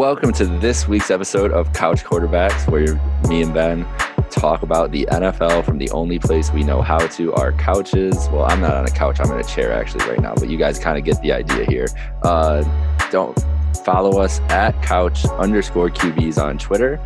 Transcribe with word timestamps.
welcome 0.00 0.32
to 0.32 0.46
this 0.46 0.88
week's 0.88 1.10
episode 1.10 1.52
of 1.52 1.70
Couch 1.74 2.02
Quarterbacks, 2.04 2.66
where 2.70 2.94
me 3.28 3.42
and 3.42 3.52
Ben 3.52 3.86
talk 4.30 4.62
about 4.62 4.92
the 4.92 5.06
NFL 5.10 5.62
from 5.62 5.76
the 5.76 5.90
only 5.90 6.18
place 6.18 6.50
we 6.50 6.62
know 6.62 6.80
how 6.80 6.96
to, 6.96 7.34
our 7.34 7.52
couches. 7.52 8.16
Well, 8.32 8.46
I'm 8.46 8.62
not 8.62 8.72
on 8.72 8.86
a 8.86 8.90
couch, 8.90 9.20
I'm 9.20 9.30
in 9.30 9.38
a 9.38 9.44
chair 9.44 9.74
actually 9.74 10.08
right 10.08 10.18
now, 10.18 10.32
but 10.34 10.48
you 10.48 10.56
guys 10.56 10.78
kind 10.78 10.96
of 10.96 11.04
get 11.04 11.20
the 11.20 11.34
idea 11.34 11.66
here. 11.66 11.86
Uh, 12.22 12.64
don't 13.10 13.38
follow 13.84 14.22
us 14.22 14.40
at 14.48 14.72
couch 14.82 15.26
underscore 15.26 15.90
QBs 15.90 16.42
on 16.42 16.56
Twitter. 16.56 16.98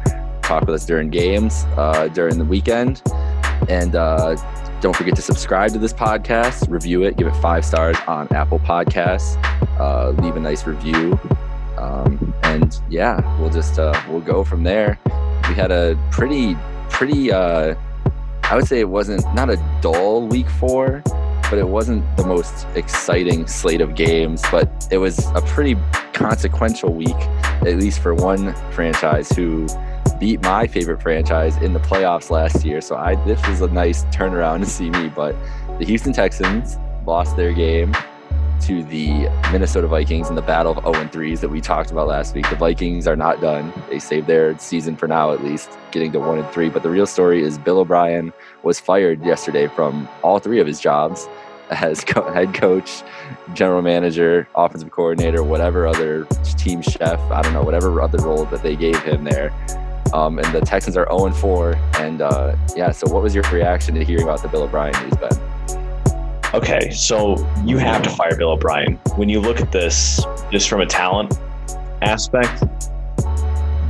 Talk 0.42 0.60
with 0.60 0.76
us 0.76 0.86
during 0.86 1.10
games, 1.10 1.64
uh, 1.76 2.06
during 2.14 2.38
the 2.38 2.44
weekend. 2.44 3.02
And 3.68 3.96
uh, 3.96 4.36
don't 4.80 4.94
forget 4.94 5.16
to 5.16 5.22
subscribe 5.22 5.72
to 5.72 5.80
this 5.80 5.92
podcast, 5.92 6.70
review 6.70 7.02
it, 7.02 7.16
give 7.16 7.26
it 7.26 7.34
five 7.40 7.64
stars 7.64 7.96
on 8.06 8.28
Apple 8.32 8.60
Podcasts, 8.60 9.34
uh, 9.80 10.10
leave 10.22 10.36
a 10.36 10.40
nice 10.40 10.64
review. 10.64 11.18
Um, 11.84 12.34
and 12.44 12.80
yeah, 12.88 13.20
we'll 13.38 13.50
just 13.50 13.78
uh, 13.78 14.00
we'll 14.08 14.20
go 14.20 14.44
from 14.44 14.62
there. 14.62 14.98
We 15.48 15.54
had 15.54 15.70
a 15.70 15.98
pretty 16.10 16.56
pretty 16.88 17.30
uh, 17.30 17.74
I 18.44 18.56
would 18.56 18.66
say 18.66 18.80
it 18.80 18.88
wasn't 18.88 19.22
not 19.34 19.50
a 19.50 19.56
dull 19.80 20.26
week 20.26 20.48
four, 20.48 21.02
but 21.50 21.58
it 21.58 21.68
wasn't 21.68 22.04
the 22.16 22.26
most 22.26 22.66
exciting 22.74 23.46
slate 23.46 23.80
of 23.80 23.94
games. 23.94 24.42
But 24.50 24.88
it 24.90 24.98
was 24.98 25.26
a 25.34 25.42
pretty 25.42 25.76
consequential 26.12 26.92
week, 26.92 27.16
at 27.62 27.76
least 27.76 28.00
for 28.00 28.14
one 28.14 28.54
franchise 28.72 29.30
who 29.30 29.66
beat 30.18 30.40
my 30.42 30.66
favorite 30.66 31.02
franchise 31.02 31.56
in 31.58 31.72
the 31.72 31.80
playoffs 31.80 32.30
last 32.30 32.64
year. 32.64 32.80
So 32.80 32.96
I 32.96 33.16
this 33.26 33.46
was 33.46 33.60
a 33.60 33.68
nice 33.68 34.04
turnaround 34.04 34.60
to 34.60 34.66
see 34.66 34.88
me. 34.88 35.08
But 35.08 35.36
the 35.78 35.84
Houston 35.84 36.14
Texans 36.14 36.78
lost 37.04 37.36
their 37.36 37.52
game 37.52 37.94
to 38.64 38.82
the 38.84 39.28
Minnesota 39.52 39.86
Vikings 39.86 40.30
in 40.30 40.36
the 40.36 40.42
battle 40.42 40.72
of 40.72 40.94
0 40.94 41.08
3s 41.08 41.40
that 41.40 41.50
we 41.50 41.60
talked 41.60 41.90
about 41.90 42.06
last 42.06 42.34
week. 42.34 42.48
The 42.48 42.56
Vikings 42.56 43.06
are 43.06 43.14
not 43.14 43.42
done. 43.42 43.74
They 43.90 43.98
saved 43.98 44.26
their 44.26 44.58
season 44.58 44.96
for 44.96 45.06
now, 45.06 45.32
at 45.32 45.44
least, 45.44 45.70
getting 45.90 46.12
to 46.12 46.20
1 46.20 46.50
3. 46.50 46.70
But 46.70 46.82
the 46.82 46.88
real 46.88 47.06
story 47.06 47.42
is 47.42 47.58
Bill 47.58 47.80
O'Brien 47.80 48.32
was 48.62 48.80
fired 48.80 49.22
yesterday 49.22 49.66
from 49.66 50.08
all 50.22 50.38
three 50.38 50.60
of 50.60 50.66
his 50.66 50.80
jobs 50.80 51.28
as 51.70 52.04
co- 52.04 52.32
head 52.32 52.54
coach, 52.54 53.02
general 53.52 53.82
manager, 53.82 54.48
offensive 54.54 54.90
coordinator, 54.90 55.42
whatever 55.42 55.86
other 55.86 56.24
team 56.56 56.80
chef, 56.80 57.20
I 57.30 57.42
don't 57.42 57.52
know, 57.52 57.62
whatever 57.62 58.00
other 58.00 58.18
role 58.24 58.46
that 58.46 58.62
they 58.62 58.76
gave 58.76 58.98
him 59.02 59.24
there. 59.24 59.52
Um, 60.14 60.38
and 60.38 60.54
the 60.54 60.62
Texans 60.62 60.96
are 60.96 61.06
0 61.10 61.32
4. 61.32 61.74
And 61.98 62.22
uh, 62.22 62.56
yeah, 62.74 62.92
so 62.92 63.12
what 63.12 63.22
was 63.22 63.34
your 63.34 63.44
reaction 63.52 63.94
to 63.96 64.04
hearing 64.06 64.24
about 64.24 64.40
the 64.40 64.48
Bill 64.48 64.62
O'Brien 64.62 64.94
news, 65.02 65.18
Ben? 65.18 65.83
Okay, 66.54 66.88
so 66.92 67.36
you 67.64 67.78
have 67.78 68.00
to 68.02 68.10
fire 68.10 68.36
Bill 68.36 68.50
O'Brien. 68.50 68.94
When 69.16 69.28
you 69.28 69.40
look 69.40 69.60
at 69.60 69.72
this 69.72 70.24
just 70.52 70.68
from 70.68 70.82
a 70.82 70.86
talent 70.86 71.36
aspect, 72.00 72.62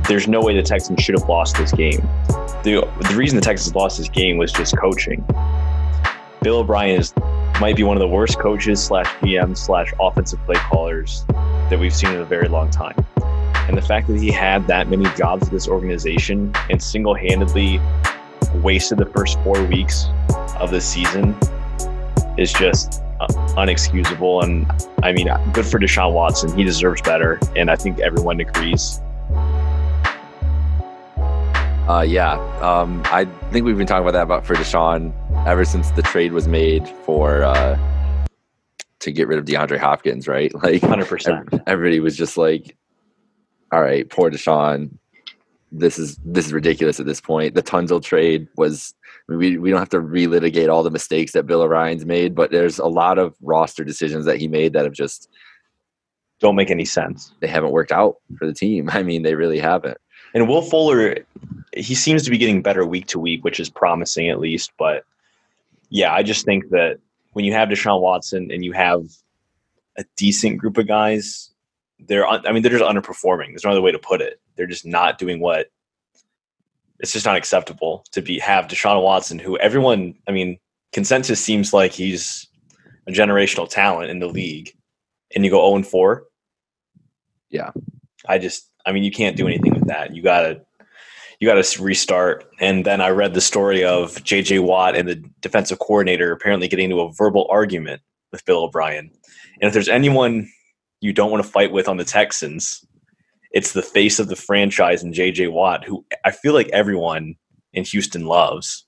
there's 0.07 0.27
no 0.27 0.41
way 0.41 0.55
the 0.55 0.63
Texans 0.63 0.99
should 0.99 1.13
have 1.13 1.29
lost 1.29 1.57
this 1.57 1.71
game. 1.71 2.01
The, 2.63 2.91
the 3.07 3.15
reason 3.15 3.35
the 3.35 3.45
Texans 3.45 3.75
lost 3.75 3.99
this 3.99 4.09
game 4.09 4.37
was 4.37 4.51
just 4.51 4.75
coaching. 4.79 5.23
Bill 6.41 6.57
O'Brien 6.57 6.99
is 6.99 7.13
might 7.61 7.75
be 7.75 7.83
one 7.83 7.97
of 7.97 8.01
the 8.01 8.07
worst 8.07 8.39
coaches 8.39 8.83
slash 8.83 9.05
GM 9.17 9.55
slash 9.55 9.93
offensive 9.99 10.43
play 10.45 10.55
callers 10.55 11.23
that 11.69 11.77
we've 11.79 11.93
seen 11.93 12.13
in 12.13 12.21
a 12.21 12.25
very 12.25 12.47
long 12.47 12.71
time. 12.71 12.95
And 13.67 13.77
the 13.77 13.83
fact 13.83 14.07
that 14.07 14.19
he 14.19 14.31
had 14.31 14.65
that 14.65 14.89
many 14.89 15.05
jobs 15.15 15.41
with 15.41 15.51
this 15.51 15.67
organization 15.67 16.51
and 16.71 16.81
single 16.81 17.13
handedly 17.13 17.79
wasted 18.55 18.97
the 18.97 19.05
first 19.05 19.39
four 19.43 19.63
weeks 19.65 20.07
of 20.59 20.71
the 20.71 20.81
season 20.81 21.37
is 22.37 22.51
just 22.53 23.01
uh, 23.19 23.27
unexcusable. 23.57 24.43
And 24.43 24.69
I 25.03 25.13
mean, 25.13 25.29
good 25.53 25.65
for 25.65 25.79
Deshaun 25.79 26.13
Watson. 26.13 26.55
He 26.57 26.63
deserves 26.63 27.01
better. 27.01 27.39
And 27.55 27.69
I 27.71 27.75
think 27.75 27.99
everyone 27.99 28.39
agrees. 28.39 29.01
Uh, 31.87 32.01
yeah, 32.01 32.33
um, 32.61 33.03
I 33.05 33.25
think 33.51 33.63
we've 33.63 33.77
been 33.77 33.85
talking 33.85 34.01
about 34.01 34.13
that 34.13 34.23
about 34.23 34.43
for 34.43 34.55
Deshaun 34.55 35.13
ever 35.45 35.63
since 35.63 35.91
the 35.91 36.01
trade 36.01 36.31
was 36.31 36.47
made 36.47 36.87
for 37.05 37.43
uh, 37.43 37.77
to 39.01 39.11
get 39.11 39.27
rid 39.27 39.37
of 39.37 39.45
DeAndre 39.45 39.77
Hopkins, 39.77 40.27
right? 40.27 40.51
Like, 40.63 40.81
hundred 40.81 41.07
percent. 41.07 41.47
Everybody 41.67 41.99
was 41.99 42.17
just 42.17 42.37
like, 42.37 42.75
"All 43.71 43.83
right, 43.83 44.09
poor 44.09 44.31
Deshaun. 44.31 44.97
This 45.71 45.99
is 45.99 46.17
this 46.25 46.47
is 46.47 46.53
ridiculous 46.53 46.99
at 46.99 47.05
this 47.05 47.21
point." 47.21 47.53
The 47.53 47.61
Tunsil 47.61 48.01
trade 48.01 48.47
was 48.57 48.95
we, 49.27 49.57
we 49.57 49.69
don't 49.69 49.79
have 49.79 49.89
to 49.89 49.99
relitigate 50.01 50.71
all 50.71 50.83
the 50.83 50.91
mistakes 50.91 51.31
that 51.31 51.47
Bill 51.47 51.61
O'Brien's 51.61 52.05
made, 52.05 52.35
but 52.35 52.51
there's 52.51 52.77
a 52.77 52.85
lot 52.85 53.17
of 53.17 53.35
roster 53.41 53.83
decisions 53.83 54.25
that 54.25 54.37
he 54.37 54.47
made 54.47 54.73
that 54.73 54.83
have 54.83 54.93
just 54.93 55.29
don't 56.39 56.55
make 56.55 56.69
any 56.69 56.85
sense. 56.85 57.33
They 57.39 57.47
haven't 57.47 57.71
worked 57.71 57.91
out 57.91 58.17
for 58.37 58.45
the 58.45 58.53
team. 58.53 58.89
I 58.93 59.03
mean, 59.03 59.23
they 59.23 59.35
really 59.35 59.59
haven't. 59.59 59.97
And 60.33 60.47
Will 60.47 60.61
Fuller, 60.61 61.17
he 61.75 61.95
seems 61.95 62.23
to 62.23 62.29
be 62.29 62.37
getting 62.37 62.61
better 62.61 62.85
week 62.85 63.07
to 63.07 63.19
week, 63.19 63.43
which 63.43 63.59
is 63.59 63.69
promising 63.69 64.29
at 64.29 64.39
least. 64.39 64.71
But 64.77 65.05
yeah, 65.89 66.13
I 66.13 66.23
just 66.23 66.45
think 66.45 66.69
that 66.69 66.99
when 67.33 67.45
you 67.45 67.53
have 67.53 67.69
Deshaun 67.69 68.01
Watson 68.01 68.49
and 68.51 68.63
you 68.63 68.73
have 68.73 69.05
a 69.97 70.03
decent 70.17 70.57
group 70.57 70.77
of 70.77 70.87
guys, 70.87 71.51
they're 71.99 72.27
I 72.27 72.51
mean 72.51 72.61
they're 72.61 72.77
just 72.77 72.83
underperforming. 72.83 73.47
There's 73.47 73.63
no 73.63 73.71
other 73.71 73.81
way 73.81 73.91
to 73.91 73.99
put 73.99 74.21
it. 74.21 74.41
They're 74.55 74.67
just 74.67 74.85
not 74.85 75.17
doing 75.17 75.39
what 75.39 75.67
it's 76.99 77.11
just 77.11 77.25
not 77.25 77.35
acceptable 77.35 78.05
to 78.11 78.21
be 78.21 78.39
have 78.39 78.67
Deshaun 78.67 79.01
Watson, 79.03 79.39
who 79.39 79.57
everyone, 79.57 80.15
I 80.27 80.31
mean, 80.31 80.57
consensus 80.93 81.43
seems 81.43 81.73
like 81.73 81.91
he's 81.91 82.47
a 83.07 83.11
generational 83.11 83.69
talent 83.69 84.09
in 84.09 84.19
the 84.19 84.27
league, 84.27 84.71
and 85.33 85.43
you 85.43 85.51
go 85.51 85.57
zero 85.57 85.67
oh 85.67 85.75
and 85.75 85.87
four. 85.87 86.23
Yeah, 87.49 87.71
I 88.27 88.37
just, 88.37 88.69
I 88.85 88.91
mean, 88.91 89.03
you 89.03 89.11
can't 89.11 89.37
do 89.37 89.47
anything 89.47 89.73
with 89.73 89.87
that. 89.87 90.15
You 90.15 90.21
gotta, 90.21 90.61
you 91.39 91.47
gotta 91.47 91.81
restart. 91.81 92.45
And 92.59 92.85
then 92.85 93.01
I 93.01 93.09
read 93.09 93.33
the 93.33 93.41
story 93.41 93.83
of 93.83 94.23
J.J. 94.23 94.59
Watt 94.59 94.95
and 94.95 95.07
the 95.07 95.23
defensive 95.41 95.79
coordinator 95.79 96.31
apparently 96.31 96.67
getting 96.67 96.85
into 96.85 97.01
a 97.01 97.11
verbal 97.13 97.47
argument 97.49 98.01
with 98.31 98.45
Bill 98.45 98.63
O'Brien. 98.63 99.11
And 99.61 99.67
if 99.67 99.73
there's 99.73 99.89
anyone 99.89 100.49
you 101.01 101.13
don't 101.13 101.31
want 101.31 101.43
to 101.43 101.49
fight 101.49 101.71
with 101.71 101.87
on 101.87 101.97
the 101.97 102.03
Texans, 102.03 102.83
it's 103.55 103.71
the 103.71 103.81
face 103.81 104.19
of 104.19 104.27
the 104.27 104.35
franchise 104.35 105.01
and 105.01 105.13
JJ 105.13 105.51
Watt, 105.51 105.85
who 105.85 106.05
I 106.25 106.31
feel 106.31 106.53
like 106.53 106.67
everyone 106.69 107.35
in 107.73 107.85
Houston 107.85 108.25
loves 108.25 108.85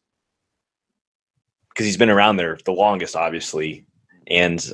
because 1.69 1.85
he's 1.85 1.97
been 1.97 2.09
around 2.09 2.35
there 2.35 2.57
the 2.65 2.73
longest, 2.73 3.15
obviously, 3.15 3.85
and 4.27 4.73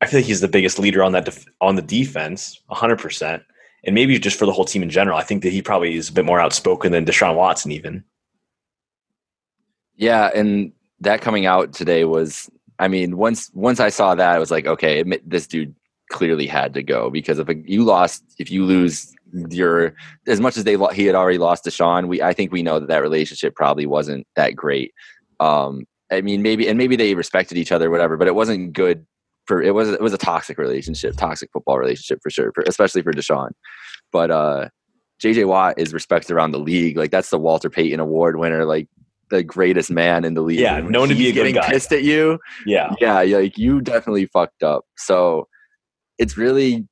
I 0.00 0.06
feel 0.06 0.20
like 0.20 0.26
he's 0.26 0.40
the 0.40 0.48
biggest 0.48 0.78
leader 0.78 1.02
on 1.02 1.12
that 1.12 1.24
def- 1.24 1.46
on 1.60 1.74
the 1.74 1.82
defense, 1.82 2.62
hundred 2.70 3.00
percent, 3.00 3.42
and 3.84 3.94
maybe 3.94 4.16
just 4.20 4.38
for 4.38 4.46
the 4.46 4.52
whole 4.52 4.64
team 4.64 4.84
in 4.84 4.90
general. 4.90 5.18
I 5.18 5.24
think 5.24 5.42
that 5.42 5.52
he 5.52 5.60
probably 5.60 5.96
is 5.96 6.08
a 6.08 6.12
bit 6.12 6.24
more 6.24 6.40
outspoken 6.40 6.92
than 6.92 7.04
Deshaun 7.04 7.34
Watson, 7.34 7.72
even. 7.72 8.04
Yeah, 9.96 10.30
and 10.32 10.72
that 11.00 11.22
coming 11.22 11.46
out 11.46 11.72
today 11.72 12.04
was, 12.04 12.48
I 12.78 12.86
mean, 12.86 13.16
once 13.16 13.50
once 13.52 13.80
I 13.80 13.88
saw 13.88 14.14
that, 14.14 14.36
I 14.36 14.38
was 14.38 14.52
like, 14.52 14.66
okay, 14.68 15.02
this 15.26 15.48
dude 15.48 15.74
clearly 16.12 16.46
had 16.46 16.74
to 16.74 16.82
go 16.82 17.10
because 17.10 17.38
if 17.38 17.48
you 17.64 17.84
lost, 17.84 18.22
if 18.38 18.50
you 18.50 18.64
lose 18.64 19.12
your 19.50 19.94
as 20.26 20.40
much 20.40 20.56
as 20.56 20.64
they 20.64 20.76
he 20.92 21.06
had 21.06 21.14
already 21.14 21.38
lost 21.38 21.64
Deshaun, 21.64 22.06
we 22.06 22.22
I 22.22 22.32
think 22.32 22.52
we 22.52 22.62
know 22.62 22.78
that 22.78 22.88
that 22.88 23.02
relationship 23.02 23.54
probably 23.56 23.86
wasn't 23.86 24.26
that 24.36 24.54
great. 24.54 24.92
Um, 25.40 25.84
I 26.10 26.20
mean, 26.20 26.42
maybe 26.42 26.68
and 26.68 26.78
maybe 26.78 26.94
they 26.94 27.14
respected 27.14 27.58
each 27.58 27.72
other, 27.72 27.90
whatever, 27.90 28.16
but 28.16 28.28
it 28.28 28.34
wasn't 28.34 28.72
good 28.72 29.06
for 29.46 29.62
it 29.62 29.74
was 29.74 29.88
it 29.88 30.00
was 30.00 30.12
a 30.12 30.18
toxic 30.18 30.58
relationship, 30.58 31.16
toxic 31.16 31.50
football 31.52 31.78
relationship 31.78 32.20
for 32.22 32.30
sure, 32.30 32.52
for, 32.54 32.62
especially 32.68 33.02
for 33.02 33.12
Deshaun. 33.12 33.50
But 34.12 34.30
uh, 34.30 34.68
JJ 35.22 35.46
Watt 35.46 35.78
is 35.78 35.94
respected 35.94 36.32
around 36.32 36.52
the 36.52 36.58
league. 36.58 36.96
Like 36.96 37.10
that's 37.10 37.30
the 37.30 37.38
Walter 37.38 37.70
Payton 37.70 38.00
Award 38.00 38.38
winner. 38.38 38.64
Like 38.64 38.88
the 39.30 39.42
greatest 39.42 39.90
man 39.90 40.24
in 40.24 40.34
the 40.34 40.42
league. 40.42 40.60
Yeah, 40.60 40.78
known 40.80 41.08
to 41.08 41.14
be 41.14 41.28
a 41.28 41.32
getting 41.32 41.54
good 41.54 41.62
guy. 41.62 41.70
pissed 41.70 41.92
at 41.92 42.04
you. 42.04 42.38
Yeah, 42.66 42.94
yeah, 43.00 43.22
like 43.22 43.56
you 43.56 43.80
definitely 43.80 44.26
fucked 44.26 44.62
up. 44.62 44.84
So 44.96 45.48
it's 46.18 46.36
really, 46.36 46.86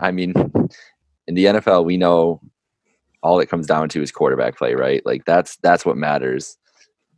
I 0.00 0.10
mean, 0.10 0.34
in 1.26 1.34
the 1.34 1.44
NFL, 1.46 1.84
we 1.84 1.96
know 1.96 2.40
all 3.22 3.40
it 3.40 3.48
comes 3.48 3.66
down 3.66 3.88
to 3.88 4.02
is 4.02 4.12
quarterback 4.12 4.56
play, 4.56 4.74
right? 4.74 5.04
Like 5.06 5.24
that's 5.24 5.56
that's 5.56 5.86
what 5.86 5.96
matters 5.96 6.58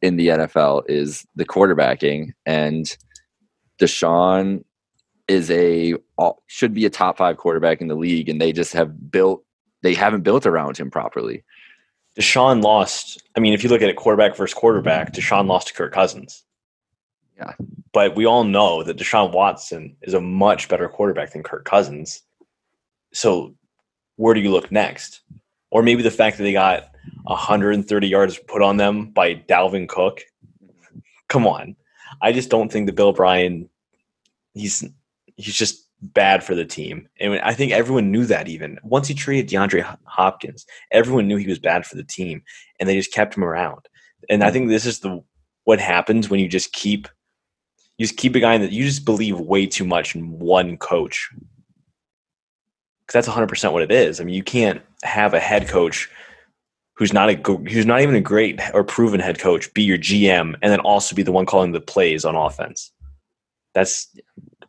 in 0.03 0.17
the 0.17 0.29
NFL 0.29 0.85
is 0.89 1.27
the 1.35 1.45
quarterbacking, 1.45 2.31
and 2.47 2.97
Deshaun 3.81 4.65
is 5.29 5.51
a 5.51 5.95
should 6.47 6.73
be 6.73 6.87
a 6.87 6.91
top 6.91 7.19
five 7.19 7.37
quarterback 7.37 7.81
in 7.81 7.89
the 7.89 7.97
league, 7.97 8.29
and 8.29 8.41
they 8.41 8.53
just 8.53 8.73
have 8.73 9.11
built 9.11 9.45
they 9.83 9.95
haven't 9.95 10.23
built 10.23 10.47
around 10.47 10.79
him 10.79 10.91
properly. 10.91 11.45
Deshaun 12.19 12.63
lost. 12.63 13.23
I 13.37 13.41
mean, 13.41 13.53
if 13.53 13.63
you 13.63 13.69
look 13.69 13.83
at 13.83 13.91
it 13.91 13.97
quarterback 13.97 14.37
versus 14.37 14.55
quarterback, 14.55 15.13
Deshaun 15.13 15.47
lost 15.47 15.69
to 15.69 15.75
Kirk 15.75 15.93
Cousins. 15.93 16.45
Yeah. 17.37 17.53
But 17.93 18.17
we 18.17 18.27
all 18.27 18.45
know 18.45 18.83
that 18.83 18.97
Deshaun 18.97 19.33
Watson 19.33 19.97
is 20.03 20.15
a 20.15 20.21
much 20.21 20.69
better 20.69 20.89
quarterback 20.89 21.33
than 21.33 21.43
Kirk 21.43 21.65
Cousins. 21.65 22.23
So 23.13 23.55
where 24.17 24.35
do 24.35 24.41
you 24.41 24.51
look 24.51 24.73
next? 24.73 25.21
Or 25.71 25.83
maybe 25.83 26.03
the 26.03 26.11
fact 26.11 26.37
that 26.37 26.43
they 26.45 26.53
got 26.53 26.89
130 27.25 28.09
yards 28.09 28.39
put 28.39 28.63
on 28.63 28.77
them 28.77 29.11
by 29.11 29.35
Dalvin 29.35 29.89
Cook. 29.89 30.23
Come 31.29 31.47
on. 31.47 31.77
I 32.23 32.33
just 32.33 32.51
don't 32.51 32.71
think 32.71 32.87
that 32.87 32.95
Bill 32.95 33.09
O'Brien 33.09 33.69
he's 34.55 34.85
he's 35.37 35.55
just 35.55 35.87
bad 36.01 36.43
for 36.43 36.55
the 36.55 36.65
team. 36.65 37.09
And 37.21 37.39
I 37.41 37.53
think 37.53 37.73
everyone 37.73 38.11
knew 38.11 38.27
that 38.27 38.49
even. 38.49 38.79
Once 38.83 39.09
he 39.09 39.15
traded 39.15 39.49
DeAndre 39.49 39.97
Hopkins, 40.05 40.67
everyone 40.91 41.27
knew 41.29 41.37
he 41.37 41.47
was 41.47 41.59
bad 41.59 41.87
for 41.87 41.97
the 41.97 42.05
team 42.05 42.43
and 42.79 42.89
they 42.89 42.97
just 42.97 43.13
kept 43.13 43.37
him 43.37 43.45
around. 43.45 43.89
And 44.29 44.43
I 44.43 44.51
think 44.51 44.69
this 44.69 44.87
is 44.87 45.01
the 45.01 45.23
what 45.65 45.81
happens 45.81 46.31
when 46.31 46.41
you 46.41 46.49
just 46.49 46.73
keep 46.73 47.09
you 47.99 48.07
just 48.07 48.19
keep 48.19 48.35
a 48.35 48.41
guy 48.41 48.59
that 48.59 48.73
you 48.73 48.85
just 48.85 49.05
believe 49.05 49.39
way 49.39 49.67
too 49.67 49.85
much 49.85 50.15
in 50.15 50.39
one 50.39 50.77
coach. 50.77 51.31
Cuz 53.07 53.13
that's 53.13 53.29
100% 53.29 53.73
what 53.73 53.83
it 53.83 53.93
is. 53.93 54.21
I 54.21 54.25
mean, 54.25 54.35
you 54.35 54.43
can't 54.43 54.83
have 55.03 55.35
a 55.35 55.41
head 55.41 55.69
coach 55.69 56.11
who's 56.95 57.13
not 57.13 57.31
a 57.31 57.35
who's 57.69 57.87
not 57.87 58.01
even 58.01 58.15
a 58.15 58.21
great 58.21 58.61
or 58.75 58.83
proven 58.83 59.21
head 59.21 59.39
coach 59.39 59.73
be 59.75 59.83
your 59.83 59.99
GM 59.99 60.55
and 60.63 60.73
then 60.73 60.81
also 60.81 61.15
be 61.15 61.23
the 61.23 61.33
one 61.33 61.47
calling 61.47 61.73
the 61.73 61.81
plays 61.81 62.25
on 62.25 62.35
offense. 62.35 62.93
That's 63.75 64.09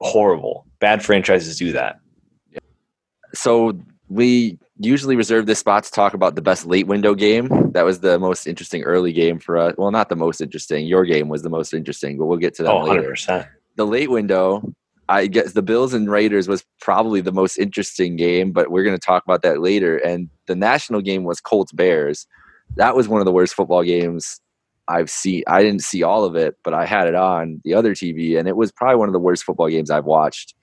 horrible. 0.02 0.68
Bad 0.80 1.04
franchises 1.04 1.58
do 1.58 1.72
that. 1.72 2.00
So 3.34 3.80
we 4.10 4.60
usually 4.80 5.16
reserve 5.16 5.46
this 5.46 5.60
spot 5.60 5.84
to 5.84 5.92
talk 5.92 6.14
about 6.14 6.36
the 6.36 6.42
best 6.42 6.66
late 6.66 6.88
window 6.88 7.16
game. 7.16 7.72
That 7.72 7.86
was 7.86 8.00
the 8.00 8.20
most 8.20 8.48
interesting 8.48 8.84
early 8.84 9.14
game 9.14 9.40
for 9.40 9.58
us. 9.58 9.76
Well, 9.78 9.92
not 9.92 10.10
the 10.10 10.16
most 10.16 10.42
interesting. 10.42 10.86
Your 10.86 11.06
game 11.06 11.30
was 11.30 11.42
the 11.42 11.50
most 11.50 11.74
interesting, 11.74 12.18
but 12.18 12.26
we'll 12.26 12.38
get 12.38 12.56
to 12.56 12.64
that 12.64 12.72
oh, 12.72 12.84
later. 12.84 13.14
100%. 13.14 13.48
The 13.76 13.86
late 13.86 14.10
window, 14.10 14.74
I 15.10 15.28
guess 15.28 15.54
the 15.54 15.62
Bills 15.62 15.94
and 15.94 16.10
Raiders 16.10 16.48
was 16.48 16.66
probably 16.82 17.22
the 17.22 17.32
most 17.32 17.58
interesting 17.58 18.16
game, 18.16 18.52
but 18.52 18.72
we're 18.72 18.84
going 18.84 18.98
to 18.98 19.06
talk 19.06 19.24
about 19.24 19.42
that 19.44 19.62
later. 19.62 19.98
And 19.98 20.30
the 20.48 20.56
national 20.56 21.02
game 21.02 21.24
was 21.24 21.40
Colts 21.40 21.72
Bears. 21.72 22.28
That 22.76 22.96
was 22.96 23.08
one 23.08 23.22
of 23.22 23.26
the 23.26 23.32
worst 23.32 23.54
football 23.54 23.84
games 23.84 24.40
I've 24.88 25.10
seen. 25.10 25.44
I 25.48 25.62
didn't 25.62 25.84
see 25.84 26.04
all 26.04 26.24
of 26.24 26.36
it, 26.36 26.56
but 26.64 26.74
I 26.74 26.86
had 26.86 27.08
it 27.08 27.16
on 27.16 27.62
the 27.64 27.74
other 27.74 27.94
TV, 27.94 28.38
and 28.38 28.48
it 28.48 28.56
was 28.56 28.72
probably 28.72 28.98
one 28.98 29.10
of 29.10 29.14
the 29.14 29.20
worst 29.20 29.44
football 29.44 29.70
games 29.70 29.90
I've 29.90 30.06
watched 30.06 30.54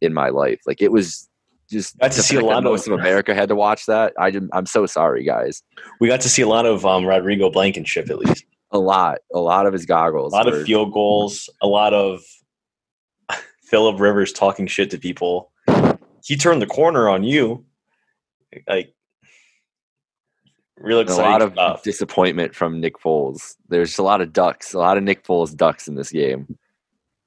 in 0.00 0.12
my 0.14 0.28
life. 0.28 0.60
Like 0.66 0.82
it 0.82 0.92
was 0.92 1.27
just 1.70 1.98
got 1.98 2.12
to 2.12 2.22
see 2.22 2.36
a 2.36 2.40
lot 2.40 2.62
most 2.62 2.86
of, 2.86 2.92
of 2.92 3.00
America 3.00 3.34
had 3.34 3.48
to 3.48 3.54
watch 3.54 3.86
that. 3.86 4.12
I 4.18 4.30
didn't, 4.30 4.50
I'm 4.52 4.66
so 4.66 4.86
sorry, 4.86 5.24
guys. 5.24 5.62
We 6.00 6.08
got 6.08 6.20
to 6.22 6.28
see 6.28 6.42
a 6.42 6.48
lot 6.48 6.66
of 6.66 6.86
um, 6.86 7.04
Rodrigo 7.04 7.50
Blankenship 7.50 8.10
at 8.10 8.18
least. 8.18 8.44
A 8.70 8.78
lot, 8.78 9.18
a 9.34 9.38
lot 9.38 9.66
of 9.66 9.72
his 9.72 9.86
goggles. 9.86 10.32
A 10.32 10.36
lot 10.36 10.46
were, 10.46 10.60
of 10.60 10.66
field 10.66 10.92
goals. 10.92 11.48
A 11.62 11.66
lot 11.66 11.94
of 11.94 12.22
Philip 13.62 14.00
Rivers 14.00 14.32
talking 14.32 14.66
shit 14.66 14.90
to 14.90 14.98
people. 14.98 15.52
He 16.24 16.36
turned 16.36 16.60
the 16.60 16.66
corner 16.66 17.08
on 17.08 17.22
you. 17.22 17.64
Like 18.66 18.94
real 20.78 21.00
exciting. 21.00 21.24
a 21.24 21.28
lot 21.28 21.42
of 21.42 21.52
stuff. 21.52 21.82
disappointment 21.82 22.54
from 22.54 22.80
Nick 22.80 22.98
Foles. 22.98 23.56
There's 23.68 23.98
a 23.98 24.02
lot 24.02 24.20
of 24.20 24.32
ducks, 24.32 24.74
a 24.74 24.78
lot 24.78 24.96
of 24.96 25.02
Nick 25.02 25.24
Foles 25.24 25.54
ducks 25.54 25.88
in 25.88 25.94
this 25.94 26.10
game. 26.10 26.58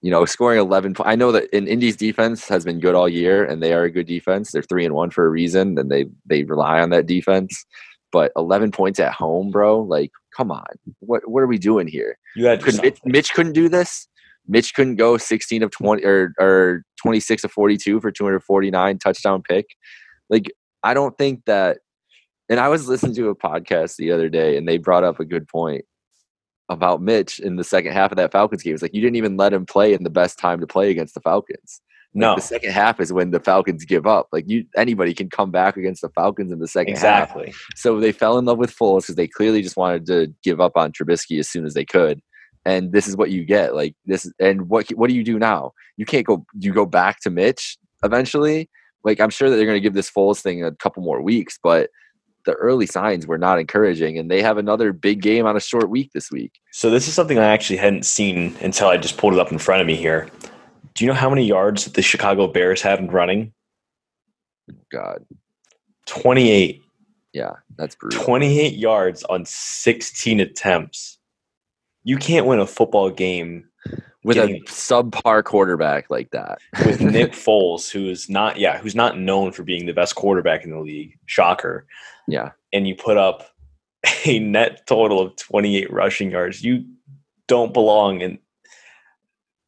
You 0.02 0.10
know, 0.10 0.26
scoring 0.26 0.60
11. 0.60 0.96
I 1.06 1.16
know 1.16 1.32
that 1.32 1.56
in 1.56 1.68
Indy's 1.68 1.96
defense 1.96 2.48
has 2.48 2.66
been 2.66 2.80
good 2.80 2.96
all 2.96 3.08
year, 3.08 3.46
and 3.46 3.62
they 3.62 3.74
are 3.74 3.84
a 3.84 3.92
good 3.92 4.08
defense. 4.08 4.52
They're 4.52 4.64
three 4.64 4.86
and 4.86 4.96
one 4.96 5.12
for 5.12 5.26
a 5.26 5.30
reason, 5.30 5.78
and 5.78 5.92
they 5.92 6.06
they 6.26 6.44
rely 6.44 6.82
on 6.82 6.90
that 6.90 7.06
defense. 7.06 7.66
But 8.12 8.32
11 8.36 8.72
points 8.72 9.00
at 9.00 9.14
home, 9.14 9.52
bro. 9.52 9.80
Like, 9.80 10.12
come 10.36 10.52
on, 10.52 10.66
what 11.00 11.30
what 11.30 11.42
are 11.42 11.48
we 11.48 11.60
doing 11.60 11.88
here? 11.88 12.18
You 12.36 12.48
had 12.48 12.64
Could 12.64 12.82
Mitch, 12.82 13.00
Mitch 13.06 13.34
couldn't 13.34 13.54
do 13.54 13.70
this. 13.70 14.08
Mitch 14.48 14.74
couldn't 14.74 14.96
go 14.96 15.18
16 15.18 15.62
of 15.64 15.72
20 15.72 16.04
or 16.04 16.34
or 16.40 16.84
26 17.02 17.44
of 17.44 17.52
42 17.52 18.02
for 18.02 18.12
249 18.12 18.98
touchdown 18.98 19.44
pick. 19.44 19.68
Like, 20.30 20.52
I 20.84 20.94
don't 20.94 21.18
think 21.18 21.46
that 21.46 21.78
and 22.50 22.60
I 22.60 22.68
was 22.68 22.90
listening 22.90 23.16
to 23.16 23.30
a 23.30 23.36
podcast 23.36 23.96
the 23.96 24.12
other 24.12 24.28
day, 24.28 24.58
and 24.58 24.68
they 24.68 24.78
brought 24.78 25.06
up 25.06 25.20
a 25.20 25.26
good 25.26 25.48
point 25.48 25.86
about 26.72 27.02
Mitch 27.02 27.38
in 27.40 27.58
the 27.58 27.64
second 27.66 27.92
half 27.92 28.12
of 28.12 28.16
that 28.16 28.32
Falcons 28.32 28.64
game. 28.64 28.74
It's 28.74 28.82
like 28.82 28.94
you 28.94 29.02
didn't 29.02 29.18
even 29.18 29.36
let 29.36 29.54
him 29.54 29.66
play 29.66 29.94
in 29.94 30.04
the 30.04 30.10
best 30.10 30.40
time 30.40 30.62
to 30.62 30.68
play 30.68 30.90
against 30.90 31.14
the 31.14 31.20
Falcons. 31.20 31.82
Like 32.16 32.22
no, 32.22 32.36
the 32.36 32.42
second 32.42 32.72
half 32.72 33.00
is 33.00 33.12
when 33.12 33.32
the 33.32 33.42
Falcons 33.42 33.84
give 33.84 34.08
up. 34.08 34.28
Like 34.32 34.46
you, 34.48 34.66
anybody 34.76 35.14
can 35.14 35.30
come 35.30 35.52
back 35.52 35.76
against 35.76 36.02
the 36.02 36.10
Falcons 36.10 36.52
in 36.52 36.60
the 36.60 36.68
second 36.68 36.94
exactly. 36.94 37.48
half. 37.48 37.66
So 37.76 38.00
they 38.00 38.14
fell 38.14 38.38
in 38.38 38.46
love 38.46 38.58
with 38.58 38.76
Foles 38.76 39.02
because 39.02 39.16
they 39.16 39.28
clearly 39.28 39.62
just 39.62 39.78
wanted 39.78 40.06
to 40.08 40.34
give 40.44 40.62
up 40.62 40.78
on 40.78 40.94
Trubisky 40.94 41.40
as 41.40 41.50
soon 41.50 41.66
as 41.66 41.74
they 41.74 41.86
could. 41.86 42.22
And 42.66 42.94
this 42.94 43.08
is 43.08 43.18
what 43.18 43.32
you 43.32 43.44
get. 43.44 43.76
Like 43.76 43.96
this, 44.06 44.32
and 44.40 44.70
what 44.70 44.90
what 44.92 45.10
do 45.10 45.16
you 45.16 45.24
do 45.26 45.40
now? 45.40 45.72
You 45.98 46.06
can't 46.06 46.26
go. 46.26 46.46
You 46.58 46.74
go 46.74 46.86
back 46.86 47.20
to 47.22 47.30
Mitch 47.30 47.78
eventually. 48.04 48.70
Like 49.04 49.20
I'm 49.20 49.30
sure 49.30 49.50
that 49.50 49.58
they're 49.58 49.66
going 49.66 49.78
to 49.78 49.82
give 49.82 49.94
this 49.94 50.12
Foles 50.12 50.42
thing 50.42 50.64
a 50.64 50.72
couple 50.72 51.04
more 51.04 51.22
weeks, 51.22 51.60
but 51.62 51.90
the 52.46 52.54
early 52.54 52.86
signs 52.86 53.28
were 53.28 53.38
not 53.38 53.60
encouraging 53.60 54.18
and 54.18 54.30
they 54.30 54.42
have 54.42 54.58
another 54.58 54.94
big 54.94 55.22
game 55.22 55.46
on 55.46 55.56
a 55.56 55.60
short 55.60 55.90
week 55.90 56.12
this 56.14 56.32
week. 56.32 56.60
So 56.72 56.90
this 56.90 57.08
is 57.08 57.14
something 57.14 57.38
I 57.38 57.46
actually 57.46 57.78
hadn't 57.78 58.06
seen 58.06 58.56
until 58.62 58.88
I 58.88 58.98
just 58.98 59.18
pulled 59.18 59.34
it 59.34 59.40
up 59.40 59.52
in 59.52 59.58
front 59.58 59.82
of 59.82 59.88
me 59.88 59.96
here. 59.96 60.30
Do 60.94 61.06
you 61.06 61.10
know 61.10 61.18
how 61.18 61.30
many 61.30 61.46
yards 61.46 61.86
the 61.86 62.02
Chicago 62.02 62.48
Bears 62.48 62.82
have 62.82 63.00
in 63.00 63.08
running? 63.08 63.54
God. 64.92 65.26
28. 66.08 66.82
Yeah, 67.34 67.54
that's 67.78 67.96
brutal. 67.96 68.24
28 68.24 68.74
yards 68.74 69.24
on 69.24 69.46
16 69.46 70.40
attempts. 70.40 71.18
You 72.04 72.18
can't 72.18 72.46
win 72.46 72.60
a 72.60 72.68
football 72.68 73.10
game 73.10 73.70
with 74.24 74.38
a 74.38 74.62
subpar 74.68 75.44
quarterback 75.44 76.10
like 76.10 76.32
that. 76.32 76.60
with 76.86 77.02
Nick 77.02 77.32
Foles, 77.32 77.90
who 77.92 78.10
is 78.10 78.30
not 78.30 78.60
yeah, 78.60 78.78
who's 78.78 78.96
not 78.96 79.18
known 79.18 79.52
for 79.52 79.64
being 79.64 79.86
the 79.86 79.94
best 79.94 80.16
quarterback 80.16 80.64
in 80.64 80.72
the 80.72 80.80
league. 80.80 81.18
Shocker. 81.26 81.86
Yeah. 82.28 82.52
And 82.74 82.88
you 82.88 82.96
put 82.96 83.18
up 83.18 83.50
a 84.26 84.40
net 84.40 84.86
total 84.88 85.20
of 85.20 85.36
28 85.36 85.92
rushing 85.92 86.32
yards. 86.32 86.64
You 86.64 86.86
don't 87.48 87.74
belong 87.74 88.22
in 88.22 88.40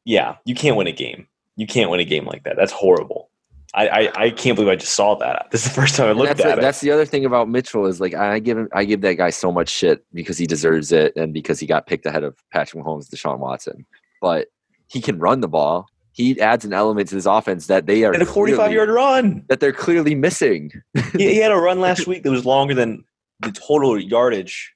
Yeah, 0.06 0.36
you 0.46 0.56
can't 0.56 0.76
win 0.78 0.88
a 0.88 0.92
game. 0.92 1.28
You 1.56 1.68
can't 1.68 1.90
win 1.90 2.00
a 2.00 2.06
game 2.06 2.26
like 2.26 2.44
that. 2.44 2.56
That's 2.56 2.72
horrible. 2.72 3.30
I, 3.76 3.88
I, 3.88 4.24
I 4.26 4.30
can't 4.30 4.56
believe 4.56 4.70
I 4.70 4.76
just 4.76 4.94
saw 4.94 5.16
that. 5.16 5.48
This 5.52 5.66
is 5.66 5.74
the 5.74 5.82
first 5.82 5.96
time 5.96 6.08
I 6.08 6.12
looked 6.12 6.40
at 6.40 6.46
it. 6.46 6.58
it. 6.60 6.62
That's 6.62 6.82
the 6.82 6.92
other 6.92 7.06
thing 7.06 7.26
about 7.26 7.50
Mitchell 7.50 7.88
is 7.88 8.00
like 8.00 8.14
I 8.14 8.40
give 8.40 8.58
him 8.58 8.70
I 8.72 8.86
give 8.86 9.02
that 9.02 9.16
guy 9.16 9.32
so 9.32 9.52
much 9.52 9.70
shit 9.70 10.06
because 10.14 10.38
he 10.38 10.46
deserves 10.46 10.92
it 10.92 11.16
and 11.16 11.34
because 11.34 11.60
he 11.60 11.66
got 11.66 11.88
picked 11.88 12.06
ahead 12.06 12.24
of 12.24 12.38
Patrick 12.52 12.84
Mahomes, 12.84 13.10
Deshaun 13.10 13.40
Watson. 13.40 13.86
But 14.24 14.48
he 14.88 15.02
can 15.02 15.20
run 15.20 15.42
the 15.42 15.50
ball. 15.50 15.88
He 16.14 16.40
adds 16.40 16.64
an 16.64 16.72
element 16.72 17.10
to 17.10 17.16
this 17.16 17.26
offense 17.26 17.68
that 17.68 17.88
they 17.88 18.06
are 18.06 18.14
and 18.14 18.22
a 18.22 18.26
45 18.26 18.56
clearly- 18.58 18.76
yard 18.76 18.90
run. 18.90 19.44
that 19.50 19.60
they're 19.60 19.74
clearly 19.74 20.16
missing. 20.16 20.72
he, 21.18 21.34
he 21.34 21.38
had 21.38 21.52
a 21.52 21.58
run 21.58 21.82
last 21.82 22.08
week 22.12 22.24
that 22.24 22.32
was 22.32 22.46
longer 22.46 22.74
than 22.74 23.04
the 23.42 23.52
total 23.52 24.00
yardage 24.00 24.72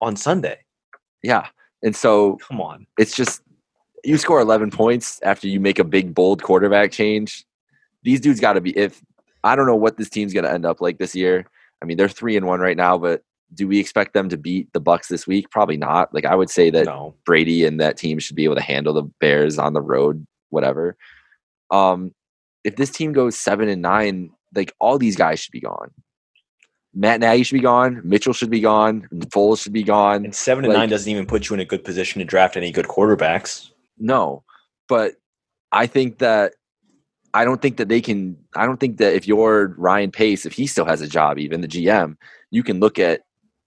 on 0.00 0.14
Sunday. 0.14 0.58
Yeah. 1.24 1.48
And 1.82 1.96
so 1.96 2.36
Come 2.36 2.60
on. 2.60 2.86
it's 2.98 3.16
just 3.16 3.42
you 4.04 4.16
score 4.16 4.40
11 4.40 4.70
points 4.70 5.20
after 5.24 5.48
you 5.48 5.58
make 5.58 5.80
a 5.80 5.84
big 5.84 6.14
bold 6.14 6.42
quarterback 6.44 6.92
change. 6.92 7.44
These 8.04 8.20
dudes 8.20 8.38
got 8.38 8.52
to 8.52 8.60
be 8.60 8.76
if 8.78 9.02
I 9.42 9.56
don't 9.56 9.66
know 9.66 9.74
what 9.74 9.96
this 9.96 10.08
team's 10.08 10.32
going 10.32 10.44
to 10.44 10.52
end 10.52 10.64
up 10.64 10.80
like 10.80 10.98
this 10.98 11.16
year. 11.16 11.46
I 11.82 11.84
mean, 11.86 11.96
they're 11.96 12.08
3 12.08 12.36
and 12.36 12.46
1 12.46 12.60
right 12.60 12.76
now, 12.76 12.96
but 12.96 13.22
do 13.54 13.66
we 13.66 13.78
expect 13.80 14.12
them 14.14 14.28
to 14.28 14.36
beat 14.36 14.72
the 14.72 14.80
Bucks 14.80 15.08
this 15.08 15.26
week? 15.26 15.50
Probably 15.50 15.76
not. 15.76 16.12
Like 16.12 16.24
I 16.24 16.34
would 16.34 16.50
say 16.50 16.70
that 16.70 16.86
No. 16.86 17.14
Brady 17.24 17.64
and 17.64 17.80
that 17.80 17.96
team 17.96 18.18
should 18.18 18.36
be 18.36 18.44
able 18.44 18.56
to 18.56 18.62
handle 18.62 18.92
the 18.94 19.04
Bears 19.20 19.58
on 19.58 19.72
the 19.72 19.80
road, 19.80 20.26
whatever. 20.50 20.96
Um, 21.70 22.14
if 22.64 22.76
this 22.76 22.90
team 22.90 23.12
goes 23.12 23.38
seven 23.38 23.68
and 23.68 23.80
nine, 23.82 24.30
like 24.54 24.72
all 24.80 24.98
these 24.98 25.16
guys 25.16 25.40
should 25.40 25.52
be 25.52 25.60
gone. 25.60 25.90
Matt 26.94 27.20
Nagy 27.20 27.42
should 27.44 27.54
be 27.54 27.60
gone. 27.60 28.00
Mitchell 28.02 28.32
should 28.32 28.50
be 28.50 28.60
gone. 28.60 29.06
Foles 29.26 29.62
should 29.62 29.72
be 29.72 29.82
gone. 29.82 30.24
And 30.24 30.34
seven 30.34 30.64
and 30.64 30.72
Like- 30.72 30.80
nine 30.80 30.88
doesn't 30.88 31.10
even 31.10 31.26
put 31.26 31.48
you 31.48 31.54
in 31.54 31.60
a 31.60 31.64
good 31.64 31.84
position 31.84 32.18
to 32.18 32.24
draft 32.24 32.56
any 32.56 32.70
good 32.72 32.86
quarterbacks. 32.86 33.70
No, 33.98 34.42
but 34.88 35.14
I 35.72 35.86
think 35.86 36.18
that 36.18 36.54
I 37.34 37.44
don't 37.44 37.60
think 37.60 37.76
that 37.76 37.88
they 37.88 38.00
can. 38.00 38.36
I 38.56 38.64
don't 38.64 38.80
think 38.80 38.96
that 38.98 39.12
if 39.14 39.28
you're 39.28 39.74
Ryan 39.76 40.10
Pace, 40.10 40.46
if 40.46 40.52
he 40.54 40.66
still 40.66 40.86
has 40.86 41.02
a 41.02 41.06
job, 41.08 41.38
even 41.38 41.60
the 41.60 41.68
GM, 41.68 42.16
you 42.50 42.62
can 42.62 42.80
look 42.80 42.98
at 42.98 43.20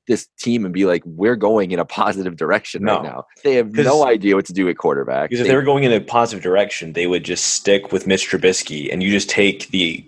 this 0.07 0.27
team 0.39 0.65
and 0.65 0.73
be 0.73 0.85
like, 0.85 1.03
we're 1.05 1.35
going 1.35 1.71
in 1.71 1.79
a 1.79 1.85
positive 1.85 2.35
direction 2.35 2.83
right 2.83 3.03
now. 3.03 3.25
They 3.43 3.55
have 3.55 3.71
no 3.73 4.05
idea 4.05 4.35
what 4.35 4.45
to 4.45 4.53
do 4.53 4.67
at 4.67 4.77
quarterback. 4.77 5.29
Because 5.29 5.41
if 5.41 5.47
They- 5.47 5.55
were 5.55 5.61
going 5.61 5.83
in 5.83 5.91
a 5.91 6.01
positive 6.01 6.43
direction, 6.43 6.93
they 6.93 7.07
would 7.07 7.23
just 7.23 7.45
stick 7.55 7.91
with 7.91 8.07
Mitch 8.07 8.29
Trubisky, 8.29 8.91
and 8.91 9.01
you 9.03 9.11
just 9.11 9.29
take 9.29 9.67
the, 9.69 10.03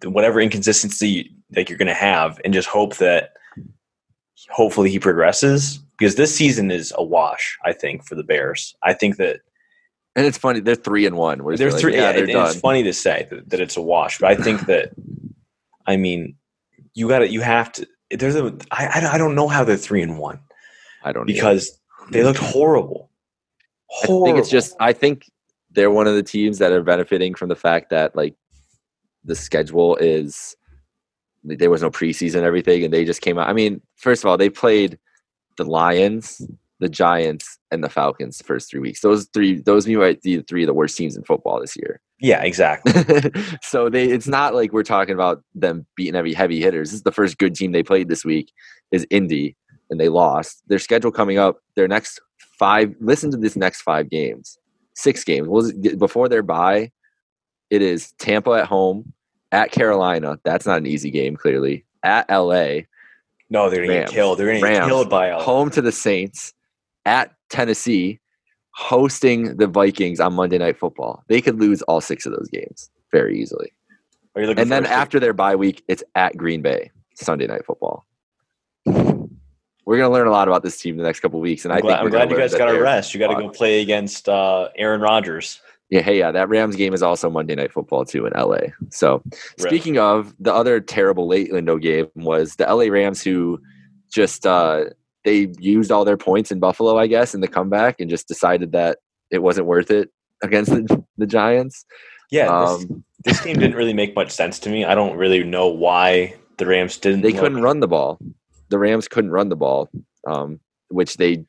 the 0.00 0.10
whatever 0.10 0.40
inconsistency 0.40 1.30
that 1.50 1.68
you're 1.68 1.78
going 1.78 1.88
to 1.88 1.94
have, 1.94 2.40
and 2.44 2.52
just 2.52 2.68
hope 2.68 2.96
that 2.96 3.32
hopefully 4.50 4.90
he 4.90 4.98
progresses. 4.98 5.78
Because 5.98 6.14
this 6.16 6.34
season 6.34 6.70
is 6.70 6.92
a 6.96 7.04
wash, 7.04 7.58
I 7.64 7.72
think, 7.72 8.06
for 8.06 8.14
the 8.14 8.24
Bears. 8.24 8.74
I 8.82 8.94
think 8.94 9.16
that 9.18 9.40
and 10.16 10.26
it's 10.26 10.38
funny, 10.38 10.60
they're 10.60 10.74
three 10.74 11.06
and 11.06 11.16
one. 11.16 11.38
They're 11.38 11.70
like, 11.70 11.80
three. 11.80 11.94
yeah, 11.94 12.10
Yeah, 12.10 12.24
they're 12.26 12.46
it's 12.46 12.58
funny 12.60 12.82
to 12.82 12.92
say 12.92 13.28
that, 13.30 13.48
that 13.50 13.60
it's 13.60 13.76
a 13.76 13.82
wash, 13.82 14.18
but 14.18 14.30
I 14.30 14.34
think 14.34 14.66
that, 14.66 14.90
I 15.86 15.96
mean, 15.96 16.36
you 16.94 17.08
got 17.08 17.20
to 17.20 17.28
you 17.28 17.40
have 17.40 17.70
to. 17.72 17.86
There's 18.10 18.36
a. 18.36 18.56
I, 18.70 19.08
I 19.12 19.18
don't 19.18 19.34
know 19.34 19.48
how 19.48 19.64
they're 19.64 19.76
three 19.76 20.02
and 20.02 20.18
one 20.18 20.40
I 21.02 21.12
don't 21.12 21.28
either. 21.28 21.36
because 21.36 21.78
they 22.10 22.22
looked 22.22 22.38
horrible. 22.38 23.10
I 24.02 24.06
think 24.06 24.38
it's 24.38 24.50
just 24.50 24.74
I 24.80 24.92
think 24.92 25.30
they're 25.70 25.90
one 25.90 26.06
of 26.06 26.14
the 26.14 26.22
teams 26.22 26.58
that 26.58 26.72
are 26.72 26.82
benefiting 26.82 27.34
from 27.34 27.48
the 27.48 27.56
fact 27.56 27.90
that 27.90 28.14
like 28.16 28.34
the 29.24 29.34
schedule 29.34 29.96
is 29.96 30.56
there 31.42 31.70
was 31.70 31.82
no 31.82 31.90
preseason 31.90 32.36
and 32.36 32.44
everything 32.44 32.84
and 32.84 32.92
they 32.92 33.04
just 33.04 33.22
came 33.22 33.38
out. 33.38 33.48
I 33.48 33.52
mean, 33.52 33.80
first 33.96 34.22
of 34.24 34.30
all, 34.30 34.36
they 34.36 34.50
played 34.50 34.98
the 35.56 35.64
Lions, 35.64 36.46
the 36.80 36.88
Giants, 36.88 37.58
and 37.70 37.82
the 37.82 37.88
Falcons 37.88 38.38
the 38.38 38.44
first 38.44 38.70
three 38.70 38.80
weeks. 38.80 39.00
Those 39.00 39.28
three 39.32 39.60
those 39.60 39.86
might 39.86 40.22
be 40.22 40.36
the 40.36 40.42
three 40.42 40.62
of 40.62 40.66
the 40.66 40.74
worst 40.74 40.96
teams 40.96 41.16
in 41.16 41.24
football 41.24 41.60
this 41.60 41.76
year. 41.76 42.00
Yeah, 42.20 42.42
exactly. 42.42 42.92
so 43.62 43.88
they 43.88 44.04
it's 44.10 44.28
not 44.28 44.54
like 44.54 44.72
we're 44.72 44.82
talking 44.82 45.14
about 45.14 45.42
them 45.54 45.86
beating 45.96 46.14
heavy 46.14 46.34
heavy 46.34 46.60
hitters. 46.60 46.90
This 46.90 46.96
is 46.96 47.02
the 47.02 47.12
first 47.12 47.38
good 47.38 47.54
team 47.54 47.72
they 47.72 47.82
played 47.82 48.08
this 48.08 48.24
week 48.24 48.52
is 48.92 49.06
Indy 49.10 49.56
and 49.88 49.98
they 49.98 50.08
lost. 50.08 50.62
Their 50.68 50.78
schedule 50.78 51.10
coming 51.10 51.38
up, 51.38 51.58
their 51.76 51.88
next 51.88 52.20
five 52.58 52.94
listen 53.00 53.30
to 53.30 53.36
this 53.36 53.56
next 53.56 53.82
five 53.82 54.10
games. 54.10 54.58
Six 54.94 55.24
games. 55.24 55.48
Was 55.48 55.72
before 55.72 56.28
their 56.28 56.42
bye, 56.42 56.90
it 57.70 57.80
is 57.80 58.12
Tampa 58.18 58.50
at 58.50 58.66
home, 58.66 59.12
at 59.50 59.72
Carolina. 59.72 60.38
That's 60.44 60.66
not 60.66 60.78
an 60.78 60.86
easy 60.86 61.10
game, 61.10 61.36
clearly. 61.36 61.84
At 62.02 62.28
LA. 62.30 62.80
No, 63.48 63.70
they're 63.70 63.82
gonna 63.82 63.98
Rams. 63.98 64.10
get 64.10 64.14
killed. 64.14 64.38
They're 64.38 64.46
gonna 64.46 64.60
get 64.60 64.84
killed 64.84 65.08
by 65.08 65.28
a 65.28 65.38
home 65.38 65.70
to 65.70 65.82
the 65.82 65.92
Saints, 65.92 66.52
at 67.04 67.34
Tennessee, 67.48 68.20
hosting 68.72 69.56
the 69.56 69.66
Vikings 69.66 70.20
on 70.20 70.34
Monday 70.34 70.58
Night 70.58 70.78
Football. 70.78 71.24
They 71.28 71.40
could 71.40 71.60
lose 71.60 71.82
all 71.82 72.00
six 72.00 72.26
of 72.26 72.32
those 72.32 72.48
games 72.48 72.90
very 73.10 73.40
easily. 73.40 73.72
Are 74.34 74.42
you 74.42 74.48
looking 74.48 74.62
And 74.62 74.72
then 74.72 74.86
after 74.86 75.18
their 75.18 75.32
bye 75.32 75.56
week, 75.56 75.82
it's 75.88 76.02
at 76.14 76.36
Green 76.36 76.62
Bay, 76.62 76.90
Sunday 77.14 77.46
Night 77.46 77.64
Football. 77.64 78.06
We're 78.86 79.98
gonna 79.98 80.10
learn 80.10 80.28
a 80.28 80.30
lot 80.30 80.46
about 80.46 80.62
this 80.62 80.80
team 80.80 80.96
the 80.96 81.02
next 81.02 81.20
couple 81.20 81.40
of 81.40 81.42
weeks, 81.42 81.64
and 81.64 81.72
I'm 81.72 81.78
I 81.78 81.80
glad, 81.80 82.00
I'm 82.00 82.10
glad 82.10 82.30
you 82.30 82.36
guys 82.36 82.54
got 82.54 82.72
a 82.72 82.80
rest. 82.80 83.12
You 83.12 83.18
got 83.18 83.34
to 83.34 83.42
go 83.42 83.48
play 83.48 83.80
against 83.80 84.28
uh, 84.28 84.68
Aaron 84.76 85.00
Rodgers. 85.00 85.60
Yeah, 85.88 86.02
hey, 86.02 86.20
yeah, 86.20 86.30
that 86.30 86.48
Rams 86.48 86.76
game 86.76 86.94
is 86.94 87.02
also 87.02 87.28
Monday 87.28 87.56
Night 87.56 87.72
Football 87.72 88.04
too 88.04 88.24
in 88.24 88.32
LA. 88.36 88.58
So, 88.90 89.22
speaking 89.58 89.98
of 89.98 90.32
the 90.38 90.54
other 90.54 90.80
terrible 90.80 91.26
late 91.26 91.52
window 91.52 91.78
game 91.78 92.06
was 92.14 92.54
the 92.54 92.72
LA 92.72 92.84
Rams 92.84 93.20
who 93.20 93.60
just 94.12 94.46
uh 94.46 94.84
they 95.24 95.52
used 95.58 95.90
all 95.92 96.04
their 96.04 96.16
points 96.16 96.50
in 96.50 96.58
Buffalo, 96.60 96.98
I 96.98 97.06
guess, 97.06 97.34
in 97.34 97.40
the 97.40 97.48
comeback 97.48 98.00
and 98.00 98.08
just 98.08 98.28
decided 98.28 98.72
that 98.72 98.98
it 99.30 99.42
wasn't 99.42 99.66
worth 99.66 99.90
it 99.90 100.10
against 100.42 100.70
the, 100.70 101.04
the 101.18 101.26
Giants. 101.26 101.84
Yeah, 102.30 102.46
this, 102.66 102.84
Um, 102.84 103.04
this 103.24 103.40
game 103.40 103.58
didn't 103.58 103.76
really 103.76 103.92
make 103.92 104.14
much 104.14 104.30
sense 104.30 104.58
to 104.60 104.70
me. 104.70 104.84
I 104.84 104.94
don't 104.94 105.16
really 105.16 105.42
know 105.44 105.68
why 105.68 106.34
the 106.58 106.66
Rams 106.66 106.96
didn't. 106.96 107.22
they 107.22 107.32
look- 107.32 107.40
couldn't 107.40 107.62
run 107.62 107.80
the 107.80 107.88
ball. 107.88 108.18
The 108.68 108.78
Rams 108.78 109.08
couldn't 109.08 109.32
run 109.32 109.48
the 109.48 109.56
ball, 109.56 109.90
um, 110.26 110.60
which 110.90 111.16
they 111.16 111.44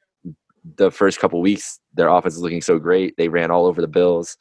the 0.78 0.92
first 0.92 1.20
couple 1.20 1.42
weeks 1.42 1.80
their 1.94 2.08
offense 2.08 2.36
was 2.36 2.42
looking 2.44 2.62
so 2.62 2.78
great. 2.80 3.16
They 3.18 3.30
ran 3.30 3.52
all 3.52 3.66
over 3.66 3.82
the 3.82 3.88
Bills, 3.88 4.38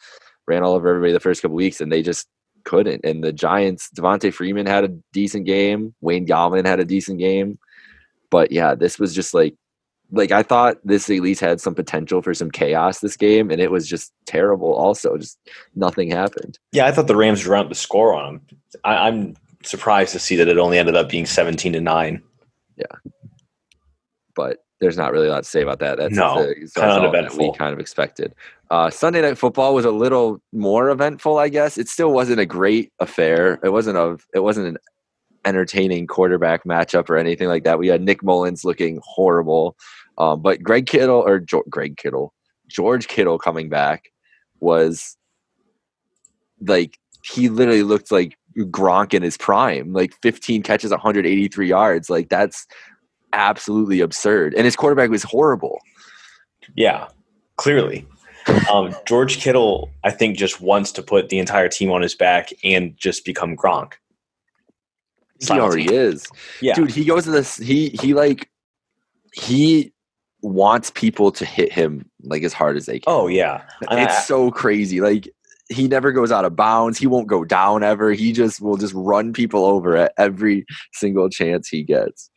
ran 0.46 0.62
all 0.62 0.74
over 0.74 0.88
everybody 0.88 1.12
the 1.12 1.20
first 1.20 1.42
couple 1.42 1.56
weeks, 1.56 1.80
and 1.80 1.90
they 1.92 2.02
just 2.02 2.26
couldn't. 2.64 3.04
And 3.04 3.22
the 3.24 3.32
Giants, 3.32 3.90
Devonta 3.96 4.32
Freeman 4.32 4.66
had 4.66 4.84
a 4.84 4.88
decent 5.12 5.46
game. 5.46 5.94
Wayne 6.00 6.26
Gallman 6.26 6.66
had 6.66 6.80
a 6.80 6.84
decent 6.84 7.18
game, 7.18 7.58
but 8.30 8.52
yeah, 8.52 8.74
this 8.74 8.98
was 8.98 9.14
just 9.14 9.34
like 9.34 9.54
like 10.12 10.32
I 10.32 10.42
thought 10.42 10.78
this 10.84 11.08
at 11.08 11.20
least 11.20 11.40
had 11.40 11.60
some 11.60 11.74
potential 11.74 12.22
for 12.22 12.34
some 12.34 12.50
chaos 12.50 13.00
this 13.00 13.16
game, 13.16 13.50
and 13.50 13.60
it 13.60 13.70
was 13.70 13.88
just 13.88 14.12
terrible. 14.26 14.74
Also, 14.74 15.16
just 15.16 15.38
nothing 15.74 16.10
happened. 16.10 16.58
Yeah, 16.72 16.86
I 16.86 16.92
thought 16.92 17.06
the 17.06 17.16
Rams 17.16 17.44
would 17.44 17.50
run 17.50 17.64
up 17.64 17.68
the 17.68 17.74
score 17.74 18.14
on 18.14 18.34
them. 18.34 18.58
I, 18.84 19.08
I'm 19.08 19.36
surprised 19.62 20.12
to 20.12 20.18
see 20.18 20.36
that 20.36 20.48
it 20.48 20.58
only 20.58 20.78
ended 20.78 20.96
up 20.96 21.08
being 21.08 21.26
17 21.26 21.72
to 21.74 21.80
nine. 21.80 22.22
Yeah, 22.76 23.10
but 24.34 24.64
there's 24.80 24.96
not 24.96 25.12
really 25.12 25.28
a 25.28 25.30
lot 25.30 25.44
to 25.44 25.48
say 25.48 25.62
about 25.62 25.78
that. 25.80 25.98
That's 25.98 26.14
No, 26.14 26.46
that's 26.46 26.76
all 26.76 26.82
that 26.88 27.00
uneventful. 27.02 27.52
we 27.52 27.56
kind 27.56 27.72
of 27.72 27.78
expected. 27.78 28.34
Uh, 28.70 28.88
Sunday 28.88 29.20
night 29.20 29.36
football 29.36 29.74
was 29.74 29.84
a 29.84 29.90
little 29.90 30.40
more 30.52 30.90
eventful, 30.90 31.38
I 31.38 31.48
guess. 31.48 31.76
It 31.76 31.88
still 31.88 32.12
wasn't 32.12 32.40
a 32.40 32.46
great 32.46 32.92
affair. 33.00 33.58
It 33.62 33.70
wasn't 33.70 33.98
a 33.98 34.16
it 34.32 34.40
wasn't 34.40 34.68
an 34.68 34.78
entertaining 35.44 36.06
quarterback 36.06 36.64
matchup 36.64 37.08
or 37.08 37.16
anything 37.16 37.48
like 37.48 37.64
that. 37.64 37.78
We 37.78 37.88
had 37.88 38.02
Nick 38.02 38.22
Mullens 38.22 38.64
looking 38.64 39.00
horrible, 39.02 39.76
um, 40.18 40.42
but 40.42 40.62
Greg 40.62 40.86
Kittle 40.86 41.20
or 41.20 41.38
jo- 41.40 41.64
Greg 41.68 41.96
Kittle, 41.96 42.34
George 42.68 43.08
Kittle 43.08 43.38
coming 43.38 43.68
back 43.68 44.10
was 44.60 45.16
like 46.60 46.98
he 47.24 47.48
literally 47.48 47.82
looked 47.82 48.12
like 48.12 48.36
Gronk 48.56 49.14
in 49.14 49.22
his 49.22 49.36
prime, 49.36 49.92
like 49.92 50.14
15 50.22 50.62
catches, 50.62 50.90
183 50.90 51.68
yards. 51.68 52.10
Like 52.10 52.28
that's 52.28 52.66
absolutely 53.32 54.00
absurd. 54.00 54.54
And 54.54 54.64
his 54.64 54.76
quarterback 54.76 55.10
was 55.10 55.22
horrible. 55.22 55.80
Yeah, 56.76 57.08
clearly. 57.56 58.06
Um, 58.72 58.94
George 59.06 59.38
Kittle, 59.38 59.90
I 60.02 60.10
think, 60.10 60.36
just 60.36 60.60
wants 60.60 60.92
to 60.92 61.02
put 61.02 61.28
the 61.28 61.38
entire 61.38 61.68
team 61.68 61.90
on 61.90 62.02
his 62.02 62.14
back 62.14 62.50
and 62.64 62.96
just 62.96 63.24
become 63.24 63.56
Gronk. 63.56 63.94
He 65.40 65.58
already 65.58 65.92
is. 65.94 66.26
Yeah, 66.60 66.74
Dude, 66.74 66.90
he 66.90 67.04
goes 67.04 67.24
to 67.24 67.30
this 67.30 67.56
he 67.56 67.88
he 68.00 68.14
like 68.14 68.48
he 69.32 69.92
wants 70.42 70.90
people 70.94 71.30
to 71.32 71.44
hit 71.44 71.72
him 71.72 72.08
like 72.22 72.42
as 72.42 72.52
hard 72.52 72.76
as 72.76 72.86
they 72.86 72.98
can. 73.00 73.12
Oh 73.12 73.26
yeah, 73.28 73.62
And 73.90 74.00
I- 74.00 74.04
it's 74.04 74.26
so 74.26 74.50
crazy. 74.50 75.00
Like 75.00 75.28
he 75.68 75.86
never 75.86 76.10
goes 76.12 76.32
out 76.32 76.44
of 76.44 76.56
bounds. 76.56 76.98
He 76.98 77.06
won't 77.06 77.28
go 77.28 77.44
down 77.44 77.82
ever. 77.84 78.10
He 78.12 78.32
just 78.32 78.60
will 78.60 78.76
just 78.76 78.92
run 78.94 79.32
people 79.32 79.64
over 79.64 79.96
at 79.96 80.12
every 80.18 80.66
single 80.94 81.28
chance 81.30 81.68
he 81.68 81.82
gets. 81.84 82.28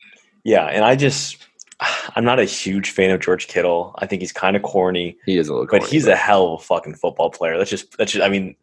yeah. 0.44 0.66
And 0.66 0.84
I 0.84 0.94
just, 0.94 1.38
I'm 2.14 2.24
not 2.24 2.38
a 2.38 2.44
huge 2.44 2.90
fan 2.90 3.10
of 3.10 3.20
George 3.20 3.48
Kittle. 3.48 3.92
I 3.98 4.06
think 4.06 4.22
he's 4.22 4.30
kind 4.32 4.54
of 4.54 4.62
corny, 4.62 5.16
He 5.26 5.36
is 5.36 5.48
a 5.48 5.52
little 5.52 5.66
but 5.66 5.80
corny, 5.80 5.90
he's 5.90 6.06
a 6.06 6.14
hell 6.14 6.54
of 6.54 6.60
a 6.60 6.64
fucking 6.64 6.94
football 6.94 7.30
player. 7.30 7.58
That's 7.58 7.70
just, 7.70 7.96
that's 7.98 8.12
just. 8.12 8.24
I 8.24 8.28
mean, 8.28 8.54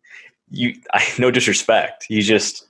you. 0.49 0.73
I 0.93 1.05
no 1.19 1.31
disrespect. 1.31 2.05
He's 2.07 2.25
just. 2.27 2.65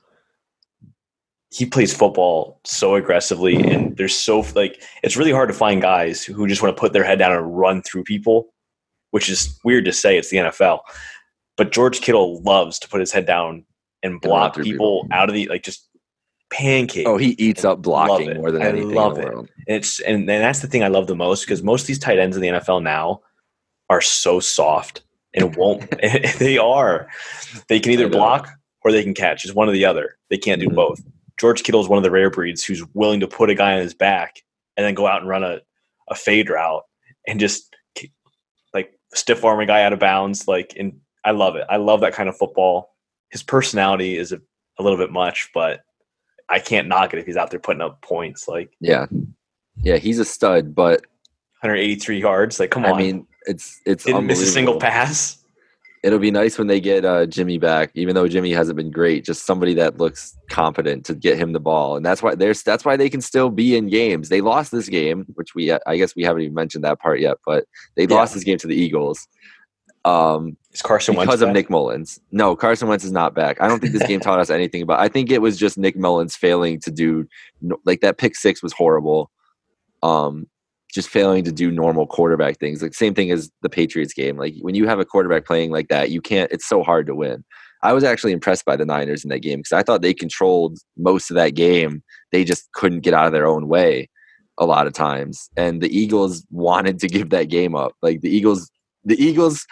He 1.52 1.66
plays 1.66 1.94
football 1.94 2.58
so 2.64 2.94
aggressively, 2.94 3.56
and 3.56 3.96
there's 3.96 4.16
so 4.16 4.40
like 4.54 4.82
it's 5.02 5.16
really 5.16 5.32
hard 5.32 5.48
to 5.50 5.54
find 5.54 5.82
guys 5.82 6.24
who 6.24 6.46
just 6.46 6.62
want 6.62 6.74
to 6.74 6.80
put 6.80 6.92
their 6.92 7.04
head 7.04 7.18
down 7.18 7.32
and 7.32 7.56
run 7.58 7.82
through 7.82 8.04
people, 8.04 8.52
which 9.10 9.28
is 9.28 9.58
weird 9.62 9.84
to 9.84 9.92
say. 9.92 10.16
It's 10.16 10.30
the 10.30 10.38
NFL, 10.38 10.80
but 11.56 11.70
George 11.72 12.00
Kittle 12.00 12.40
loves 12.42 12.78
to 12.78 12.88
put 12.88 13.00
his 13.00 13.12
head 13.12 13.26
down 13.26 13.64
and 14.02 14.20
block 14.20 14.54
people, 14.56 14.64
people. 15.02 15.08
out 15.12 15.28
of 15.28 15.34
the 15.34 15.46
like 15.48 15.62
just 15.62 15.86
pancake. 16.50 17.06
Oh, 17.06 17.16
he 17.18 17.30
eats 17.38 17.64
up 17.64 17.82
blocking 17.82 18.34
more 18.38 18.50
than 18.50 18.62
I 18.62 18.68
anything 18.68 18.90
love 18.94 19.18
in 19.18 19.22
the 19.22 19.26
it. 19.28 19.32
world. 19.34 19.48
And 19.68 19.76
it's 19.76 20.00
and, 20.00 20.16
and 20.20 20.28
that's 20.28 20.60
the 20.60 20.68
thing 20.68 20.82
I 20.82 20.88
love 20.88 21.06
the 21.06 21.14
most 21.16 21.42
because 21.44 21.62
most 21.62 21.82
of 21.82 21.86
these 21.86 21.98
tight 21.98 22.18
ends 22.18 22.36
in 22.36 22.42
the 22.42 22.48
NFL 22.48 22.82
now 22.82 23.20
are 23.90 24.00
so 24.00 24.40
soft 24.40 25.02
and 25.34 25.54
won't 25.56 25.90
they 26.38 26.56
are. 26.56 27.08
They 27.68 27.78
can 27.78 27.92
either 27.92 28.08
block 28.08 28.48
or 28.84 28.90
they 28.90 29.02
can 29.02 29.14
catch. 29.14 29.44
It's 29.44 29.54
one 29.54 29.68
or 29.68 29.72
the 29.72 29.84
other. 29.84 30.16
They 30.30 30.38
can't 30.38 30.60
do 30.60 30.68
Mhm. 30.68 30.74
both. 30.76 31.00
George 31.38 31.62
Kittle 31.62 31.80
is 31.80 31.88
one 31.88 31.98
of 31.98 32.02
the 32.02 32.10
rare 32.10 32.30
breeds 32.30 32.64
who's 32.64 32.84
willing 32.94 33.20
to 33.20 33.28
put 33.28 33.50
a 33.50 33.54
guy 33.54 33.74
on 33.74 33.80
his 33.80 33.94
back 33.94 34.42
and 34.76 34.86
then 34.86 34.94
go 34.94 35.06
out 35.06 35.20
and 35.20 35.28
run 35.28 35.44
a, 35.44 35.60
a 36.08 36.14
fade 36.14 36.50
route 36.50 36.82
and 37.26 37.40
just 37.40 37.74
like 38.74 38.92
stiff 39.14 39.44
arm 39.44 39.60
a 39.60 39.66
guy 39.66 39.82
out 39.82 39.92
of 39.92 39.98
bounds. 39.98 40.46
Like 40.46 40.74
and 40.78 41.00
I 41.24 41.32
love 41.32 41.56
it. 41.56 41.66
I 41.68 41.76
love 41.76 42.00
that 42.00 42.14
kind 42.14 42.28
of 42.28 42.36
football. 42.36 42.94
His 43.30 43.42
personality 43.42 44.16
is 44.16 44.32
a, 44.32 44.40
a 44.78 44.82
little 44.82 44.98
bit 44.98 45.10
much, 45.10 45.50
but 45.54 45.80
I 46.48 46.58
can't 46.58 46.88
knock 46.88 47.14
it 47.14 47.18
if 47.18 47.26
he's 47.26 47.36
out 47.36 47.50
there 47.50 47.60
putting 47.60 47.82
up 47.82 48.02
points. 48.02 48.48
Like 48.48 48.72
Yeah. 48.80 49.06
Yeah, 49.82 49.96
he's 49.96 50.18
a 50.18 50.24
stud, 50.24 50.74
but 50.74 51.00
183 51.62 52.20
yards. 52.20 52.60
Like, 52.60 52.70
come 52.70 52.84
on. 52.84 52.92
I 52.92 52.96
mean, 52.96 53.26
it's 53.46 53.80
it's 53.86 54.04
didn't 54.04 54.26
miss 54.26 54.42
a 54.42 54.46
single 54.46 54.78
pass. 54.78 55.41
It'll 56.02 56.18
be 56.18 56.32
nice 56.32 56.58
when 56.58 56.66
they 56.66 56.80
get 56.80 57.04
uh, 57.04 57.26
Jimmy 57.26 57.58
back, 57.58 57.92
even 57.94 58.14
though 58.16 58.26
Jimmy 58.26 58.50
hasn't 58.52 58.76
been 58.76 58.90
great. 58.90 59.24
Just 59.24 59.46
somebody 59.46 59.72
that 59.74 59.98
looks 59.98 60.36
competent 60.50 61.04
to 61.06 61.14
get 61.14 61.38
him 61.38 61.52
the 61.52 61.60
ball, 61.60 61.96
and 61.96 62.04
that's 62.04 62.22
why 62.22 62.34
there's 62.34 62.62
that's 62.64 62.84
why 62.84 62.96
they 62.96 63.08
can 63.08 63.20
still 63.20 63.50
be 63.50 63.76
in 63.76 63.88
games. 63.88 64.28
They 64.28 64.40
lost 64.40 64.72
this 64.72 64.88
game, 64.88 65.26
which 65.34 65.54
we 65.54 65.70
I 65.86 65.96
guess 65.96 66.16
we 66.16 66.24
haven't 66.24 66.42
even 66.42 66.54
mentioned 66.54 66.82
that 66.84 66.98
part 67.00 67.20
yet, 67.20 67.36
but 67.46 67.66
they 67.96 68.04
Yeah. 68.04 68.16
lost 68.16 68.34
this 68.34 68.42
game 68.44 68.58
to 68.58 68.66
the 68.66 68.74
Eagles 68.74 69.28
um, 70.04 70.56
Is 70.72 70.82
Carson 70.82 71.14
Wentz 71.14 71.28
because 71.28 71.42
of 71.42 71.48
back? 71.48 71.54
Nick 71.54 71.70
Mullens. 71.70 72.18
No, 72.32 72.56
Carson 72.56 72.88
Wentz 72.88 73.04
is 73.04 73.12
not 73.12 73.34
back. 73.34 73.60
I 73.60 73.68
don't 73.68 73.78
think 73.78 73.92
this 73.92 74.06
game 74.06 74.18
taught 74.20 74.40
us 74.40 74.50
anything 74.50 74.82
about. 74.82 74.98
I 74.98 75.06
think 75.08 75.30
it 75.30 75.40
was 75.40 75.56
just 75.56 75.78
Nick 75.78 75.96
Mullens 75.96 76.34
failing 76.34 76.80
to 76.80 76.90
do 76.90 77.28
like 77.84 78.00
that 78.00 78.18
pick 78.18 78.34
six 78.34 78.62
was 78.62 78.72
horrible. 78.72 79.30
Um, 80.02 80.48
just 80.92 81.08
failing 81.08 81.44
to 81.44 81.52
do 81.52 81.70
normal 81.70 82.06
quarterback 82.06 82.58
things. 82.58 82.82
Like 82.82 82.94
same 82.94 83.14
thing 83.14 83.30
as 83.30 83.50
the 83.62 83.70
Patriots 83.70 84.12
game. 84.12 84.36
Like 84.36 84.54
when 84.60 84.74
you 84.74 84.86
have 84.86 85.00
a 85.00 85.04
quarterback 85.04 85.46
playing 85.46 85.70
like 85.70 85.88
that, 85.88 86.10
you 86.10 86.20
can't. 86.20 86.52
It's 86.52 86.68
so 86.68 86.82
hard 86.82 87.06
to 87.06 87.14
win. 87.14 87.44
I 87.82 87.92
was 87.92 88.04
actually 88.04 88.32
impressed 88.32 88.64
by 88.64 88.76
the 88.76 88.86
Niners 88.86 89.24
in 89.24 89.30
that 89.30 89.40
game 89.40 89.58
because 89.58 89.72
I 89.72 89.82
thought 89.82 90.02
they 90.02 90.14
controlled 90.14 90.78
most 90.96 91.30
of 91.30 91.34
that 91.34 91.54
game. 91.54 92.02
They 92.30 92.44
just 92.44 92.70
couldn't 92.72 93.00
get 93.00 93.14
out 93.14 93.26
of 93.26 93.32
their 93.32 93.46
own 93.46 93.68
way 93.68 94.08
a 94.58 94.66
lot 94.66 94.86
of 94.86 94.92
times, 94.92 95.48
and 95.56 95.80
the 95.80 95.96
Eagles 95.96 96.44
wanted 96.50 97.00
to 97.00 97.08
give 97.08 97.30
that 97.30 97.48
game 97.48 97.74
up. 97.74 97.94
Like 98.02 98.20
the 98.20 98.30
Eagles, 98.30 98.70
the 99.04 99.20
Eagles 99.20 99.66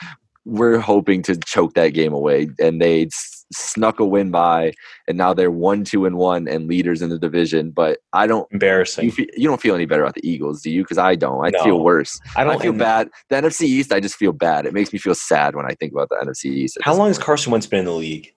were 0.45 0.79
hoping 0.79 1.23
to 1.23 1.37
choke 1.37 1.75
that 1.75 1.91
game 1.91 2.13
away, 2.13 2.49
and 2.59 2.81
they 2.81 3.09
snuck 3.53 4.01
a 4.01 4.05
win 4.05 4.31
by, 4.31 4.73
and 5.09 5.19
now 5.19 5.35
they're 5.35 5.51
one, 5.51 5.85
two, 5.85 6.07
and 6.07 6.17
one, 6.17 6.47
and 6.49 6.69
leaders 6.69 7.03
in 7.03 7.11
the 7.11 7.19
division. 7.19 7.71
But 7.71 7.99
I 8.13 8.27
don't. 8.27 8.47
Embarrassing. 8.53 9.05
You, 9.07 9.13
feel, 9.13 9.27
you 9.37 9.49
don't 9.49 9.61
feel 9.61 9.75
any 9.75 9.87
better 9.87 10.03
about 10.03 10.15
the 10.15 10.29
Eagles, 10.29 10.63
do 10.63 10.71
you? 10.71 10.83
Because 10.83 10.99
I 10.99 11.15
don't. 11.17 11.45
I 11.45 11.51
No. 11.51 11.65
feel 11.65 11.81
worse. 11.85 12.21
I 12.37 12.43
I, 12.43 12.45
don't 12.45 12.61
feel 12.63 12.73
bad. 12.73 13.11
The 13.29 13.37
NFC 13.37 13.63
East, 13.63 13.93
I 13.93 14.01
just 14.01 14.17
feel 14.17 14.33
bad. 14.33 14.67
It 14.67 14.75
makes 14.75 14.93
me 14.93 14.99
feel 14.99 15.15
sad 15.15 15.55
when 15.57 15.67
I 15.67 15.75
think 15.75 15.93
about 15.93 16.09
the 16.11 16.17
NFC 16.17 16.47
East. 16.47 16.79
How 16.83 16.95
long 16.95 17.09
has. 17.09 17.19
Carson 17.19 17.51
Wentz 17.53 17.67
been 17.67 17.81
in 17.81 17.85
the 17.87 17.93
league? 17.93 18.33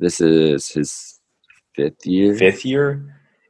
This 0.00 0.20
is 0.20 0.68
his 0.68 1.20
fifth 1.74 2.04
year. 2.06 2.34
Fifth 2.36 2.64
year, 2.64 2.92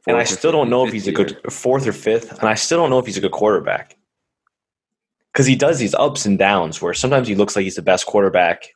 and 0.07 0.15
I 0.17 0.23
Fourth 0.25 0.37
still 0.39 0.51
don't 0.51 0.69
know 0.69 0.85
if 0.85 0.93
he's 0.93 1.07
a 1.07 1.11
year. 1.11 1.25
good 1.25 1.51
fourth 1.51 1.87
or 1.87 1.91
fifth, 1.93 2.37
and 2.39 2.47
I 2.47 2.53
still 2.53 2.77
don't 2.77 2.89
know 2.89 2.99
if 2.99 3.05
he's 3.05 3.17
a 3.17 3.21
good 3.21 3.31
quarterback 3.31 3.95
because 5.33 5.47
he 5.47 5.55
does 5.55 5.79
these 5.79 5.95
ups 5.95 6.25
and 6.25 6.37
downs 6.37 6.81
where 6.81 6.93
sometimes 6.93 7.27
he 7.27 7.35
looks 7.35 7.55
like 7.55 7.63
he's 7.63 7.75
the 7.75 7.81
best 7.81 8.05
quarterback 8.05 8.69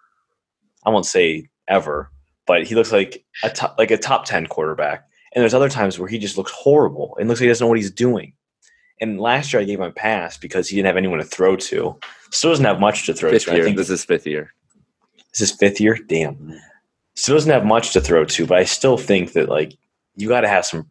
I 0.90 0.94
won't 0.94 1.06
say 1.06 1.48
ever, 1.68 2.12
but 2.48 2.66
he 2.66 2.76
looks 2.76 2.92
like 2.92 3.24
a 3.44 3.50
top, 3.50 3.76
like 3.78 3.92
a 3.92 3.98
top 3.98 4.26
ten 4.26 4.48
quarterback. 4.48 5.06
And 5.34 5.42
there's 5.42 5.54
other 5.54 5.70
times 5.70 6.00
where 6.00 6.10
he 6.10 6.18
just 6.18 6.38
looks 6.38 6.52
horrible 6.52 7.16
and 7.20 7.28
looks 7.30 7.40
like 7.40 7.46
he 7.46 7.50
doesn't 7.50 7.64
know 7.64 7.70
what 7.70 7.78
he's 7.78 7.92
doing. 7.92 8.34
And 9.02 9.20
last 9.22 9.54
year 9.54 9.62
I 9.62 9.66
gave 9.66 9.80
him 9.80 9.86
a 9.86 9.92
pass 9.92 10.38
because 10.38 10.68
he 10.68 10.76
didn't 10.76 10.88
have 10.88 10.98
anyone 10.98 11.20
to 11.20 11.24
throw 11.26 11.56
to. 11.56 11.98
Still 12.32 12.50
doesn't 12.52 12.66
have 12.66 12.80
much 12.80 13.06
to 13.06 13.14
throw 13.14 13.30
Fifth 13.30 13.46
to. 13.46 13.54
I 13.54 13.62
think 13.62 13.78
This 13.78 13.90
is 13.90 14.04
fifth 14.04 14.26
year. 14.28 14.54
this 15.32 15.42
is 15.42 15.52
fifth 15.52 15.80
year. 15.80 15.98
Damn. 16.08 16.60
Still 17.16 17.36
doesn't 17.36 17.52
have 17.52 17.66
much 17.66 17.94
to 17.94 18.02
throw 18.02 18.26
to, 18.26 18.46
but 18.48 18.58
I 18.58 18.64
still 18.64 18.98
think 18.98 19.34
that 19.34 19.48
like 19.50 19.74
you 20.16 20.28
got 20.28 20.42
to 20.42 20.48
have 20.50 20.66
some. 20.66 20.90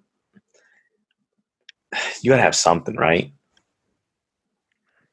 You 2.22 2.30
got 2.30 2.36
to 2.36 2.42
have 2.42 2.54
something, 2.56 2.96
right? 2.96 3.32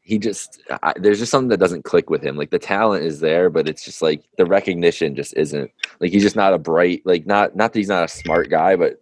He 0.06 0.20
just 0.20 0.62
I, 0.84 0.94
there's 0.96 1.20
just 1.20 1.32
something 1.32 1.50
that 1.50 1.60
doesn't 1.60 1.84
click 1.84 2.10
with 2.10 2.24
him 2.24 2.38
like 2.38 2.52
the 2.52 2.60
talent 2.60 3.04
is 3.04 3.20
there 3.20 3.50
but 3.50 3.68
it's 3.68 3.84
just 3.84 4.02
like 4.02 4.24
the 4.38 4.46
recognition 4.46 5.16
just 5.16 5.34
isn't 5.36 5.70
like 6.00 6.12
he's 6.12 6.24
just 6.24 6.36
not 6.36 6.54
a 6.54 6.60
bright 6.60 7.02
like 7.06 7.26
not 7.26 7.56
not 7.56 7.74
that 7.74 7.80
he's 7.80 7.90
not 7.90 8.06
a 8.06 8.08
smart 8.08 8.50
guy 8.50 8.76
but 8.76 9.02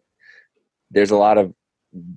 there's 0.90 1.12
a 1.12 1.18
lot 1.18 1.38
of 1.38 1.54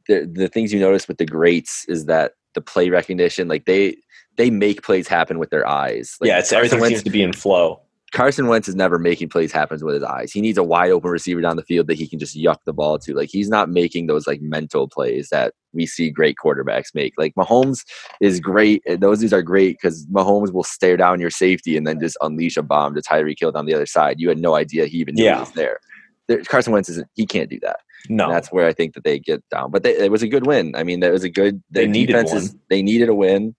the, 0.07 0.31
the 0.33 0.49
things 0.49 0.73
you 0.73 0.81
notice 0.81 1.07
with 1.09 1.19
the 1.19 1.27
greats 1.27 1.85
is 1.89 2.07
that 2.07 2.33
the 2.55 2.61
play 2.61 2.89
recognition 2.89 3.49
like 3.49 3.67
they 3.67 3.97
they 4.37 4.51
make 4.51 4.83
plays 4.83 5.09
happen 5.09 5.39
with 5.39 5.51
their 5.51 5.67
eyes 5.67 6.17
like 6.21 6.29
yeah, 6.29 6.39
it's 6.39 6.53
everything 6.53 6.81
Wentz, 6.81 6.97
seems 6.97 7.03
to 7.05 7.11
be 7.11 7.23
in 7.23 7.33
flow. 7.33 7.81
Carson 8.13 8.47
Wentz 8.47 8.69
is 8.69 8.75
never 8.77 8.99
making 8.99 9.29
plays 9.29 9.51
happen 9.53 9.79
with 9.85 9.95
his 9.95 10.05
eyes. 10.05 10.33
He 10.33 10.41
needs 10.41 10.57
a 10.57 10.63
wide 10.63 10.91
open 10.91 11.11
receiver 11.11 11.41
down 11.41 11.57
the 11.57 11.63
field 11.65 11.89
that 11.89 11.99
he 11.99 12.07
can 12.07 12.19
just 12.19 12.37
yuck 12.37 12.59
the 12.65 12.73
ball 12.73 12.99
to. 13.01 13.15
Like 13.15 13.29
he's 13.31 13.49
not 13.49 13.69
making 13.69 14.07
those 14.07 14.27
like 14.27 14.41
mental 14.41 14.89
plays 14.89 15.29
that 15.31 15.55
we 15.73 15.87
see 15.87 16.11
great 16.11 16.37
quarterbacks 16.43 16.95
make. 16.95 17.13
Like 17.19 17.35
Mahomes 17.35 17.85
is 18.21 18.41
great. 18.41 18.83
and 18.87 19.01
Those 19.01 19.19
dudes 19.19 19.33
are 19.33 19.43
great 19.43 19.77
because 19.81 20.07
Mahomes 20.07 20.53
will 20.53 20.63
stare 20.65 20.97
down 20.97 21.21
your 21.21 21.31
safety 21.31 21.77
and 21.77 21.87
then 21.87 21.99
just 22.01 22.17
unleash 22.23 22.57
a 22.57 22.63
bomb 22.63 22.95
to 22.95 23.03
Tyreek 23.03 23.37
Hill 23.41 23.53
down 23.53 23.67
the 23.67 23.75
other 23.75 23.87
side. 23.87 24.21
You 24.21 24.29
had 24.29 24.39
no 24.39 24.55
idea 24.55 24.87
he 24.87 24.99
even 24.99 25.17
knew 25.17 25.25
Yeah. 25.25 25.35
he 25.35 25.41
was 25.41 25.53
there. 25.53 25.81
there. 26.29 26.43
Carson 26.45 26.73
Wentz 26.73 26.89
isn't. 26.89 27.09
He 27.15 27.27
can't 27.27 27.51
do 27.51 27.59
that. 27.63 27.81
No, 28.09 28.25
And 28.27 28.33
that's 28.35 28.49
where 28.53 28.69
I 28.69 28.73
think 28.73 28.95
that 28.95 29.03
they 29.05 29.19
get 29.19 29.43
down. 29.51 29.73
But 29.73 29.83
they, 29.83 29.97
it 29.97 30.13
was 30.13 30.23
a 30.23 30.29
good 30.29 30.47
win. 30.47 30.75
I 30.77 30.85
mean, 30.85 31.01
that 31.01 31.13
was 31.13 31.25
a 31.25 31.29
good. 31.29 31.61
They 31.71 31.89
needed 31.89 32.15
is- 32.17 32.33
one. 32.33 32.61
They 32.71 32.83
needed 32.83 33.09
a 33.09 33.15
win. 33.15 33.57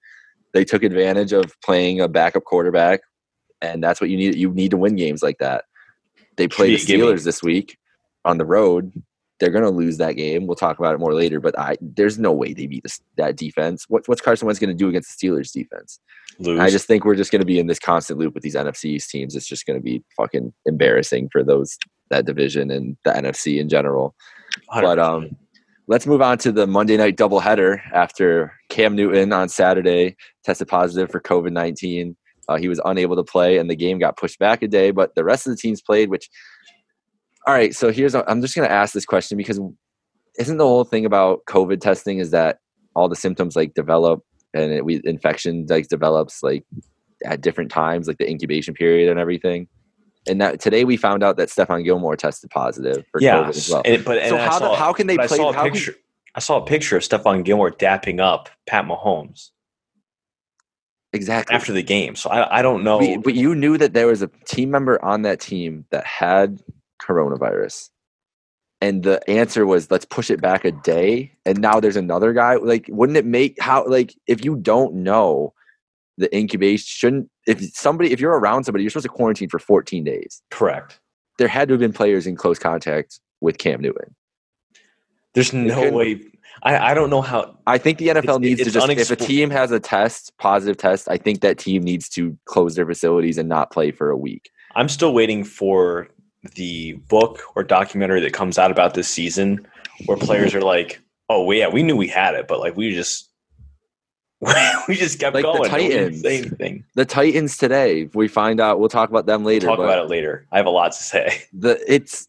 They 0.53 0.63
took 0.63 0.83
advantage 0.83 1.33
of 1.33 1.53
playing 1.63 1.99
a 1.99 2.07
backup 2.07 2.45
quarterback, 2.45 3.01
and 3.61 3.83
that's 3.83 3.99
what 3.99 4.09
you 4.09 4.17
need. 4.17 4.35
You 4.35 4.51
need 4.51 4.71
to 4.71 4.77
win 4.77 4.95
games 4.95 5.23
like 5.23 5.37
that. 5.39 5.65
They 6.35 6.47
play 6.47 6.71
the 6.71 6.77
Should 6.77 6.89
you 6.89 6.97
give 6.97 7.05
me- 7.05 7.13
Steelers 7.13 7.23
this 7.23 7.41
week 7.41 7.77
on 8.25 8.37
the 8.37 8.45
road. 8.45 8.91
They're 9.39 9.51
going 9.51 9.63
to 9.63 9.69
lose 9.69 9.97
that 9.97 10.13
game. 10.13 10.47
We'll 10.47 10.55
talk 10.55 10.79
about 10.79 10.95
it 10.95 10.99
more 10.99 11.13
later. 11.13 11.39
But 11.39 11.57
I, 11.59 11.77
there's 11.79 12.17
no 12.17 12.31
way 12.31 12.53
they 12.53 12.65
beat 12.65 12.81
this, 12.81 12.99
that 13.17 13.35
defense. 13.35 13.85
What, 13.87 14.07
what's 14.07 14.21
Carson 14.21 14.47
Wentz 14.47 14.59
going 14.59 14.69
to 14.69 14.75
do 14.75 14.89
against 14.89 15.19
the 15.19 15.27
Steelers 15.27 15.51
defense? 15.51 15.99
lose. 16.39 16.59
I 16.59 16.69
just 16.69 16.87
think 16.87 17.05
we're 17.05 17.15
just 17.15 17.31
going 17.31 17.41
to 17.41 17.45
be 17.45 17.59
in 17.59 17.67
this 17.67 17.79
constant 17.79 18.19
loop 18.19 18.33
with 18.33 18.43
these 18.43 18.55
NFC 18.55 19.05
teams. 19.07 19.35
It's 19.35 19.47
just 19.47 19.65
going 19.65 19.77
to 19.79 19.83
be 19.83 20.03
fucking 20.15 20.53
embarrassing 20.65 21.29
for 21.31 21.43
those 21.43 21.77
that 22.09 22.25
division 22.25 22.71
and 22.71 22.97
the 23.03 23.11
NFC 23.11 23.59
in 23.59 23.69
general. 23.69 24.15
But 24.73 24.97
100%. 24.97 24.99
um, 24.99 25.35
let's 25.87 26.07
move 26.07 26.21
on 26.21 26.37
to 26.39 26.51
the 26.51 26.67
Monday 26.67 26.97
night 26.97 27.17
doubleheader 27.17 27.81
after 27.93 28.53
Cam 28.69 28.95
Newton 28.95 29.33
on 29.33 29.49
Saturday 29.49 30.15
tested 30.43 30.67
positive 30.67 31.11
for 31.11 31.19
COVID 31.19 31.51
19. 31.51 32.15
Uh, 32.47 32.57
he 32.57 32.67
was 32.67 32.79
unable 32.85 33.15
to 33.15 33.23
play, 33.23 33.57
and 33.57 33.69
the 33.69 33.75
game 33.75 33.99
got 33.99 34.17
pushed 34.17 34.39
back 34.39 34.61
a 34.61 34.67
day, 34.67 34.91
but 34.91 35.15
the 35.15 35.23
rest 35.23 35.47
of 35.47 35.51
the 35.51 35.57
teams 35.57 35.81
played, 35.81 36.09
which, 36.09 36.29
all 37.45 37.53
right, 37.53 37.75
so 37.75 37.91
here's, 37.91 38.15
I'm 38.15 38.41
just 38.41 38.55
going 38.55 38.67
to 38.67 38.73
ask 38.73 38.93
this 38.93 39.05
question 39.05 39.37
because 39.37 39.59
isn't 40.39 40.57
the 40.57 40.65
whole 40.65 40.83
thing 40.83 41.05
about 41.05 41.41
COVID 41.49 41.81
testing 41.81 42.19
is 42.19 42.31
that 42.31 42.59
all 42.95 43.09
the 43.09 43.15
symptoms 43.15 43.55
like 43.55 43.73
develop 43.73 44.23
and 44.53 44.71
it, 44.71 44.85
we 44.85 45.01
infection 45.03 45.65
like 45.69 45.87
develops 45.87 46.41
like 46.43 46.63
at 47.25 47.41
different 47.41 47.71
times, 47.71 48.07
like 48.07 48.17
the 48.17 48.29
incubation 48.29 48.73
period 48.73 49.09
and 49.09 49.19
everything. 49.19 49.67
And 50.27 50.41
that 50.41 50.59
today 50.59 50.83
we 50.83 50.97
found 50.97 51.23
out 51.23 51.37
that 51.37 51.49
Stephon 51.49 51.83
Gilmore 51.83 52.15
tested 52.15 52.49
positive 52.49 53.05
for 53.11 53.21
yeah, 53.21 53.35
COVID 53.35 53.49
as 53.49 53.69
well. 53.69 53.81
and, 53.85 54.03
but 54.03 54.17
and 54.17 54.29
so 54.29 54.37
how, 54.37 54.59
saw, 54.59 54.71
the, 54.71 54.75
how 54.75 54.93
can 54.93 55.07
they 55.07 55.15
but 55.15 55.23
I 55.23 55.27
play? 55.27 55.37
saw 55.37 55.49
a 55.49 55.53
how 55.53 55.63
can- 55.63 55.73
picture. 55.73 55.95
I 56.35 56.39
saw 56.39 56.61
a 56.61 56.65
picture 56.65 56.97
of 56.97 57.01
Stephon 57.01 57.43
Gilmore 57.43 57.71
dapping 57.71 58.19
up 58.19 58.49
Pat 58.67 58.85
Mahomes 58.85 59.49
exactly 61.17 61.55
after 61.55 61.73
the 61.73 61.83
game. 61.83 62.15
So 62.15 62.29
I, 62.29 62.59
I 62.59 62.61
don't 62.61 62.83
know. 62.83 62.99
We- 62.99 63.17
but 63.17 63.35
you 63.35 63.53
knew 63.55 63.77
that 63.77 63.93
there 63.93 64.07
was 64.07 64.21
a 64.21 64.29
team 64.45 64.71
member 64.71 65.03
on 65.03 65.23
that 65.23 65.39
team 65.41 65.85
that 65.89 66.05
had 66.05 66.61
coronavirus. 67.01 67.89
And 68.79 69.03
the 69.03 69.27
answer 69.29 69.65
was 69.65 69.89
let's 69.89 70.05
push 70.05 70.29
it 70.29 70.39
back 70.39 70.63
a 70.63 70.71
day. 70.71 71.33
And 71.45 71.59
now 71.59 71.79
there's 71.79 71.95
another 71.95 72.31
guy. 72.31 72.55
Like, 72.55 72.85
wouldn't 72.89 73.17
it 73.17 73.25
make 73.25 73.59
how 73.59 73.85
like 73.87 74.13
if 74.27 74.45
you 74.45 74.55
don't 74.55 74.93
know 74.95 75.53
the 76.17 76.35
incubation 76.35 76.85
shouldn't 76.85 77.29
if 77.47 77.61
somebody 77.73 78.11
if 78.11 78.19
you're 78.19 78.37
around 78.37 78.63
somebody, 78.63 78.83
you're 78.83 78.91
supposed 78.91 79.05
to 79.05 79.09
quarantine 79.09 79.49
for 79.49 79.59
14 79.59 80.03
days. 80.03 80.41
Correct. 80.51 80.99
There 81.37 81.47
had 81.47 81.67
to 81.67 81.73
have 81.73 81.79
been 81.79 81.93
players 81.93 82.27
in 82.27 82.35
close 82.35 82.59
contact 82.59 83.19
with 83.41 83.57
Cam 83.57 83.81
Newton. 83.81 84.15
There's 85.33 85.53
no 85.53 85.91
way. 85.91 86.21
I, 86.63 86.91
I 86.91 86.93
don't 86.93 87.09
know 87.09 87.21
how. 87.21 87.57
I 87.67 87.77
think 87.77 87.97
the 87.99 88.07
NFL 88.09 88.17
It's- 88.23 88.39
needs 88.39 88.61
it's 88.61 88.73
to 88.73 88.79
just 88.79 88.89
if 88.89 89.11
a 89.11 89.15
team 89.15 89.49
has 89.49 89.71
a 89.71 89.79
test, 89.79 90.33
positive 90.37 90.77
test, 90.77 91.07
I 91.09 91.17
think 91.17 91.41
that 91.41 91.57
team 91.57 91.83
needs 91.83 92.09
to 92.09 92.37
close 92.45 92.75
their 92.75 92.85
facilities 92.85 93.37
and 93.37 93.47
not 93.47 93.71
play 93.71 93.91
for 93.91 94.09
a 94.09 94.17
week. 94.17 94.49
I'm 94.75 94.89
still 94.89 95.13
waiting 95.13 95.43
for 95.43 96.07
the 96.55 96.93
book 97.09 97.41
or 97.55 97.63
documentary 97.63 98.21
that 98.21 98.33
comes 98.33 98.57
out 98.57 98.71
about 98.71 98.93
this 98.93 99.07
season 99.07 99.67
where 100.05 100.17
players 100.17 100.53
are 100.55 100.61
like, 100.61 101.01
"Oh, 101.29 101.43
well, 101.43 101.57
yeah, 101.57 101.67
we 101.67 101.83
knew 101.83 101.95
we 101.95 102.07
had 102.07 102.35
it, 102.35 102.47
but 102.47 102.59
like 102.59 102.77
we 102.77 102.93
just 102.93 103.29
we 104.87 104.95
just 104.95 105.19
kept 105.19 105.33
Like 105.33 105.43
going. 105.43 105.63
Didn't 105.63 105.71
Titans. 105.71 106.21
say 106.21 106.37
anything. 106.39 106.83
The 106.93 107.05
Titans 107.05 107.57
today, 107.57 108.07
we 108.13 108.27
find 108.27 108.61
out. 108.61 108.79
We'll 108.79 108.89
talk 108.89 109.09
about 109.09 109.25
them 109.25 109.43
later. 109.43 109.65
Talk 109.67 109.77
but 109.77 109.83
about 109.85 110.05
it 110.05 110.09
later. 110.09 110.45
I 110.51 110.57
have 110.57 110.67
a 110.67 110.71
lot 110.71 110.91
to 110.91 111.03
say. 111.03 111.41
the 111.53 111.79
it's 111.91 112.27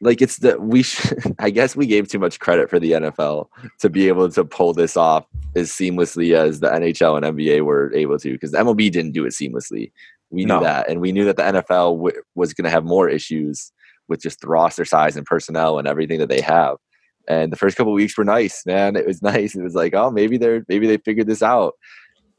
like 0.00 0.22
it's 0.22 0.38
the 0.38 0.58
we. 0.60 0.82
Sh- 0.82 1.12
I 1.38 1.50
guess 1.50 1.76
we 1.76 1.86
gave 1.86 2.08
too 2.08 2.18
much 2.18 2.38
credit 2.40 2.70
for 2.70 2.78
the 2.78 2.92
NFL 2.92 3.48
to 3.80 3.90
be 3.90 4.08
able 4.08 4.30
to 4.30 4.44
pull 4.44 4.72
this 4.72 4.96
off 4.96 5.26
as 5.54 5.70
seamlessly 5.70 6.34
as 6.34 6.60
the 6.60 6.68
NHL 6.68 7.16
and 7.22 7.36
NBA 7.36 7.62
were 7.64 7.92
able 7.94 8.18
to, 8.18 8.32
because 8.32 8.52
the 8.52 8.58
MLB 8.58 8.90
didn't 8.90 9.12
do 9.12 9.24
it 9.26 9.30
seamlessly. 9.32 9.92
We 10.30 10.42
knew 10.42 10.54
No. 10.54 10.60
that, 10.60 10.88
and 10.88 11.00
we 11.00 11.12
knew 11.12 11.24
that 11.24 11.36
the 11.36 11.42
NFL 11.42 11.96
w- 11.96 12.22
was 12.34 12.54
going 12.54 12.64
to 12.64 12.70
have 12.70 12.84
more 12.84 13.08
issues 13.08 13.72
with 14.08 14.20
just 14.22 14.40
the 14.40 14.46
roster 14.48 14.84
size 14.84 15.16
and 15.16 15.26
personnel 15.26 15.78
and 15.78 15.88
everything 15.88 16.18
that 16.20 16.28
they 16.28 16.40
have. 16.40 16.76
And 17.28 17.52
the 17.52 17.56
first 17.56 17.76
couple 17.76 17.92
weeks 17.92 18.16
were 18.16 18.24
nice, 18.24 18.64
man. 18.64 18.96
It 18.96 19.06
was 19.06 19.22
nice. 19.22 19.54
It 19.54 19.62
was 19.62 19.74
like, 19.74 19.94
oh, 19.94 20.10
maybe 20.10 20.38
they're 20.38 20.64
maybe 20.68 20.86
they 20.86 20.96
figured 20.98 21.26
this 21.26 21.42
out. 21.42 21.74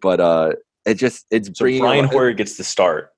But 0.01 0.19
uh, 0.19 0.53
it 0.85 0.95
just 0.95 1.25
it's 1.31 1.47
So 1.49 1.63
bringing 1.63 1.81
Brian 1.81 2.05
Hoyer 2.05 2.33
gets 2.33 2.57
the 2.57 2.63
start. 2.63 3.10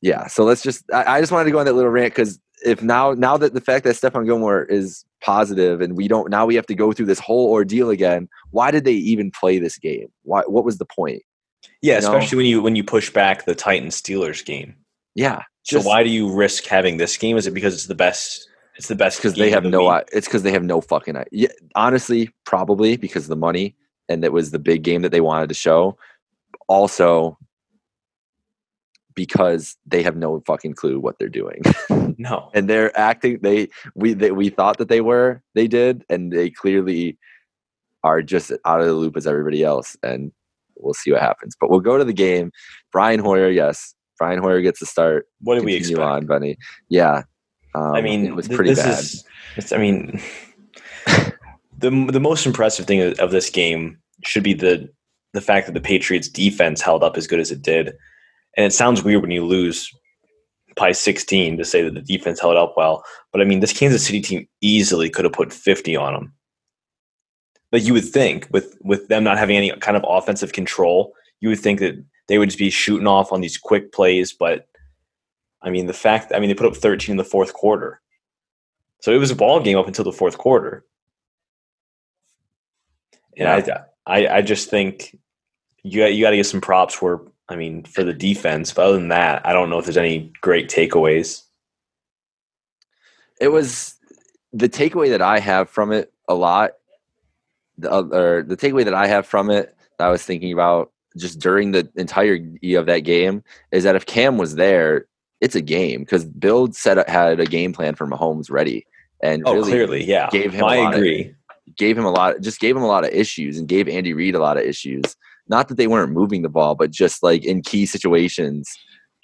Yeah 0.00 0.26
so 0.26 0.44
let's 0.44 0.62
just 0.62 0.84
i, 0.92 1.16
I 1.16 1.20
just 1.20 1.32
wanted 1.32 1.44
to 1.46 1.50
go 1.50 1.58
on 1.58 1.66
that 1.66 1.74
little 1.74 1.90
rant 1.90 2.12
because 2.14 2.38
if 2.64 2.82
now 2.82 3.12
now 3.12 3.36
that 3.36 3.54
the 3.54 3.60
fact 3.60 3.84
that 3.84 3.94
Stephon 3.94 4.24
Gilmore 4.26 4.64
is 4.64 5.04
positive 5.20 5.80
and 5.80 5.96
we 5.96 6.08
don't 6.08 6.30
now 6.30 6.46
we 6.46 6.54
have 6.54 6.66
to 6.66 6.74
go 6.74 6.92
through 6.92 7.06
this 7.06 7.18
whole 7.18 7.50
ordeal 7.50 7.90
again 7.90 8.28
why 8.50 8.70
did 8.70 8.84
they 8.84 8.92
even 8.92 9.30
play 9.30 9.58
this 9.58 9.78
game 9.78 10.08
why 10.22 10.42
what 10.46 10.64
was 10.64 10.78
the 10.78 10.84
point 10.84 11.22
Yeah, 11.82 11.96
You 11.96 12.02
know? 12.02 12.08
especially 12.16 12.36
when 12.36 12.46
you 12.46 12.62
when 12.62 12.76
you 12.76 12.84
push 12.84 13.10
back 13.10 13.44
the 13.44 13.54
Titans 13.54 14.00
Steelers 14.00 14.44
game. 14.44 14.74
yeah 15.14 15.42
So 15.64 15.80
why 15.80 16.02
do 16.02 16.10
you 16.10 16.32
risk 16.32 16.64
having 16.66 16.96
this 16.96 17.16
game? 17.16 17.36
Is 17.36 17.46
it 17.46 17.54
because 17.54 17.74
it's 17.74 17.86
the 17.86 17.94
best? 17.94 18.48
It's 18.76 18.88
the 18.88 18.94
best 18.94 19.18
because 19.18 19.34
they 19.34 19.50
have 19.50 19.64
the 19.64 19.70
no 19.70 19.90
week? 19.92 20.04
it's 20.12 20.28
because 20.28 20.44
they 20.44 20.52
have 20.52 20.62
no 20.62 20.80
fucking 20.80 21.16
yeah, 21.32 21.48
honestly 21.74 22.30
probably 22.44 22.96
because 22.96 23.24
of 23.24 23.28
the 23.28 23.36
money 23.36 23.74
and 24.08 24.24
it 24.24 24.32
was 24.32 24.52
the 24.52 24.58
big 24.60 24.82
game 24.82 25.02
that 25.02 25.10
they 25.10 25.20
wanted 25.20 25.48
to 25.48 25.54
show 25.54 25.98
also 26.68 27.36
because 29.18 29.76
they 29.84 30.00
have 30.00 30.16
no 30.16 30.40
fucking 30.46 30.74
clue 30.74 31.00
what 31.00 31.18
they're 31.18 31.28
doing. 31.28 31.62
No. 32.20 32.50
and 32.52 32.68
they're 32.68 32.96
acting 32.98 33.38
they 33.42 33.68
we 33.94 34.12
they, 34.12 34.32
we 34.32 34.48
thought 34.48 34.78
that 34.78 34.88
they 34.88 35.00
were 35.00 35.40
they 35.54 35.68
did 35.68 36.04
and 36.10 36.32
they 36.32 36.50
clearly 36.50 37.16
are 38.02 38.22
just 38.22 38.50
out 38.64 38.80
of 38.80 38.86
the 38.86 38.92
loop 38.92 39.16
as 39.16 39.24
everybody 39.24 39.62
else 39.62 39.96
and 40.02 40.32
we'll 40.76 40.94
see 40.94 41.12
what 41.12 41.20
happens. 41.20 41.54
But 41.60 41.70
we'll 41.70 41.78
go 41.78 41.96
to 41.96 42.04
the 42.04 42.12
game. 42.12 42.50
Brian 42.90 43.20
hoyer 43.20 43.50
yes. 43.50 43.94
Brian 44.18 44.40
hoyer 44.40 44.60
gets 44.62 44.80
the 44.80 44.86
start. 44.86 45.26
What 45.42 45.54
did 45.54 45.64
we 45.64 45.74
expect? 45.74 46.00
on 46.00 46.26
bunny. 46.26 46.56
Yeah. 46.88 47.22
Um, 47.76 47.94
I 47.94 48.00
mean, 48.00 48.26
it 48.26 48.34
was 48.34 48.48
pretty 48.48 48.74
this 48.74 48.82
bad. 48.82 49.62
Is, 49.62 49.72
I 49.72 49.78
mean, 49.78 50.20
the 51.78 51.90
the 52.10 52.20
most 52.20 52.46
impressive 52.46 52.86
thing 52.86 53.00
of, 53.00 53.18
of 53.20 53.30
this 53.30 53.48
game 53.48 53.98
should 54.24 54.42
be 54.42 54.54
the 54.54 54.90
the 55.34 55.40
fact 55.40 55.66
that 55.66 55.72
the 55.72 55.80
Patriots 55.80 56.28
defense 56.28 56.80
held 56.80 57.04
up 57.04 57.16
as 57.16 57.28
good 57.28 57.38
as 57.38 57.52
it 57.52 57.62
did. 57.62 57.92
And 58.58 58.66
it 58.66 58.72
sounds 58.72 59.04
weird 59.04 59.22
when 59.22 59.30
you 59.30 59.46
lose 59.46 59.94
by 60.74 60.90
16 60.90 61.58
to 61.58 61.64
say 61.64 61.80
that 61.80 61.94
the 61.94 62.02
defense 62.02 62.40
held 62.40 62.56
up 62.56 62.74
well, 62.76 63.04
but 63.32 63.40
I 63.40 63.44
mean, 63.44 63.60
this 63.60 63.72
Kansas 63.72 64.04
City 64.04 64.20
team 64.20 64.48
easily 64.60 65.08
could 65.08 65.24
have 65.24 65.32
put 65.32 65.52
50 65.52 65.94
on 65.96 66.12
them. 66.12 66.32
Like 67.70 67.84
you 67.84 67.92
would 67.92 68.04
think, 68.04 68.48
with 68.50 68.76
with 68.80 69.06
them 69.06 69.22
not 69.22 69.38
having 69.38 69.56
any 69.56 69.70
kind 69.78 69.96
of 69.96 70.04
offensive 70.08 70.52
control, 70.52 71.14
you 71.38 71.50
would 71.50 71.60
think 71.60 71.78
that 71.78 72.02
they 72.26 72.38
would 72.38 72.48
just 72.48 72.58
be 72.58 72.70
shooting 72.70 73.06
off 73.06 73.32
on 73.32 73.42
these 73.42 73.56
quick 73.56 73.92
plays, 73.92 74.32
but 74.32 74.66
I 75.62 75.70
mean, 75.70 75.86
the 75.86 75.92
fact, 75.92 76.32
I 76.34 76.40
mean, 76.40 76.48
they 76.48 76.54
put 76.54 76.66
up 76.66 76.76
13 76.76 77.12
in 77.12 77.16
the 77.16 77.24
fourth 77.24 77.52
quarter. 77.52 78.00
So 79.00 79.12
it 79.12 79.18
was 79.18 79.30
a 79.30 79.36
ball 79.36 79.60
game 79.60 79.78
up 79.78 79.86
until 79.86 80.04
the 80.04 80.12
fourth 80.12 80.38
quarter. 80.38 80.84
And 83.36 83.48
I, 83.48 83.84
I, 84.06 84.28
I 84.38 84.42
just 84.42 84.68
think 84.68 85.16
you 85.84 86.04
you 86.06 86.24
got 86.24 86.30
to 86.30 86.36
get 86.36 86.46
some 86.46 86.60
props 86.60 87.00
where 87.00 87.20
I 87.48 87.56
mean, 87.56 87.84
for 87.84 88.04
the 88.04 88.12
defense. 88.12 88.72
But 88.72 88.86
other 88.86 88.98
than 88.98 89.08
that, 89.08 89.44
I 89.46 89.52
don't 89.52 89.70
know 89.70 89.78
if 89.78 89.84
there's 89.86 89.96
any 89.96 90.32
great 90.40 90.68
takeaways. 90.68 91.42
It 93.40 93.48
was 93.48 93.94
the 94.52 94.68
takeaway 94.68 95.10
that 95.10 95.22
I 95.22 95.38
have 95.38 95.68
from 95.70 95.92
it 95.92 96.12
a 96.28 96.34
lot. 96.34 96.72
The, 97.78 97.90
or 97.94 98.42
the 98.42 98.56
takeaway 98.56 98.84
that 98.84 98.94
I 98.94 99.06
have 99.06 99.26
from 99.26 99.50
it 99.50 99.76
that 99.98 100.08
I 100.08 100.10
was 100.10 100.24
thinking 100.24 100.52
about 100.52 100.90
just 101.16 101.38
during 101.38 101.70
the 101.70 101.88
entirety 101.94 102.74
of 102.74 102.86
that 102.86 103.00
game 103.00 103.42
is 103.72 103.84
that 103.84 103.94
if 103.96 104.04
Cam 104.06 104.36
was 104.36 104.56
there, 104.56 105.06
it's 105.40 105.54
a 105.54 105.60
game 105.60 106.00
because 106.00 106.24
Bill 106.24 106.72
set 106.72 107.08
had 107.08 107.38
a 107.38 107.46
game 107.46 107.72
plan 107.72 107.94
for 107.94 108.06
Mahomes 108.06 108.50
ready 108.50 108.84
and 109.22 109.42
Oh, 109.46 109.54
really 109.54 109.70
clearly, 109.70 110.04
yeah. 110.04 110.28
gave 110.30 110.52
him 110.52 110.64
I 110.64 110.78
lot 110.78 110.94
of- 110.94 110.98
agree. 110.98 111.34
gave 111.76 111.96
him 111.96 112.04
a 112.04 112.10
lot 112.10 112.40
just 112.40 112.58
gave 112.60 112.76
him 112.76 112.82
a 112.82 112.86
lot 112.88 113.04
of 113.04 113.10
issues 113.10 113.58
and 113.58 113.68
gave 113.68 113.88
Andy 113.88 114.12
Reid 114.12 114.34
a 114.34 114.40
lot 114.40 114.56
of 114.56 114.64
issues. 114.64 115.14
Not 115.48 115.68
that 115.68 115.76
they 115.76 115.86
weren't 115.86 116.12
moving 116.12 116.42
the 116.42 116.48
ball, 116.48 116.74
but 116.74 116.90
just 116.90 117.22
like 117.22 117.44
in 117.44 117.62
key 117.62 117.86
situations, 117.86 118.68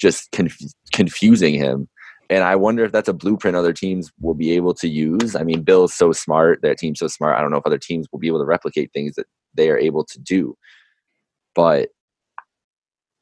just 0.01 0.31
conf- 0.33 0.57
confusing 0.93 1.55
him. 1.55 1.89
And 2.31 2.43
I 2.43 2.57
wonder 2.57 2.85
if 2.85 2.93
that's 2.93 3.09
a 3.09 3.13
blueprint 3.13 3.57
other 3.57 3.73
teams 3.73 4.11
will 4.21 4.35
be 4.35 4.53
able 4.53 4.75
to 4.75 4.89
use. 4.89 5.37
I 5.37 5.43
mean, 5.43 5.63
Bill's 5.63 5.93
so 5.93 6.13
smart, 6.13 6.63
their 6.63 6.75
team's 6.75 6.99
so 6.99 7.07
smart. 7.07 7.37
I 7.37 7.43
don't 7.43 7.51
know 7.51 7.59
if 7.59 7.67
other 7.67 7.79
teams 7.79 8.07
will 8.11 8.19
be 8.19 8.29
able 8.29 8.39
to 8.39 8.47
replicate 8.47 8.91
things 8.93 9.15
that 9.17 9.27
they 9.55 9.71
are 9.71 9.79
able 9.79 10.05
to 10.07 10.19
do. 10.19 10.57
But 11.55 11.91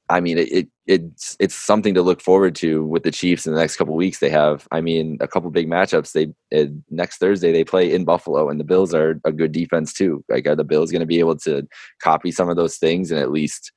I 0.08 0.20
mean, 0.20 0.38
it, 0.38 0.52
it 0.52 0.68
it's 0.86 1.36
it's 1.38 1.54
something 1.54 1.94
to 1.94 2.02
look 2.02 2.20
forward 2.20 2.54
to 2.56 2.84
with 2.84 3.04
the 3.04 3.10
Chiefs 3.12 3.46
in 3.46 3.54
the 3.54 3.60
next 3.60 3.76
couple 3.76 3.94
weeks. 3.94 4.18
They 4.18 4.30
have, 4.30 4.66
I 4.72 4.80
mean, 4.80 5.16
a 5.20 5.28
couple 5.28 5.48
big 5.50 5.68
matchups. 5.68 6.12
They 6.12 6.32
uh, 6.58 6.66
next 6.90 7.18
Thursday 7.18 7.52
they 7.52 7.64
play 7.64 7.92
in 7.92 8.04
Buffalo, 8.04 8.48
and 8.48 8.58
the 8.58 8.64
Bills 8.64 8.92
are 8.92 9.20
a 9.24 9.32
good 9.32 9.52
defense 9.52 9.92
too. 9.92 10.24
Like, 10.28 10.46
are 10.46 10.56
the 10.56 10.64
Bills 10.64 10.90
going 10.90 11.00
to 11.00 11.06
be 11.06 11.20
able 11.20 11.36
to 11.38 11.66
copy 12.02 12.30
some 12.32 12.48
of 12.48 12.56
those 12.56 12.76
things 12.78 13.10
and 13.10 13.20
at 13.20 13.30
least 13.30 13.72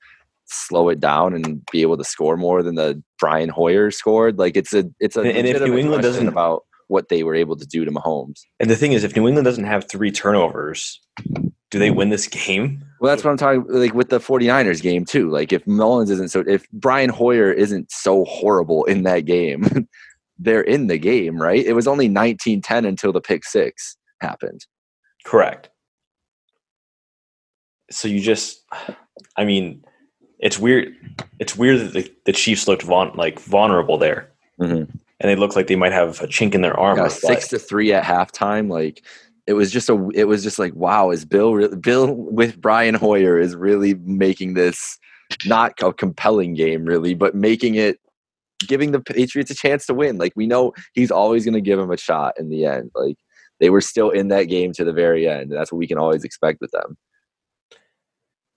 slow 0.48 0.90
it 0.90 1.00
down 1.00 1.34
and 1.34 1.64
be 1.72 1.82
able 1.82 1.98
to 1.98 2.04
score 2.04 2.38
more 2.38 2.62
than 2.64 2.76
the 2.76 3.02
Brian 3.20 3.50
Hoyer 3.50 3.92
scored? 3.92 4.40
Like, 4.40 4.58
it's 4.58 4.74
a 4.74 4.86
it's 5.00 5.16
a 5.16 5.22
And- 5.22 5.48
if 5.48 5.62
New 5.62 5.78
England 5.78 6.02
doesn't- 6.04 6.28
about 6.28 6.64
what 6.88 7.10
they 7.10 7.24
were 7.24 7.34
able 7.36 7.56
to 7.56 7.66
do 7.66 7.84
to 7.84 7.92
Mahomes. 7.92 8.42
And 8.60 8.70
the 8.70 8.76
thing 8.76 8.94
is, 8.94 9.04
if 9.04 9.16
New 9.16 9.28
England 9.28 9.46
doesn't 9.46 9.64
have 9.64 9.90
three 9.90 10.12
turnovers, 10.12 11.02
do 11.72 11.80
they 11.80 11.90
win 11.90 12.10
this 12.10 12.28
game? 12.28 12.84
Well, 13.06 13.12
that's 13.16 13.24
what 13.24 13.30
I'm 13.30 13.38
talking 13.38 13.66
like 13.70 13.94
with 13.94 14.10
the 14.10 14.18
49ers 14.18 14.82
game 14.82 15.06
too. 15.06 15.30
Like 15.30 15.54
if 15.54 15.64
Mullens 15.68 16.10
isn't 16.10 16.30
so 16.30 16.44
if 16.48 16.68
Brian 16.72 17.12
Hoyer 17.12 17.52
isn't 17.52 17.92
so 17.92 18.26
horrible 18.26 18.84
in 18.86 19.04
that 19.04 19.26
game, 19.26 19.88
they're 20.40 20.64
in 20.64 20.88
the 20.88 20.98
game, 20.98 21.40
right? 21.40 21.64
It 21.64 21.74
was 21.74 21.86
only 21.88 22.10
19-10 22.10 22.88
until 22.88 23.14
the 23.14 23.22
pick 23.22 23.46
6 23.46 23.98
happened. 24.22 24.66
Correct. 25.24 25.70
So 27.92 28.08
you 28.08 28.20
just, 28.20 28.64
I 29.38 29.46
mean, 29.46 29.86
it's 30.40 30.58
weird. 30.58 30.96
It's 31.38 31.56
weird 31.56 31.82
that 31.82 31.94
the, 31.94 32.12
the 32.26 32.34
Chiefs 32.34 32.68
looked 32.68 32.86
like 32.88 33.40
vulnerable 33.40 34.00
there, 34.00 34.32
Mhm. 34.60 34.90
and 35.20 35.30
they 35.30 35.36
look 35.36 35.56
like 35.56 35.68
they 35.68 35.76
might 35.76 35.92
have 35.92 36.22
a 36.22 36.28
chink 36.28 36.56
in 36.56 36.62
their 36.62 36.76
armor. 36.80 37.04
Yeah, 37.04 37.08
6 37.10 37.50
to 37.50 37.60
3 37.60 37.94
at 37.94 38.04
halftime 38.04 38.68
like 38.68 39.04
it 39.48 39.54
was 39.54 39.72
just 39.72 39.90
a 39.90 40.10
it 40.14 40.26
was 40.26 40.44
just 40.44 40.60
like 40.60 40.74
wow, 40.76 41.12
is 41.12 41.26
Bill 41.26 41.76
Bill 41.76 42.14
with 42.14 42.60
Brian 42.60 42.96
Hoyer 42.96 43.40
is 43.40 43.56
really 43.56 43.94
making 43.96 44.54
this 44.54 44.98
not 45.46 45.74
a 45.82 45.94
compelling 45.94 46.54
game 46.54 46.86
really, 46.86 47.14
but 47.14 47.36
making 47.36 47.76
it 47.76 48.00
giving 48.68 48.92
the 48.92 49.00
Patriots 49.00 49.52
a 49.52 49.56
chance 49.56 49.86
to 49.86 49.94
win. 49.94 50.18
Like 50.18 50.34
we 50.36 50.48
know 50.48 50.74
he's 50.94 51.12
always 51.12 51.46
going 51.46 51.54
to 51.54 51.62
give 51.62 51.80
them 51.80 51.92
a 51.92 51.98
shot 51.98 52.34
in 52.40 52.50
the 52.50 52.66
end. 52.66 52.92
Like 52.96 53.18
they 53.60 53.70
were 53.70 53.82
still 53.82 54.10
in 54.10 54.30
that 54.30 54.44
game 54.44 54.74
to 54.74 54.84
the 54.84 54.94
very 54.94 55.28
end. 55.28 55.52
That's 55.52 55.72
what 55.72 55.80
we 55.80 55.88
can 55.88 55.98
always 55.98 56.24
expect 56.24 56.62
with 56.62 56.72
them. 56.72 56.98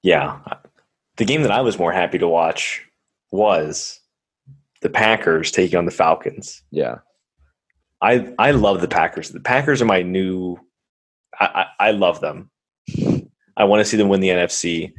Yeah. 0.02 0.38
The 1.16 1.24
game 1.24 1.42
that 1.42 1.50
I 1.50 1.60
was 1.60 1.78
more 1.78 1.92
happy 1.92 2.18
to 2.18 2.28
watch 2.28 2.84
was 3.30 4.00
the 4.80 4.90
Packers 4.90 5.50
taking 5.50 5.78
on 5.78 5.84
the 5.84 5.90
Falcons. 5.90 6.62
Yeah. 6.70 6.98
I 8.00 8.32
I 8.38 8.52
love 8.52 8.80
the 8.80 8.88
Packers. 8.88 9.30
The 9.30 9.40
Packers 9.40 9.82
are 9.82 9.86
my 9.86 10.02
new. 10.02 10.58
I 11.38 11.66
I, 11.80 11.88
I 11.88 11.90
love 11.92 12.20
them. 12.20 12.50
I 13.56 13.64
want 13.64 13.80
to 13.80 13.84
see 13.84 13.96
them 13.96 14.08
win 14.08 14.20
the 14.20 14.28
NFC. 14.28 14.92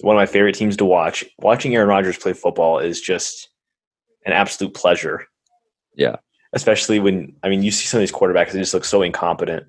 One 0.00 0.16
of 0.16 0.20
my 0.20 0.26
favorite 0.26 0.54
teams 0.54 0.76
to 0.76 0.84
watch. 0.84 1.24
Watching 1.38 1.74
Aaron 1.74 1.88
Rodgers 1.88 2.18
play 2.18 2.32
football 2.32 2.78
is 2.78 3.00
just 3.00 3.48
an 4.24 4.32
absolute 4.32 4.74
pleasure. 4.74 5.26
Yeah. 5.96 6.16
Especially 6.52 7.00
when 7.00 7.34
I 7.42 7.48
mean 7.48 7.62
you 7.62 7.70
see 7.70 7.86
some 7.86 7.98
of 7.98 8.02
these 8.02 8.12
quarterbacks 8.12 8.52
they 8.52 8.60
just 8.60 8.74
look 8.74 8.84
so 8.84 9.02
incompetent, 9.02 9.66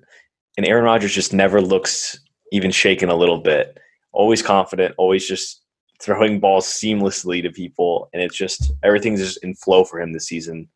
and 0.56 0.66
Aaron 0.66 0.84
Rodgers 0.84 1.12
just 1.12 1.32
never 1.32 1.60
looks 1.60 2.18
even 2.52 2.70
shaken 2.70 3.08
a 3.08 3.16
little 3.16 3.38
bit. 3.38 3.78
Always 4.12 4.42
confident. 4.42 4.94
Always 4.96 5.26
just 5.26 5.62
throwing 6.00 6.38
balls 6.40 6.66
seamlessly 6.66 7.42
to 7.42 7.50
people, 7.50 8.08
and 8.12 8.22
it's 8.22 8.36
just 8.36 8.72
everything's 8.84 9.20
just 9.20 9.42
in 9.42 9.54
flow 9.54 9.84
for 9.84 10.00
him 10.00 10.12
this 10.12 10.28
season. 10.28 10.68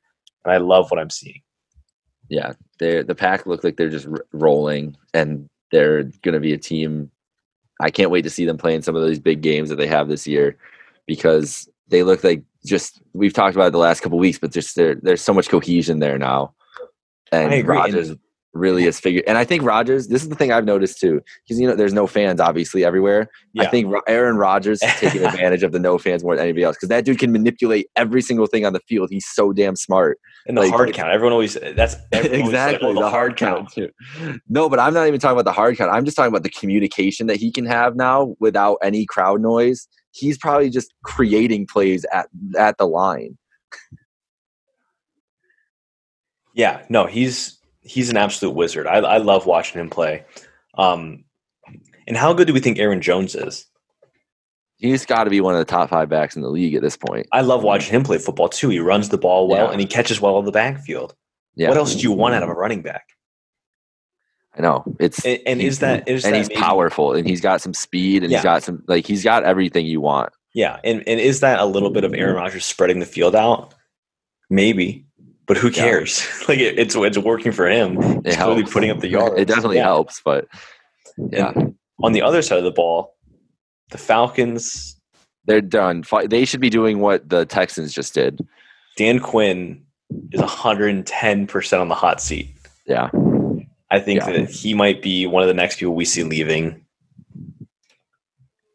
And 0.45 0.53
I 0.53 0.57
love 0.57 0.91
what 0.91 0.99
I'm 0.99 1.11
seeing. 1.11 1.43
Yeah. 2.31 2.55
They're 2.79 3.05
the 3.05 3.15
pack 3.15 3.45
look 3.45 3.63
like 3.63 3.77
they're 3.77 3.91
just 3.91 4.07
r- 4.07 4.25
rolling 4.33 4.97
and 5.13 5.47
they're 5.71 6.05
going 6.23 6.33
to 6.33 6.41
be 6.41 6.55
a 6.55 6.59
team 6.59 7.11
I 7.81 7.91
can't 7.91 8.11
wait 8.11 8.23
to 8.23 8.31
see 8.31 8.45
them 8.45 8.59
playing 8.59 8.83
some 8.83 8.95
of 8.95 9.07
these 9.07 9.19
big 9.19 9.41
games 9.41 9.71
that 9.71 9.77
they 9.77 9.87
have 9.87 10.09
this 10.09 10.27
year 10.27 10.57
because 11.07 11.69
they 11.89 12.03
look 12.03 12.23
like 12.23 12.43
just 12.65 13.01
we've 13.15 13.33
talked 13.33 13.57
about 13.57 13.69
it 13.69 13.73
the 13.73 13.79
last 13.79 14.01
couple 14.01 14.19
weeks, 14.19 14.39
but 14.39 14.53
just 14.53 14.77
there 14.77 14.97
there's 14.97 15.23
so 15.23 15.33
much 15.33 15.49
cohesion 15.49 15.99
there 15.99 16.19
now. 16.19 16.55
And 17.33 17.53
I 17.53 17.57
agree. 17.57 18.19
Really 18.53 18.85
is 18.85 18.99
figured 18.99 19.23
and 19.29 19.39
I 19.39 19.45
think 19.45 19.63
Rodgers, 19.63 20.09
this 20.09 20.23
is 20.23 20.29
the 20.29 20.35
thing 20.35 20.51
I've 20.51 20.65
noticed 20.65 20.99
too, 20.99 21.21
because 21.45 21.61
you 21.61 21.69
know 21.69 21.77
there's 21.77 21.93
no 21.93 22.09
fans 22.09 22.41
obviously 22.41 22.85
everywhere. 22.85 23.31
I 23.61 23.67
think 23.67 23.95
Aaron 24.09 24.39
Rodgers 24.39 24.83
is 24.83 24.93
taking 24.95 25.25
advantage 25.25 25.63
of 25.63 25.71
the 25.71 25.79
no 25.79 25.99
fans 25.99 26.25
more 26.25 26.35
than 26.35 26.43
anybody 26.43 26.65
else 26.65 26.75
because 26.75 26.89
that 26.89 27.05
dude 27.05 27.21
can 27.21 27.31
manipulate 27.31 27.87
every 27.95 28.21
single 28.21 28.47
thing 28.47 28.67
on 28.67 28.73
the 28.73 28.81
field. 28.89 29.09
He's 29.11 29.27
so 29.27 29.53
damn 29.53 29.77
smart. 29.77 30.19
And 30.49 30.57
the 30.57 30.63
Like, 30.63 30.73
hard 30.73 30.95
count. 30.95 31.11
Everyone 31.13 31.33
always 31.33 31.55
that's 31.55 31.95
everyone 32.13 32.41
always 32.41 32.55
said, 32.55 32.75
exactly 32.75 32.89
"Oh, 32.89 32.95
the, 32.95 33.09
hard 33.09 33.37
count 33.37 33.71
too. 33.73 33.89
No, 34.49 34.69
but 34.69 34.81
I'm 34.81 34.95
not 34.95 35.07
even 35.07 35.21
talking 35.21 35.37
about 35.37 35.45
the 35.45 35.53
hard 35.53 35.77
count. 35.77 35.93
I'm 35.93 36.05
just 36.05 36.17
talking 36.17 36.33
about 36.33 36.43
the 36.43 36.51
communication 36.51 37.29
that 37.29 37.37
he 37.37 37.53
can 37.53 37.67
have 37.67 37.95
now 37.95 38.35
without 38.41 38.79
any 38.83 39.07
crowd 39.07 39.41
noise. 39.41 39.87
He's 40.11 40.37
probably 40.37 40.71
just 40.71 40.93
creating 41.05 41.69
plays 41.69 42.05
at 42.13 42.29
at 42.59 42.79
the 42.79 42.89
line. 42.89 43.39
Yeah, 46.53 46.83
no, 46.89 47.07
he's 47.07 47.60
he's 47.83 48.11
an 48.11 48.17
absolute 48.17 48.55
wizard. 48.55 48.87
I 48.87 48.97
I 48.99 49.17
love 49.19 49.47
watching 49.47 49.81
him 49.81 49.91
play. 49.91 50.25
Um, 50.77 51.25
and 52.07 52.17
how 52.17 52.33
good 52.33 52.47
do 52.47 52.53
we 52.55 52.61
think 52.61 52.79
Aaron 52.79 53.01
Jones 53.01 53.35
is? 53.35 53.67
He's 54.79 55.05
got 55.05 55.25
to 55.25 55.31
be 55.31 55.41
one 55.41 55.55
of 55.55 55.59
the 55.59 55.65
top 55.67 55.91
five 55.91 56.09
backs 56.09 56.35
in 56.37 56.43
the 56.43 56.49
league 56.49 56.75
at 56.75 56.81
this 56.83 56.97
point. 56.97 57.27
I 57.33 57.43
love 57.43 57.63
watching 57.63 57.95
him 57.95 58.03
play 58.03 58.19
football 58.19 58.49
too. 58.49 58.71
He 58.71 58.79
runs 58.81 59.11
the 59.11 59.19
ball 59.19 59.47
well 59.47 59.67
Yeah. 59.67 59.73
and 59.73 59.81
he 59.81 59.87
catches 59.87 60.21
well 60.21 60.39
in 60.39 60.47
the 60.47 60.53
backfield. 60.53 61.15
Yeah, 61.55 61.69
What 61.69 61.77
else 61.77 61.95
do 61.95 62.01
you 62.01 62.13
want 62.13 62.35
out 62.35 62.43
of 62.43 62.49
a 62.49 62.55
running 62.55 62.81
back? 62.81 63.05
I 64.57 64.63
know 64.63 64.83
it's 64.99 65.25
And, 65.25 65.39
and 65.47 65.61
is 65.61 65.79
that 65.81 66.09
is 66.09 66.25
and 66.25 66.35
that 66.35 66.39
he's 66.39 66.49
maybe- 66.49 66.61
powerful 66.61 67.13
and 67.13 67.29
he's 67.29 67.41
got 67.41 67.61
some 67.61 67.75
speed 67.75 68.23
and 68.23 68.33
Yeah. 68.33 68.39
he's 68.39 68.45
got 68.45 68.63
some 68.63 68.83
like 68.89 69.07
he's 69.07 69.23
got 69.23 69.45
everything 69.45 69.87
you 69.87 70.01
want. 70.01 70.33
Yeah, 70.55 70.81
and 70.83 71.07
and 71.07 71.21
is 71.21 71.41
that 71.41 71.61
a 71.61 71.65
little 71.67 71.91
bit 71.91 72.03
of 72.05 72.13
Aaron 72.15 72.35
Rodgers 72.37 72.65
spreading 72.65 72.99
the 73.01 73.07
field 73.07 73.37
out? 73.37 73.75
Maybe, 74.49 75.07
but 75.51 75.57
who 75.57 75.67
Yeah. 75.67 75.83
cares? 75.83 76.25
like 76.49 76.61
it, 76.61 76.79
it's 76.79 76.95
it's 76.95 77.19
working 77.19 77.51
for 77.51 77.69
him. 77.69 77.99
It 78.01 78.27
He's 78.27 78.35
helps. 78.37 78.73
putting 78.73 78.89
up 78.89 79.01
the 79.01 79.09
yard. 79.09 79.37
It 79.37 79.47
definitely 79.49 79.79
Yeah. 79.79 79.83
helps, 79.83 80.23
but 80.25 80.47
yeah, 81.33 81.51
And 81.57 81.75
on 82.05 82.13
the 82.13 82.23
other 82.23 82.41
side 82.41 82.59
of 82.59 82.63
the 82.65 82.71
ball, 82.71 83.17
the 83.91 83.99
Falcons, 83.99 84.97
they're 85.47 85.61
done. 85.61 86.05
They 86.29 86.45
should 86.45 86.61
be 86.61 86.71
doing 86.71 87.01
what 87.01 87.29
the 87.29 87.47
Texans 87.47 87.93
just 87.93 88.15
did. 88.15 88.39
Dan 88.97 89.19
Quinn 89.19 89.83
is 90.31 90.41
110% 90.41 91.81
on 91.81 91.89
the 91.89 91.97
hot 91.97 92.21
seat. 92.21 92.55
Yeah, 92.87 93.11
I 93.91 93.99
think 93.99 94.21
Yeah. 94.21 94.31
that 94.31 94.51
he 94.51 94.73
might 94.73 95.03
be 95.03 95.27
one 95.27 95.43
of 95.43 95.49
the 95.49 95.55
next 95.55 95.81
people 95.81 95.97
we 95.97 96.05
see 96.05 96.23
leaving. 96.23 96.85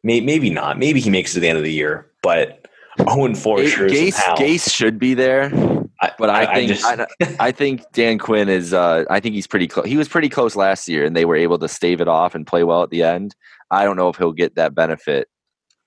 Maybe 0.04 0.50
not. 0.50 0.78
Maybe 0.78 1.00
he 1.00 1.10
makes 1.10 1.32
it 1.32 1.36
to 1.36 1.40
the 1.40 1.48
end 1.48 1.58
of 1.58 1.64
the 1.64 1.72
year, 1.72 2.12
but 2.22 2.68
0 3.10 3.24
and 3.28 3.38
4 3.38 3.64
sure 3.66 3.88
Gase. 3.90 4.20
Gase 4.36 4.70
should 4.70 5.00
be 5.00 5.14
there. 5.14 5.50
I, 6.16 6.20
But 6.20 6.30
I, 6.30 6.54
think 6.56 6.70
just, 6.70 6.86
I, 6.86 7.08
I 7.40 7.52
think 7.52 7.84
Dan 7.94 8.18
Quinn 8.18 8.50
is. 8.50 8.74
Uh, 8.74 9.06
I 9.10 9.20
think 9.20 9.36
he's 9.36 9.48
pretty 9.48 9.68
close. 9.68 9.86
He 9.86 9.98
was 9.98 10.08
pretty 10.08 10.30
close 10.30 10.56
last 10.56 10.88
year, 10.88 11.06
and 11.06 11.16
they 11.16 11.26
were 11.26 11.36
able 11.36 11.58
to 11.60 11.68
stave 11.68 12.02
it 12.02 12.08
off 12.08 12.36
and 12.36 12.46
play 12.46 12.64
well 12.64 12.84
at 12.84 12.90
the 12.90 13.04
end. 13.04 13.36
I 13.72 13.84
don't 13.84 13.96
know 13.98 14.10
if 14.10 14.16
he'll 14.18 14.32
get 14.32 14.56
that 14.56 14.76
benefit, 14.76 15.28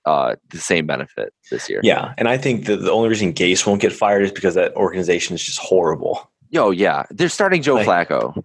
uh, 0.05 0.35
the 0.49 0.57
same 0.57 0.85
benefit 0.87 1.33
this 1.49 1.69
year. 1.69 1.79
yeah, 1.83 2.13
and 2.17 2.27
I 2.27 2.37
think 2.37 2.65
that 2.65 2.77
the 2.77 2.91
only 2.91 3.09
reason 3.09 3.33
Gase 3.33 3.65
won't 3.65 3.81
get 3.81 3.93
fired 3.93 4.23
is 4.23 4.31
because 4.31 4.55
that 4.55 4.73
organization 4.75 5.35
is 5.35 5.43
just 5.43 5.59
horrible. 5.59 6.29
Yo, 6.49 6.71
yeah, 6.71 7.03
they're 7.11 7.29
starting 7.29 7.61
Joe 7.61 7.75
Like- 7.75 8.09
Flacco. 8.09 8.43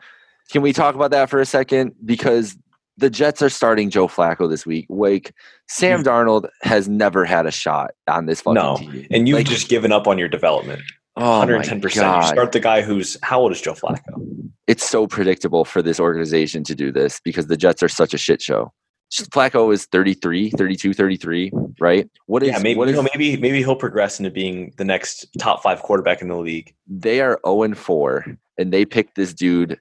Can 0.51 0.61
we 0.61 0.73
talk 0.75 0.95
about 0.95 1.11
that 1.13 1.31
for 1.31 1.41
a 1.41 1.47
second? 1.47 1.95
Because 2.05 2.57
the 2.99 3.09
Jets 3.11 3.41
are 3.43 3.49
starting 3.49 3.89
Joe 3.91 4.07
Flacco 4.07 4.49
this 4.49 4.67
week. 4.67 4.87
Like 4.91 5.35
Sam 5.69 6.05
Darnold 6.05 6.49
has 6.63 6.87
never 6.89 7.25
had 7.25 7.47
a 7.47 7.51
shot 7.51 7.93
on 8.07 8.27
this 8.27 8.43
fucking 8.43 8.55
No, 8.55 8.77
team, 8.77 9.07
And 9.11 9.27
you've 9.27 9.39
Like, 9.39 9.47
just 9.47 9.69
given 9.69 9.91
up 9.91 10.07
on 10.07 10.19
your 10.19 10.29
development. 10.29 10.83
Oh 11.17 11.45
110%. 11.47 11.83
You 11.83 11.91
start 12.27 12.53
the 12.53 12.61
guy 12.61 12.83
who's 12.83 13.17
how 13.23 13.41
old 13.41 13.53
is 13.53 13.61
Joe 13.61 13.75
Flacco? 13.75 14.35
it's 14.67 14.89
so 14.89 15.07
predictable 15.07 15.65
for 15.65 15.83
this 15.83 16.01
organization 16.01 16.65
to 16.65 16.75
do 16.75 16.91
this 16.91 17.21
because 17.21 17.47
the 17.47 17.57
Jets 17.57 17.83
are 17.83 17.89
such 17.89 18.15
a 18.15 18.19
shit 18.19 18.41
show. 18.41 18.73
Flacco 19.13 19.73
is 19.73 19.85
33, 19.87 20.51
32, 20.51 20.95
33, 20.95 21.53
right? 21.79 22.09
What 22.27 22.43
is 22.43 22.49
yeah, 22.49 22.59
maybe 22.59 22.79
what 22.79 22.89
you 22.89 22.95
know, 22.95 23.07
maybe 23.15 23.37
maybe 23.37 23.59
he'll 23.59 23.77
progress 23.77 24.19
into 24.19 24.31
being 24.31 24.73
the 24.77 24.85
next 24.85 25.27
top 25.39 25.63
five 25.63 25.83
quarterback 25.83 26.21
in 26.21 26.29
the 26.29 26.37
league. 26.37 26.75
they 26.87 27.21
are 27.21 27.39
0 27.47 27.63
and 27.63 27.79
4 27.79 28.25
and 28.59 28.73
they 28.73 28.85
picked 28.85 29.15
this 29.15 29.33
dude 29.33 29.79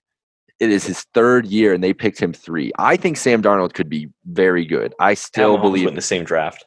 it 0.59 0.69
is 0.69 0.85
his 0.85 1.01
third 1.13 1.47
year 1.47 1.73
and 1.73 1.83
they 1.83 1.93
picked 1.93 2.19
him 2.19 2.31
3. 2.31 2.71
I 2.77 2.95
think 2.95 3.17
Sam 3.17 3.41
Darnold 3.41 3.73
could 3.73 3.89
be 3.89 4.07
very 4.25 4.65
good. 4.65 4.93
I 4.99 5.13
still 5.15 5.57
Mahomes 5.57 5.61
believe 5.61 5.87
in 5.87 5.95
the 5.95 6.01
same 6.01 6.23
draft. 6.23 6.65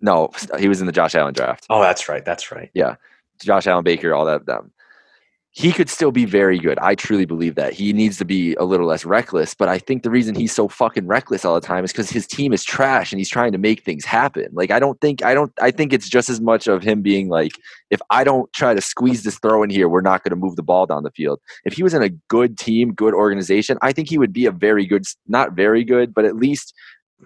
no, 0.00 0.30
he 0.58 0.68
was 0.68 0.80
in 0.80 0.86
the 0.86 0.92
Josh 0.92 1.14
Allen 1.14 1.32
draft. 1.32 1.66
Oh, 1.70 1.80
that's 1.80 2.08
right. 2.08 2.24
That's 2.24 2.50
right. 2.50 2.70
Josh 3.44 3.66
Allen 3.66 3.84
Baker, 3.84 4.14
all 4.14 4.24
that 4.24 4.46
them. 4.46 4.72
He 5.56 5.72
could 5.72 5.88
still 5.88 6.12
be 6.12 6.26
very 6.26 6.58
good. 6.58 6.78
I 6.80 6.94
truly 6.94 7.24
believe 7.24 7.54
that. 7.54 7.72
He 7.72 7.94
needs 7.94 8.18
to 8.18 8.26
be 8.26 8.54
a 8.56 8.64
little 8.64 8.86
less 8.86 9.06
reckless, 9.06 9.54
but 9.54 9.70
I 9.70 9.78
think 9.78 10.02
the 10.02 10.10
reason 10.10 10.34
he's 10.34 10.54
so 10.54 10.68
fucking 10.68 11.06
reckless 11.06 11.46
all 11.46 11.54
the 11.54 11.66
time 11.66 11.82
is 11.82 11.94
cuz 11.94 12.10
his 12.10 12.26
team 12.26 12.52
is 12.52 12.62
trash 12.62 13.10
and 13.10 13.18
he's 13.18 13.30
trying 13.30 13.52
to 13.52 13.58
make 13.58 13.82
things 13.82 14.04
happen. 14.04 14.48
Like 14.52 14.70
I 14.70 14.78
don't 14.78 15.00
think 15.00 15.24
I 15.24 15.32
don't 15.32 15.50
I 15.58 15.70
think 15.70 15.94
it's 15.94 16.10
just 16.10 16.28
as 16.28 16.42
much 16.42 16.66
of 16.66 16.82
him 16.82 17.00
being 17.00 17.30
like 17.30 17.52
if 17.88 18.02
I 18.10 18.22
don't 18.22 18.52
try 18.52 18.74
to 18.74 18.82
squeeze 18.82 19.22
this 19.22 19.38
throw 19.38 19.62
in 19.62 19.70
here, 19.70 19.88
we're 19.88 20.02
not 20.02 20.22
going 20.22 20.30
to 20.30 20.36
move 20.36 20.56
the 20.56 20.62
ball 20.62 20.84
down 20.84 21.04
the 21.04 21.10
field. 21.10 21.40
If 21.64 21.72
he 21.72 21.82
was 21.82 21.94
in 21.94 22.02
a 22.02 22.10
good 22.28 22.58
team, 22.58 22.92
good 22.92 23.14
organization, 23.14 23.78
I 23.80 23.92
think 23.92 24.10
he 24.10 24.18
would 24.18 24.34
be 24.34 24.44
a 24.44 24.52
very 24.52 24.84
good 24.84 25.06
not 25.26 25.52
very 25.52 25.84
good, 25.84 26.12
but 26.12 26.26
at 26.26 26.36
least 26.36 26.74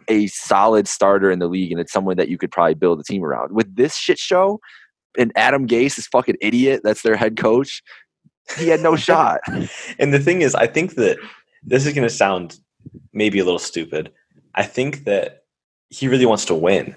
a 0.07 0.29
solid 0.29 0.87
starter 0.87 1.33
in 1.33 1.41
the 1.41 1.49
league 1.49 1.73
and 1.73 1.81
it's 1.81 1.93
someone 1.93 2.17
that 2.17 2.29
you 2.29 2.39
could 2.39 2.53
probably 2.53 2.75
build 2.75 3.01
a 3.01 3.03
team 3.03 3.25
around. 3.25 3.51
With 3.53 3.75
this 3.75 3.97
shit 3.97 4.21
show 4.21 4.61
and 5.19 5.33
Adam 5.37 5.67
Gase, 5.67 5.97
this 5.97 6.07
fucking 6.07 6.37
idiot 6.41 6.81
that's 6.85 7.03
their 7.03 7.17
head 7.17 7.37
coach, 7.37 7.83
he 8.59 8.69
had 8.69 8.81
no 8.81 8.97
shot. 9.09 9.41
And 9.99 10.13
the 10.15 10.19
thing 10.21 10.43
is, 10.43 10.55
I 10.55 10.67
think 10.67 10.95
that 10.95 11.19
this 11.63 11.87
is 11.87 11.93
going 11.95 12.07
to 12.09 12.15
sound 12.15 12.59
maybe 13.13 13.39
a 13.39 13.45
little 13.45 13.59
stupid. 13.59 14.13
I 14.55 14.63
think 14.65 15.05
that 15.05 15.45
he 15.91 16.09
really 16.09 16.27
wants 16.27 16.45
to 16.47 16.55
win, 16.55 16.97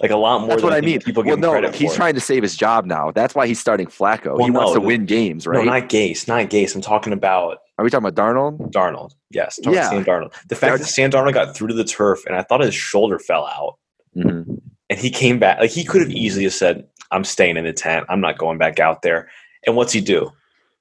like 0.00 0.10
a 0.10 0.16
lot 0.16 0.40
more. 0.40 0.50
That's 0.50 0.62
than 0.62 0.70
what 0.70 0.76
I 0.76 0.80
mean. 0.80 1.00
People 1.00 1.22
well, 1.22 1.30
give 1.30 1.34
him 1.34 1.40
no, 1.40 1.50
credit 1.52 1.74
he's 1.74 1.90
for. 1.90 1.96
trying 1.96 2.14
to 2.14 2.20
save 2.20 2.42
his 2.42 2.56
job 2.56 2.84
now. 2.86 3.10
That's 3.10 3.34
why 3.34 3.46
he's 3.46 3.60
starting 3.60 3.86
Flacco. 3.86 4.36
Well, 4.36 4.44
he 4.44 4.50
wants 4.50 4.72
to 4.72 4.80
the- 4.80 4.86
win 4.86 5.06
games, 5.06 5.46
right? 5.46 5.64
No, 5.64 5.70
not 5.72 5.88
Gase, 5.88 6.28
not 6.28 6.48
Gase. 6.50 6.74
I'm 6.74 6.80
talking 6.80 7.12
about 7.12 7.58
Are 7.78 7.84
we 7.84 7.90
talking 7.90 8.06
about 8.06 8.14
Darnold? 8.22 8.70
Darnold. 8.72 9.12
Yes, 9.30 9.58
Yeah. 9.62 9.88
Sam 9.90 10.04
Darnold. 10.04 10.32
The 10.48 10.56
fact 10.56 10.78
that 10.78 10.86
Sam 10.86 11.10
Darnold 11.10 11.34
got 11.34 11.54
through 11.54 11.68
to 11.68 11.74
the 11.74 11.84
turf, 11.84 12.24
and 12.26 12.34
I 12.36 12.42
thought 12.42 12.60
his 12.60 12.74
shoulder 12.74 13.18
fell 13.18 13.46
out, 13.46 13.78
hmm 14.14 14.54
and 14.90 14.98
he 14.98 15.08
came 15.08 15.38
back. 15.38 15.58
Like 15.60 15.70
he 15.70 15.84
could 15.84 16.02
have 16.02 16.10
easily 16.10 16.50
said, 16.50 16.86
"I'm 17.10 17.24
staying 17.24 17.56
in 17.56 17.64
the 17.64 17.72
tent. 17.72 18.04
I'm 18.10 18.20
not 18.20 18.36
going 18.36 18.58
back 18.58 18.78
out 18.78 19.00
there." 19.02 19.30
And 19.66 19.76
what's 19.76 19.92
he 19.92 20.00
do? 20.02 20.30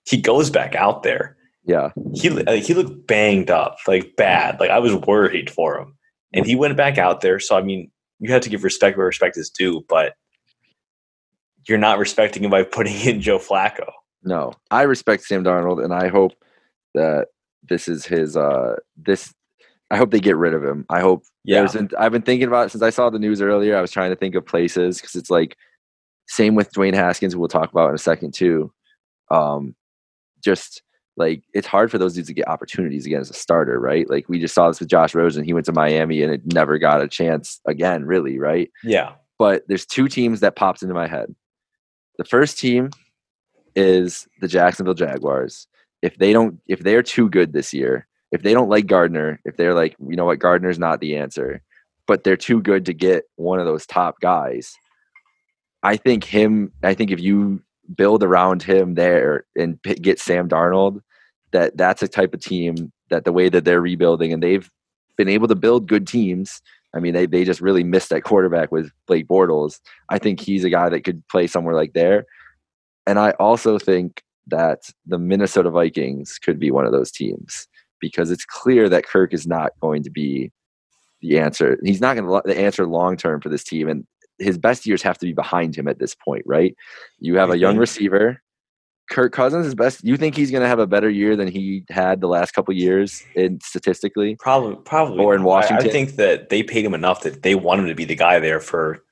He 0.05 0.17
goes 0.19 0.49
back 0.49 0.75
out 0.75 1.03
there. 1.03 1.37
Yeah, 1.63 1.91
he 2.15 2.29
like, 2.29 2.63
he 2.63 2.73
looked 2.73 3.07
banged 3.07 3.51
up, 3.51 3.77
like 3.87 4.15
bad. 4.17 4.59
Like 4.59 4.71
I 4.71 4.79
was 4.79 4.95
worried 4.95 5.49
for 5.49 5.79
him, 5.79 5.95
and 6.33 6.45
he 6.45 6.55
went 6.55 6.75
back 6.75 6.97
out 6.97 7.21
there. 7.21 7.39
So 7.39 7.55
I 7.55 7.61
mean, 7.61 7.91
you 8.19 8.31
have 8.33 8.41
to 8.41 8.49
give 8.49 8.63
respect 8.63 8.97
where 8.97 9.05
respect 9.05 9.37
is 9.37 9.49
due, 9.49 9.85
but 9.87 10.15
you're 11.67 11.77
not 11.77 11.99
respecting 11.99 12.43
him 12.43 12.49
by 12.49 12.63
putting 12.63 12.95
in 13.07 13.21
Joe 13.21 13.37
Flacco. 13.37 13.91
no, 14.23 14.53
I 14.71 14.83
respect 14.83 15.23
Sam 15.23 15.43
Darnold, 15.43 15.83
and 15.83 15.93
I 15.93 16.07
hope 16.07 16.31
that 16.95 17.27
this 17.61 17.87
is 17.87 18.05
his. 18.05 18.35
uh 18.35 18.77
This, 18.97 19.33
I 19.91 19.97
hope 19.97 20.11
they 20.11 20.19
get 20.19 20.37
rid 20.37 20.53
of 20.53 20.63
him. 20.63 20.85
I 20.89 20.99
hope 21.01 21.23
Yeah, 21.43 21.65
been, 21.71 21.89
I've 21.97 22.11
been 22.11 22.21
thinking 22.21 22.47
about 22.47 22.67
it 22.67 22.69
since 22.69 22.83
I 22.83 22.91
saw 22.91 23.09
the 23.09 23.19
news 23.19 23.41
earlier. 23.41 23.75
I 23.75 23.81
was 23.81 23.91
trying 23.91 24.11
to 24.11 24.15
think 24.15 24.35
of 24.35 24.45
places 24.45 24.99
because 24.99 25.15
it's 25.15 25.29
like 25.29 25.57
same 26.27 26.55
with 26.55 26.71
Dwayne 26.71 26.93
Haskins. 26.93 27.35
We'll 27.35 27.47
talk 27.47 27.71
about 27.71 27.89
in 27.89 27.95
a 27.95 27.99
second 27.99 28.33
too. 28.33 28.71
Um, 29.31 29.75
just 30.43 30.83
like 31.17 31.43
it's 31.53 31.67
hard 31.67 31.91
for 31.91 31.97
those 31.97 32.13
dudes 32.13 32.27
to 32.27 32.33
get 32.33 32.47
opportunities 32.47 33.05
again 33.05 33.19
as 33.19 33.29
a 33.29 33.33
starter, 33.33 33.79
right? 33.79 34.09
Like 34.09 34.29
we 34.29 34.39
just 34.39 34.53
saw 34.53 34.67
this 34.67 34.79
with 34.79 34.89
Josh 34.89 35.15
Rosen. 35.15 35.43
He 35.43 35.53
went 35.53 35.65
to 35.65 35.73
Miami 35.73 36.21
and 36.21 36.31
it 36.33 36.41
never 36.53 36.77
got 36.77 37.01
a 37.01 37.07
chance 37.07 37.59
again, 37.67 38.05
really, 38.05 38.39
right? 38.39 38.71
yeah, 38.83 39.13
But 39.37 39.63
there's 39.67 39.85
two 39.85 40.07
teams 40.07 40.39
that 40.39 40.55
popped 40.55 40.81
into 40.81 40.93
my 40.93 41.07
head. 41.07 41.33
The 42.17 42.25
first 42.25 42.59
team 42.59 42.91
is 43.75 44.27
the 44.39 44.47
Jacksonville 44.47 44.93
Jaguars. 44.93 45.67
If 46.01 46.17
they 46.17 46.31
don't, 46.31 46.59
if 46.67 46.79
they're 46.79 47.03
too 47.03 47.29
good 47.29 47.53
this 47.53 47.73
year, 47.73 48.07
if 48.31 48.43
they 48.43 48.53
don't 48.53 48.69
like 48.69 48.87
Gardner, 48.87 49.39
if 49.45 49.57
they're 49.57 49.73
like, 49.73 49.95
you 49.99 50.15
know 50.15 50.25
what, 50.25 50.39
Gardner's 50.39 50.79
not 50.79 50.99
the 50.99 51.17
answer, 51.17 51.61
but 52.07 52.23
they're 52.23 52.37
too 52.37 52.61
good 52.61 52.85
to 52.85 52.93
get 52.93 53.25
one 53.35 53.59
of 53.59 53.65
those 53.65 53.85
top 53.85 54.19
guys. 54.19 54.75
I 55.83 55.97
think 55.97 56.23
him. 56.23 56.71
I 56.83 56.93
think 56.93 57.11
if 57.11 57.19
you 57.19 57.61
build 57.95 58.23
around 58.23 58.61
him 58.61 58.95
there 58.95 59.45
and 59.55 59.81
get 59.83 60.19
Sam 60.19 60.47
Darnold, 60.49 61.01
that 61.51 61.77
that's 61.77 62.03
a 62.03 62.07
type 62.07 62.33
of 62.33 62.41
team 62.41 62.91
that 63.09 63.25
the 63.25 63.31
way 63.31 63.49
that 63.49 63.65
they're 63.65 63.81
rebuilding 63.81 64.33
and 64.33 64.43
they've 64.43 64.69
been 65.17 65.29
able 65.29 65.47
to 65.47 65.55
build 65.55 65.87
good 65.87 66.07
teams. 66.07 66.61
I 66.95 66.99
mean, 66.99 67.13
they 67.13 67.25
they 67.25 67.43
just 67.43 67.61
really 67.61 67.83
missed 67.83 68.09
that 68.09 68.23
quarterback 68.23 68.71
with 68.71 68.91
Blake 69.07 69.27
Bortles. 69.27 69.79
I 70.09 70.19
think 70.19 70.39
he's 70.39 70.63
a 70.63 70.69
guy 70.69 70.89
that 70.89 71.03
could 71.03 71.27
play 71.29 71.47
somewhere 71.47 71.75
like 71.75 71.93
there. 71.93 72.25
And 73.07 73.17
I 73.17 73.31
also 73.31 73.79
think 73.79 74.23
that 74.47 74.81
the 75.05 75.17
Minnesota 75.17 75.69
Vikings 75.69 76.37
could 76.37 76.59
be 76.59 76.71
one 76.71 76.85
of 76.85 76.91
those 76.91 77.11
teams 77.11 77.67
because 77.99 78.31
it's 78.31 78.45
clear 78.45 78.89
that 78.89 79.05
Kirk 79.05 79.33
is 79.33 79.47
not 79.47 79.71
going 79.81 80.03
to 80.03 80.09
be 80.09 80.51
the 81.21 81.39
answer. 81.39 81.77
He's 81.83 82.01
not 82.01 82.15
going 82.15 82.27
to 82.27 82.47
the 82.47 82.59
answer 82.59 82.85
long 82.85 83.17
term 83.17 83.41
for 83.41 83.49
this 83.49 83.63
team, 83.63 83.89
and 83.89 84.05
his 84.39 84.57
best 84.57 84.85
years 84.85 85.01
have 85.01 85.17
to 85.19 85.25
be 85.25 85.33
behind 85.33 85.75
him 85.75 85.87
at 85.87 85.99
this 85.99 86.15
point, 86.15 86.43
right? 86.45 86.75
You 87.19 87.35
have 87.37 87.49
a 87.49 87.57
young 87.57 87.77
receiver. 87.77 88.41
Kirk 89.09 89.33
Cousins 89.33 89.65
is 89.65 89.75
best. 89.75 90.03
You 90.03 90.17
think 90.17 90.35
he's 90.35 90.51
going 90.51 90.61
to 90.61 90.67
have 90.67 90.79
a 90.79 90.87
better 90.87 91.09
year 91.09 91.35
than 91.35 91.47
he 91.47 91.83
had 91.89 92.21
the 92.21 92.27
last 92.27 92.51
couple 92.51 92.73
years 92.75 93.23
in 93.35 93.59
statistically? 93.61 94.35
probably, 94.39 94.75
probably. 94.85 95.23
Or 95.23 95.33
in 95.33 95.41
not. 95.41 95.47
I- 95.47 95.49
Washington. 95.49 95.87
I, 95.87 95.91
think 95.91 96.15
that 96.17 96.49
they 96.49 96.63
paid 96.63 96.85
him 96.85 96.93
enough 96.93 97.23
that 97.23 97.41
they 97.41 97.55
want 97.55 97.81
him 97.81 97.87
to 97.87 97.95
be 97.95 98.05
the 98.05 98.15
guy 98.15 98.39
there 98.39 98.59
for 98.59 99.03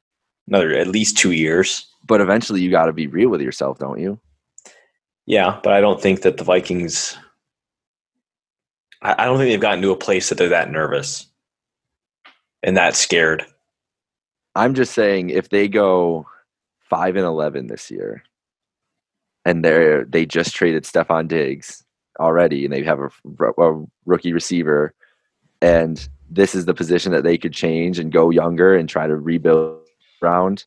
another 0.47 0.71
at 0.71 0.87
least 0.87 1.17
two 1.17 1.31
years. 1.31 1.87
But 2.07 2.21
eventually, 2.21 2.61
you 2.61 2.69
got 2.69 2.85
to 2.85 2.93
be 2.93 3.07
real 3.07 3.29
with 3.29 3.41
yourself, 3.41 3.79
don't 3.79 3.99
you? 3.99 4.19
Yeah, 5.25 5.59
but 5.61 5.73
I 5.73 5.81
don't 5.81 6.01
think 6.01 6.21
that 6.21 6.37
the 6.37 6.43
Vikings. 6.43 7.17
I, 9.01 9.25
don't 9.25 9.37
think 9.37 9.49
they've 9.49 9.59
gotten 9.59 9.81
to 9.83 9.91
a 9.91 9.97
place 9.97 10.29
that 10.29 10.37
they're 10.37 10.49
that 10.49 10.71
nervous 10.71 11.27
and 12.63 12.77
that 12.77 12.95
scared. 12.95 13.45
I'm 14.55 14.73
just 14.73 14.93
saying 14.93 15.29
if 15.29 15.49
they 15.49 15.67
go 15.67 16.25
five 16.89 17.15
and 17.15 17.25
eleven 17.25 17.67
this 17.67 17.91
year, 17.91 18.23
and 19.45 19.63
they're 19.63 20.03
they 20.03 20.25
just 20.25 20.55
traded 20.55 20.83
Stefon 20.83 21.27
Diggs 21.27 21.83
already, 22.19 22.65
and 22.65 22.73
they 22.73 22.83
have 22.83 22.99
a, 22.99 23.09
a 23.61 23.85
rookie 24.05 24.33
receiver, 24.33 24.93
and 25.61 26.09
this 26.29 26.55
is 26.55 26.65
the 26.65 26.73
position 26.73 27.11
that 27.11 27.23
they 27.23 27.37
could 27.37 27.53
change 27.53 27.99
and 27.99 28.11
go 28.11 28.31
younger 28.31 28.75
and 28.75 28.89
try 28.89 29.05
to 29.05 29.15
rebuild 29.15 29.79
around. 30.21 30.65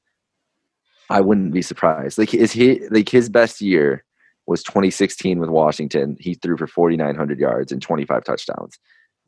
I 1.11 1.21
wouldn't 1.21 1.53
be 1.53 1.63
surprised. 1.63 2.17
Like 2.17 2.33
is 2.33 2.53
he 2.53 2.87
like 2.89 3.09
his 3.09 3.29
best 3.29 3.61
year 3.61 4.05
was 4.47 4.63
2016 4.63 5.39
with 5.39 5.51
Washington. 5.51 6.17
He 6.19 6.35
threw 6.35 6.57
for 6.57 6.67
4,900 6.67 7.39
yards 7.39 7.73
and 7.73 7.81
25 7.81 8.25
touchdowns. 8.25 8.79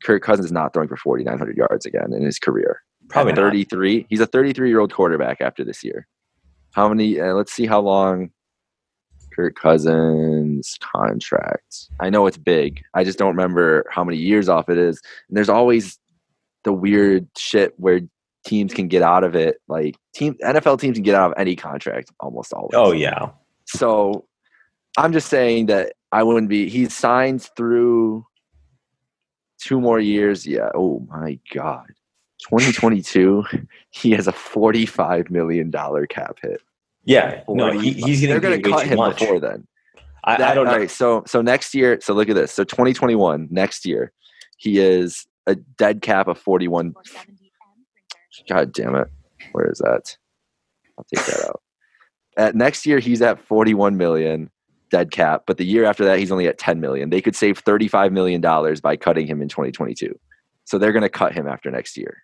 Kirk 0.03 0.21
Cousins 0.21 0.47
is 0.47 0.51
not 0.51 0.73
throwing 0.73 0.89
for 0.89 0.97
4,900 0.97 1.55
yards 1.55 1.85
again 1.85 2.13
in 2.13 2.23
his 2.23 2.39
career. 2.39 2.81
Probably 3.09 3.33
not. 3.33 3.41
33. 3.41 4.05
He's 4.09 4.19
a 4.19 4.25
33 4.25 4.69
year 4.69 4.79
old 4.79 4.93
quarterback 4.93 5.41
after 5.41 5.63
this 5.63 5.83
year. 5.83 6.07
How 6.71 6.89
many? 6.89 7.19
Uh, 7.19 7.33
let's 7.33 7.53
see 7.53 7.65
how 7.65 7.79
long 7.79 8.31
Kirk 9.33 9.55
Cousins 9.55 10.77
contract. 10.79 11.87
I 11.99 12.09
know 12.09 12.27
it's 12.27 12.37
big. 12.37 12.81
I 12.93 13.03
just 13.03 13.17
don't 13.17 13.29
remember 13.35 13.85
how 13.89 14.03
many 14.03 14.17
years 14.17 14.49
off 14.49 14.69
it 14.69 14.77
is. 14.77 15.01
And 15.29 15.37
there's 15.37 15.49
always 15.49 15.99
the 16.63 16.73
weird 16.73 17.27
shit 17.37 17.73
where 17.77 18.01
teams 18.45 18.73
can 18.73 18.87
get 18.87 19.01
out 19.01 19.23
of 19.23 19.35
it. 19.35 19.57
Like 19.67 19.95
team 20.13 20.35
NFL 20.43 20.79
teams 20.79 20.95
can 20.95 21.03
get 21.03 21.15
out 21.15 21.31
of 21.31 21.37
any 21.37 21.55
contract 21.55 22.11
almost 22.19 22.53
always. 22.53 22.71
Oh 22.73 22.91
yeah, 22.91 23.29
So 23.65 24.25
I'm 24.97 25.13
just 25.13 25.27
saying 25.29 25.67
that 25.67 25.93
I 26.11 26.23
wouldn't 26.23 26.49
be. 26.49 26.69
He's 26.69 26.95
signed 26.95 27.41
through 27.55 28.25
two 29.59 29.79
more 29.81 29.99
years. 29.99 30.45
Yeah. 30.45 30.69
Oh 30.75 31.05
my 31.09 31.39
God. 31.53 31.87
2022, 32.49 33.43
he 33.91 34.11
has 34.11 34.27
a 34.27 34.33
$45 34.33 35.29
million 35.29 35.71
cap 35.71 36.37
hit. 36.41 36.61
yeah. 37.05 37.41
No, 37.47 37.71
he, 37.71 37.93
he's 37.93 38.21
They're 38.21 38.39
going 38.39 38.61
to 38.61 38.69
cut 38.69 38.85
him 38.85 38.97
much. 38.97 39.19
before 39.19 39.39
then. 39.39 39.65
I, 40.25 40.35
I 40.35 40.53
don't 40.53 40.65
know. 40.65 40.77
right, 40.77 40.89
so 40.89 41.23
so 41.27 41.41
next 41.41 41.75
year, 41.75 41.99
so 41.99 42.13
look 42.13 42.29
at 42.29 42.35
this. 42.35 42.53
So 42.53 42.63
2021, 42.63 43.49
next 43.51 43.85
year, 43.85 44.13
he 44.57 44.79
is 44.79 45.27
a 45.47 45.55
dead 45.55 46.01
cap 46.01 46.27
of 46.29 46.37
41. 46.37 46.93
God 48.49 48.71
damn 48.73 48.95
it. 48.95 49.07
Where 49.51 49.69
is 49.69 49.79
that? 49.79 50.15
I'll 50.97 51.05
take 51.13 51.25
that 51.25 51.45
out. 51.45 51.61
At 52.37 52.55
next 52.55 52.85
year, 52.85 52.97
he's 52.99 53.21
at 53.21 53.37
41 53.39 53.95
million 53.95 54.49
dead 54.93 55.09
cap, 55.09 55.41
but 55.47 55.57
the 55.57 55.65
year 55.65 55.85
after 55.85 56.05
that, 56.05 56.19
he's 56.19 56.31
only 56.31 56.47
at 56.47 56.59
10 56.59 56.79
million. 56.79 57.09
They 57.09 57.19
could 57.19 57.35
save 57.35 57.57
35 57.57 58.13
million 58.13 58.41
dollars 58.41 58.79
by 58.79 58.95
cutting 58.95 59.25
him 59.25 59.41
in 59.41 59.49
2022. 59.49 60.17
So 60.65 60.77
they're 60.77 60.91
going 60.91 61.01
to 61.01 61.09
cut 61.09 61.33
him 61.33 61.47
after 61.47 61.71
next 61.71 61.97
year. 61.97 62.23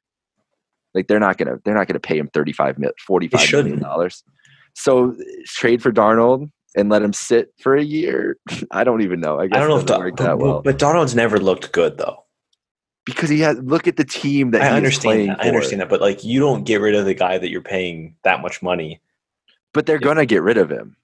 Like 0.94 1.08
they're 1.08 1.20
not 1.20 1.38
going 1.38 1.48
to 1.48 1.60
they're 1.66 1.74
not 1.74 1.88
going 1.88 2.00
to 2.00 2.00
pay 2.00 2.18
him 2.18 2.28
35 2.28 2.78
45 3.06 3.52
million 3.54 3.80
dollars. 3.80 4.24
So 4.76 5.16
trade 5.48 5.82
for 5.82 5.92
Darnold 5.92 6.52
and 6.76 6.90
let 6.90 7.02
him 7.02 7.12
sit 7.12 7.52
for 7.60 7.76
a 7.76 7.84
year. 7.84 8.38
I 8.72 8.84
don't 8.84 9.02
even 9.02 9.20
know. 9.20 9.40
I 9.40 9.48
guess 9.48 9.58
I 9.58 9.60
don't 9.62 9.70
know 9.70 9.80
if 9.80 9.88
doesn't 9.88 10.04
work 10.04 10.18
that 10.18 10.38
but, 10.38 10.38
well. 10.38 10.62
but 10.62 10.78
Darnold's 10.78 11.16
never 11.16 11.40
looked 11.40 11.72
good 11.72 11.98
though. 11.98 12.24
because 13.04 13.32
he 13.32 13.40
has 13.40 13.58
look 13.58 13.88
at 13.88 13.98
the 13.98 14.06
team 14.06 14.52
that 14.52 14.62
I 14.62 14.70
understand 14.78 15.04
playing 15.04 15.28
that. 15.30 15.44
I 15.44 15.48
understand 15.48 15.82
that, 15.82 15.90
but 15.90 16.02
like 16.02 16.24
you 16.24 16.40
don't 16.40 16.66
get 16.66 16.82
rid 16.82 16.94
of 16.94 17.06
the 17.06 17.16
guy 17.16 17.40
that 17.40 17.50
you're 17.50 17.62
paying 17.62 18.16
that 18.24 18.42
much 18.42 18.62
money. 18.62 19.02
But 19.74 19.88
they're 19.88 20.00
gonna 20.00 20.28
get 20.28 20.44
rid 20.44 20.58
of 20.58 20.70
him 20.70 20.96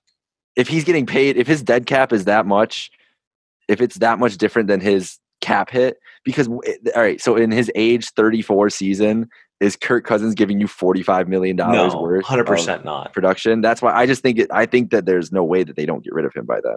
if 0.56 0.68
he's 0.68 0.84
getting 0.84 1.06
paid. 1.06 1.38
If 1.38 1.48
his 1.48 1.62
dead 1.64 1.86
cap 1.86 2.14
is 2.14 2.26
that 2.26 2.46
much, 2.46 2.92
if 3.68 3.82
it's 3.82 3.96
that 3.98 4.20
much 4.20 4.38
different 4.38 4.68
than 4.68 4.80
his 4.80 5.18
cap 5.42 5.70
hit, 5.70 5.98
because 6.24 6.48
all 6.48 6.62
right, 6.96 7.20
so 7.22 7.36
in 7.36 7.52
his 7.52 7.72
age 7.76 8.10
34 8.12 8.70
season, 8.70 9.28
is 9.60 9.76
Kirk 9.76 10.06
Cousins 10.06 10.36
giving 10.36 10.60
you 10.60 10.68
45 10.68 11.28
million 11.28 11.56
dollars 11.56 11.94
No, 11.94 12.02
worth? 12.02 12.26
hundred 12.26 12.42
of 12.42 12.48
percent 12.48 12.84
not. 12.86 13.14
production. 13.14 13.62
That's 13.62 13.82
why 13.82 13.94
I 13.94 14.06
just 14.06 14.22
think 14.22 14.40
it. 14.40 14.48
I 14.52 14.66
think 14.66 14.92
that 14.92 15.06
there's 15.06 15.32
no 15.32 15.44
way 15.44 15.64
that 15.64 15.76
they 15.76 15.86
don't 15.86 16.04
get 16.04 16.14
rid 16.14 16.26
of 16.26 16.34
him 16.34 16.46
by 16.46 16.60
then. 16.62 16.76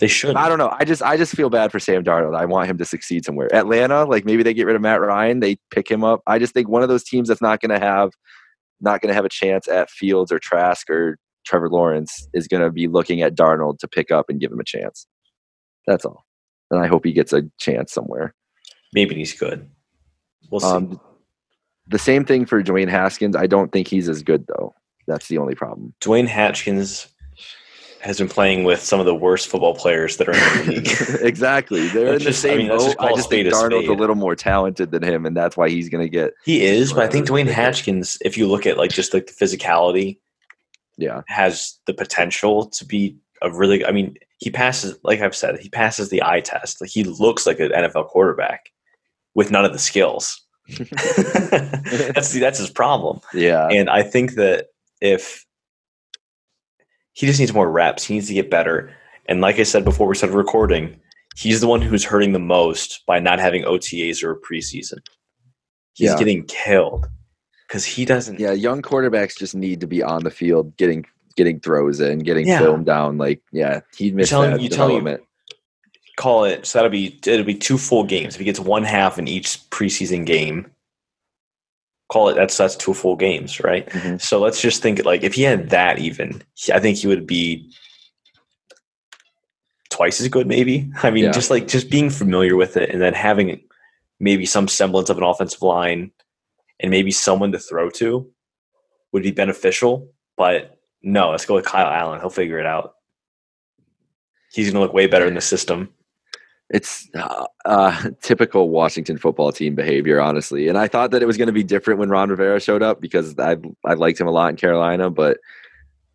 They 0.00 0.08
should. 0.08 0.34
I 0.36 0.48
don't 0.48 0.58
know. 0.58 0.74
I 0.76 0.84
just 0.84 1.02
I 1.02 1.16
just 1.16 1.34
feel 1.34 1.50
bad 1.50 1.70
for 1.72 1.78
Sam 1.78 2.02
Darnold. 2.02 2.36
I 2.36 2.44
want 2.46 2.68
him 2.68 2.76
to 2.78 2.84
succeed 2.84 3.24
somewhere. 3.24 3.48
Atlanta, 3.54 4.04
like 4.04 4.24
maybe 4.24 4.42
they 4.42 4.52
get 4.52 4.66
rid 4.66 4.74
of 4.76 4.82
Matt 4.82 5.00
Ryan, 5.00 5.40
they 5.40 5.56
pick 5.70 5.88
him 5.90 6.02
up. 6.04 6.20
I 6.26 6.38
just 6.38 6.52
think 6.52 6.68
one 6.68 6.82
of 6.82 6.88
those 6.88 7.04
teams 7.04 7.28
that's 7.28 7.40
not 7.40 7.60
going 7.60 7.70
to 7.78 7.84
have 7.84 8.10
not 8.80 9.00
going 9.00 9.08
to 9.08 9.14
have 9.14 9.24
a 9.24 9.28
chance 9.30 9.68
at 9.68 9.88
Fields 9.88 10.32
or 10.32 10.38
Trask 10.40 10.90
or 10.90 11.16
Trevor 11.44 11.68
Lawrence 11.68 12.28
is 12.34 12.48
going 12.48 12.62
to 12.62 12.70
be 12.70 12.88
looking 12.88 13.22
at 13.22 13.34
Darnold 13.34 13.78
to 13.80 13.88
pick 13.88 14.10
up 14.10 14.26
and 14.28 14.40
give 14.40 14.50
him 14.52 14.60
a 14.60 14.64
chance. 14.64 15.06
That's 15.86 16.04
all. 16.04 16.24
And 16.70 16.82
I 16.82 16.86
hope 16.86 17.04
he 17.04 17.12
gets 17.12 17.32
a 17.32 17.42
chance 17.58 17.92
somewhere. 17.92 18.34
Maybe 18.92 19.14
he's 19.14 19.38
good. 19.38 19.68
We'll 20.50 20.60
see. 20.60 20.66
Um, 20.66 21.00
the 21.86 21.98
same 21.98 22.24
thing 22.24 22.46
for 22.46 22.62
Dwayne 22.62 22.88
Haskins. 22.88 23.36
I 23.36 23.46
don't 23.46 23.70
think 23.72 23.88
he's 23.88 24.08
as 24.08 24.22
good 24.22 24.46
though. 24.46 24.74
That's 25.06 25.28
the 25.28 25.36
only 25.38 25.54
problem. 25.54 25.94
Dwayne 26.00 26.26
Haskins 26.26 27.08
has 28.00 28.18
been 28.18 28.28
playing 28.28 28.64
with 28.64 28.80
some 28.80 29.00
of 29.00 29.06
the 29.06 29.14
worst 29.14 29.48
football 29.48 29.74
players 29.74 30.16
that 30.18 30.28
are 30.28 30.32
in 30.32 30.66
the 30.66 30.72
league. 31.18 31.20
exactly. 31.26 31.88
They're 31.88 32.12
Let's 32.12 32.22
in 32.22 32.24
the 32.24 32.30
just- 32.30 32.44
I 32.44 32.48
same 32.48 32.58
mean, 32.58 32.68
let's 32.68 32.82
boat. 32.84 32.88
just 32.88 32.98
call 32.98 33.16
just 33.16 33.30
think 33.30 33.46
spade 33.46 33.46
a 33.46 33.50
Darnold's 33.76 33.88
a 33.88 33.92
little 33.92 34.16
more 34.16 34.34
talented 34.36 34.90
than 34.90 35.02
him, 35.02 35.24
and 35.26 35.36
that's 35.36 35.56
why 35.56 35.68
he's 35.68 35.88
going 35.88 36.04
to 36.04 36.08
get. 36.10 36.32
he 36.44 36.62
is, 36.64 36.92
but 36.92 37.02
I 37.04 37.08
think 37.08 37.26
Dwayne 37.26 37.46
Haskins, 37.50 38.18
if 38.22 38.36
you 38.38 38.46
look 38.46 38.66
at 38.66 38.76
like 38.78 38.90
just 38.90 39.12
like 39.14 39.26
the 39.26 39.32
physicality, 39.32 40.18
Yeah, 40.96 41.22
has 41.26 41.78
the 41.86 41.94
potential 41.94 42.66
to 42.70 42.84
be 42.84 43.16
a 43.42 43.50
really. 43.52 43.84
I 43.84 43.90
mean, 43.90 44.16
he 44.38 44.50
passes. 44.50 44.96
Like 45.02 45.20
I've 45.20 45.34
said, 45.36 45.58
he 45.58 45.68
passes 45.68 46.08
the 46.10 46.22
eye 46.22 46.40
test. 46.40 46.80
Like 46.80 46.90
he 46.90 47.04
looks 47.04 47.46
like 47.46 47.60
an 47.60 47.70
NFL 47.70 48.08
quarterback 48.08 48.70
with 49.34 49.50
none 49.50 49.64
of 49.64 49.72
the 49.72 49.78
skills. 49.78 50.40
that's 50.68 52.32
that's 52.38 52.58
his 52.58 52.70
problem. 52.70 53.20
yeah. 53.32 53.68
And 53.68 53.90
I 53.90 54.02
think 54.02 54.34
that 54.34 54.68
if 55.00 55.44
he 57.12 57.26
just 57.26 57.38
needs 57.40 57.52
more 57.52 57.70
reps, 57.70 58.04
he 58.04 58.14
needs 58.14 58.28
to 58.28 58.34
get 58.34 58.50
better. 58.50 58.92
And 59.26 59.40
like 59.40 59.58
I 59.58 59.62
said 59.64 59.84
before 59.84 60.06
we 60.06 60.14
started 60.14 60.36
recording, 60.36 60.98
he's 61.36 61.60
the 61.60 61.66
one 61.68 61.82
who's 61.82 62.04
hurting 62.04 62.32
the 62.32 62.38
most 62.38 63.02
by 63.06 63.18
not 63.20 63.38
having 63.38 63.64
OTAs 63.64 64.22
or 64.22 64.32
a 64.32 64.40
preseason. 64.40 64.98
He's 65.94 66.10
Yeah. 66.10 66.18
getting 66.18 66.44
killed 66.46 67.08
because 67.74 67.84
he 67.84 68.04
doesn't. 68.04 68.38
Yeah, 68.38 68.52
young 68.52 68.82
quarterbacks 68.82 69.36
just 69.36 69.52
need 69.56 69.80
to 69.80 69.88
be 69.88 70.00
on 70.00 70.22
the 70.22 70.30
field, 70.30 70.76
getting 70.76 71.04
getting 71.34 71.58
throws 71.58 71.98
in, 71.98 72.20
getting 72.20 72.46
Yeah. 72.46 72.60
film 72.60 72.84
down. 72.84 73.18
Like, 73.18 73.42
yeah, 73.50 73.80
he 73.96 74.12
missed 74.12 74.30
telling- 74.30 74.52
that 74.52 74.60
you 74.60 74.68
development. 74.68 75.22
Call 76.16 76.44
it 76.44 76.64
so 76.64 76.78
that'll 76.78 76.92
be 76.92 77.18
it'll 77.26 77.44
be 77.44 77.56
two 77.56 77.76
full 77.76 78.04
games. 78.04 78.34
If 78.34 78.38
he 78.38 78.44
gets 78.44 78.60
one 78.60 78.84
half 78.84 79.18
in 79.18 79.26
each 79.26 79.58
preseason 79.70 80.24
game, 80.24 80.70
call 82.08 82.28
it 82.28 82.34
that's 82.34 82.56
that's 82.56 82.76
two 82.76 82.94
full 82.94 83.16
games, 83.16 83.58
right? 83.58 83.88
Mhm. 83.88 84.20
So 84.20 84.38
let's 84.38 84.60
just 84.60 84.80
think 84.80 85.04
like 85.04 85.24
if 85.24 85.34
he 85.34 85.42
had 85.42 85.70
that 85.70 85.98
even, 85.98 86.40
I 86.72 86.78
think 86.78 86.98
he 86.98 87.08
would 87.08 87.26
be 87.26 87.68
twice 89.90 90.20
as 90.20 90.28
good. 90.28 90.46
Maybe 90.46 90.88
I 91.02 91.10
mean 91.10 91.24
Yeah. 91.24 91.32
just 91.32 91.50
like 91.50 91.66
just 91.66 91.90
being 91.90 92.10
familiar 92.10 92.54
with 92.54 92.76
it 92.76 92.90
and 92.90 93.02
then 93.02 93.14
having 93.14 93.60
maybe 94.20 94.46
some 94.46 94.68
semblance 94.68 95.10
of 95.10 95.18
an 95.18 95.24
offensive 95.24 95.62
line 95.62 96.12
and 96.80 96.90
maybe 96.90 97.10
someone 97.10 97.52
to 97.52 97.58
throw 97.58 97.90
to 97.90 98.30
would 99.12 99.22
be 99.22 99.30
beneficial. 99.30 100.12
But 100.36 100.78
no, 101.02 101.30
let's 101.30 101.46
go 101.46 101.54
with 101.54 101.64
Kyle 101.64 101.86
Allen. 101.86 102.20
He'll 102.20 102.30
figure 102.30 102.58
it 102.58 102.66
out. 102.66 102.94
He's 104.52 104.66
going 104.66 104.74
to 104.74 104.80
look 104.80 104.92
way 104.92 105.06
better 105.06 105.26
in 105.26 105.34
the 105.34 105.40
system. 105.40 105.92
It's 106.70 107.08
uh, 107.14 107.46
uh, 107.64 108.10
typical 108.22 108.70
Washington 108.70 109.18
football 109.18 109.52
team 109.52 109.74
behavior, 109.74 110.20
honestly. 110.20 110.68
And 110.68 110.78
I 110.78 110.88
thought 110.88 111.10
that 111.10 111.22
it 111.22 111.26
was 111.26 111.36
going 111.36 111.48
to 111.48 111.52
be 111.52 111.62
different 111.62 112.00
when 112.00 112.08
Ron 112.08 112.30
Rivera 112.30 112.58
showed 112.58 112.82
up 112.82 113.00
because 113.00 113.38
I 113.38 113.56
I 113.84 113.94
liked 113.94 114.20
him 114.20 114.26
a 114.26 114.30
lot 114.30 114.50
in 114.50 114.56
Carolina, 114.56 115.10
but 115.10 115.38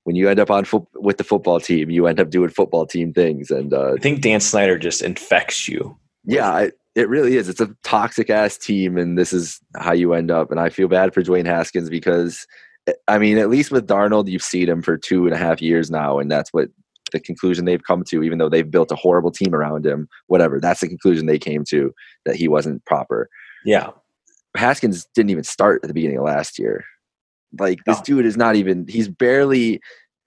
when 0.03 0.15
you 0.15 0.27
end 0.27 0.39
up 0.39 0.49
on 0.49 0.65
foot 0.65 0.85
with 0.95 1.17
the 1.17 1.23
football 1.23 1.59
team, 1.59 1.91
you 1.91 2.07
end 2.07 2.19
up 2.19 2.31
doing 2.31 2.49
football 2.49 2.87
team 2.87 3.13
things, 3.13 3.51
and 3.51 3.73
uh, 3.73 3.93
I 3.93 3.97
think 3.97 4.21
Dan 4.21 4.39
Snyder 4.39 4.79
just 4.79 5.03
infects 5.03 5.67
you. 5.67 5.95
Yeah, 6.25 6.61
it, 6.61 6.79
it 6.99 7.09
really 7.09 7.37
is. 7.37 7.49
It's 7.49 7.61
a 7.61 7.73
toxic 7.83 8.29
ass 8.29 8.57
team, 8.57 8.97
and 8.97 9.17
this 9.17 9.33
is 9.33 9.59
how 9.77 9.93
you 9.93 10.13
end 10.13 10.29
up. 10.31 10.51
And 10.51 10.59
I 10.59 10.69
feel 10.69 10.87
bad 10.87 11.13
for 11.13 11.21
Dwayne 11.23 11.45
Haskins 11.45 11.89
because, 11.89 12.45
eh, 12.87 12.93
I 13.07 13.17
mean, 13.17 13.37
at 13.37 13.49
least 13.49 13.71
with 13.71 13.87
Darnold, 13.87 14.29
you've 14.29 14.43
seen 14.43 14.67
him 14.67 14.81
for 14.81 14.97
two 14.97 15.25
and 15.25 15.33
a 15.33 15.37
half 15.37 15.61
years 15.61 15.89
now, 15.89 16.19
and 16.19 16.29
that's 16.29 16.51
what 16.51 16.69
the 17.11 17.19
conclusion 17.19 17.65
they've 17.65 17.83
come 17.83 18.03
to. 18.09 18.23
Even 18.23 18.37
though 18.37 18.49
they've 18.49 18.69
built 18.69 18.91
a 18.91 18.95
horrible 18.95 19.31
team 19.31 19.55
around 19.55 19.85
him, 19.85 20.07
whatever, 20.27 20.59
that's 20.59 20.81
the 20.81 20.87
conclusion 20.87 21.25
they 21.25 21.39
came 21.39 21.63
to 21.65 21.93
that 22.25 22.35
he 22.35 22.47
wasn't 22.47 22.83
proper. 22.85 23.29
Yeah. 23.65 23.89
Haskins 24.57 25.07
didn't 25.15 25.29
even 25.29 25.43
start 25.43 25.79
at 25.83 25.87
the 25.87 25.93
beginning 25.93 26.17
of 26.17 26.23
last 26.25 26.59
year. 26.59 26.83
Like 27.59 27.79
this 27.85 27.97
No. 27.97 28.03
dude 28.03 28.25
is 28.25 28.37
not 28.37 28.55
even. 28.55 28.85
He's 28.87 29.07
barely 29.07 29.79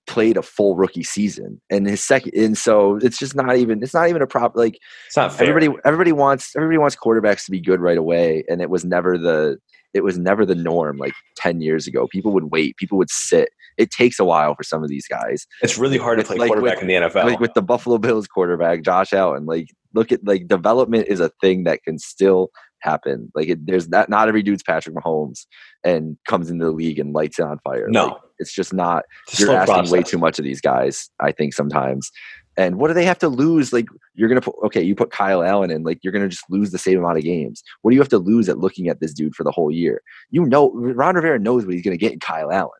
played 0.06 0.36
a 0.36 0.42
full 0.42 0.76
rookie 0.76 1.02
season, 1.02 1.60
and 1.70 1.86
his 1.86 2.04
second, 2.04 2.34
and 2.34 2.56
so 2.58 2.96
it's 3.02 3.18
just 3.18 3.34
not 3.34 3.56
even. 3.56 3.82
It's 3.82 3.94
not 3.94 4.08
even 4.08 4.22
a 4.22 4.26
prop. 4.26 4.56
Like 4.56 4.78
It's 5.06 5.16
not 5.16 5.32
fair. 5.32 5.48
everybody 5.48 5.78
everybody 5.84 6.12
wants 6.12 6.54
everybody 6.56 6.78
wants 6.78 6.96
quarterbacks 6.96 7.44
to 7.46 7.50
be 7.50 7.60
good 7.60 7.80
right 7.80 7.98
away 7.98 8.44
and 8.48 8.60
it 8.60 8.70
was 8.70 8.84
never 8.84 9.16
the 9.18 9.58
it 9.94 10.02
was 10.02 10.18
never 10.18 10.46
the 10.46 10.54
norm 10.54 10.96
like 10.96 11.12
10 11.36 11.60
years 11.60 11.86
ago 11.86 12.06
people 12.10 12.32
would 12.32 12.50
wait 12.50 12.76
people 12.76 12.96
would 12.98 13.10
sit 13.10 13.50
it 13.76 13.90
takes 13.90 14.18
a 14.18 14.24
while 14.24 14.54
for 14.54 14.62
some 14.62 14.82
of 14.82 14.88
these 14.88 15.06
guys 15.06 15.46
it's 15.62 15.76
really 15.78 15.98
hard 15.98 16.18
to 16.18 16.24
play 16.24 16.36
like 16.36 16.48
quarterback 16.48 16.76
with- 16.80 16.82
in 16.82 16.88
the 16.88 16.94
NFL. 17.08 17.24
like 17.24 17.40
with 17.40 17.52
the 17.54 17.62
buffalo 17.62 17.98
bills 17.98 18.26
quarterback 18.26 18.82
josh 18.82 19.12
allen 19.12 19.44
like 19.46 19.68
look 19.94 20.10
at 20.10 20.24
like 20.26 20.48
development 20.48 21.06
is 21.08 21.20
a 21.20 21.30
thing 21.40 21.64
that 21.64 21.82
can 21.82 21.98
still 21.98 22.50
happen 22.80 23.30
like 23.34 23.48
it, 23.48 23.66
there's 23.66 23.88
not 23.88 24.08
not 24.08 24.28
every 24.28 24.42
dude's 24.42 24.62
patrick 24.62 24.94
mahomes 24.96 25.46
and 25.84 26.16
comes 26.26 26.50
into 26.50 26.64
the 26.64 26.70
league 26.72 26.98
and 26.98 27.12
lights 27.12 27.38
it 27.38 27.42
on 27.42 27.58
fire 27.60 27.86
no. 27.88 28.06
Like, 28.06 28.16
it's 28.42 28.52
just 28.52 28.74
not 28.74 29.04
It's 29.28 29.40
you're 29.40 29.52
asking 29.52 29.90
way 29.90 30.02
too 30.02 30.18
much 30.18 30.38
of 30.38 30.44
these 30.44 30.60
guys 30.60 31.08
i 31.20 31.32
think 31.32 31.54
sometimes. 31.54 32.10
And 32.58 32.76
what 32.76 32.88
do 32.88 32.94
they 32.94 33.06
have 33.06 33.18
to 33.20 33.28
lose? 33.28 33.72
Like 33.72 33.86
you're 34.14 34.28
gonna 34.28 34.42
put 34.42 34.54
okay 34.64 34.82
you 34.82 34.94
put 34.94 35.10
kyle 35.10 35.42
allen 35.42 35.70
in 35.70 35.84
like 35.84 35.98
you're 36.02 36.12
gonna 36.12 36.28
just 36.28 36.44
lose 36.50 36.70
the 36.70 36.76
same 36.76 36.98
amount 36.98 37.16
of 37.16 37.24
games. 37.24 37.62
What 37.80 37.90
do 37.90 37.94
you 37.94 38.00
have 38.02 38.10
to 38.10 38.18
lose 38.18 38.46
at 38.48 38.58
looking 38.58 38.88
at 38.88 39.00
this 39.00 39.14
dude 39.14 39.34
for 39.34 39.42
the 39.42 39.50
whole 39.50 39.70
year? 39.70 40.02
You 40.30 40.44
know 40.44 40.70
ron 40.70 41.14
rivera 41.14 41.38
knows 41.38 41.64
what 41.64 41.72
he's 41.74 41.82
gonna 41.82 41.96
get 41.96 42.12
in 42.12 42.20
kyle 42.20 42.52
allen. 42.52 42.70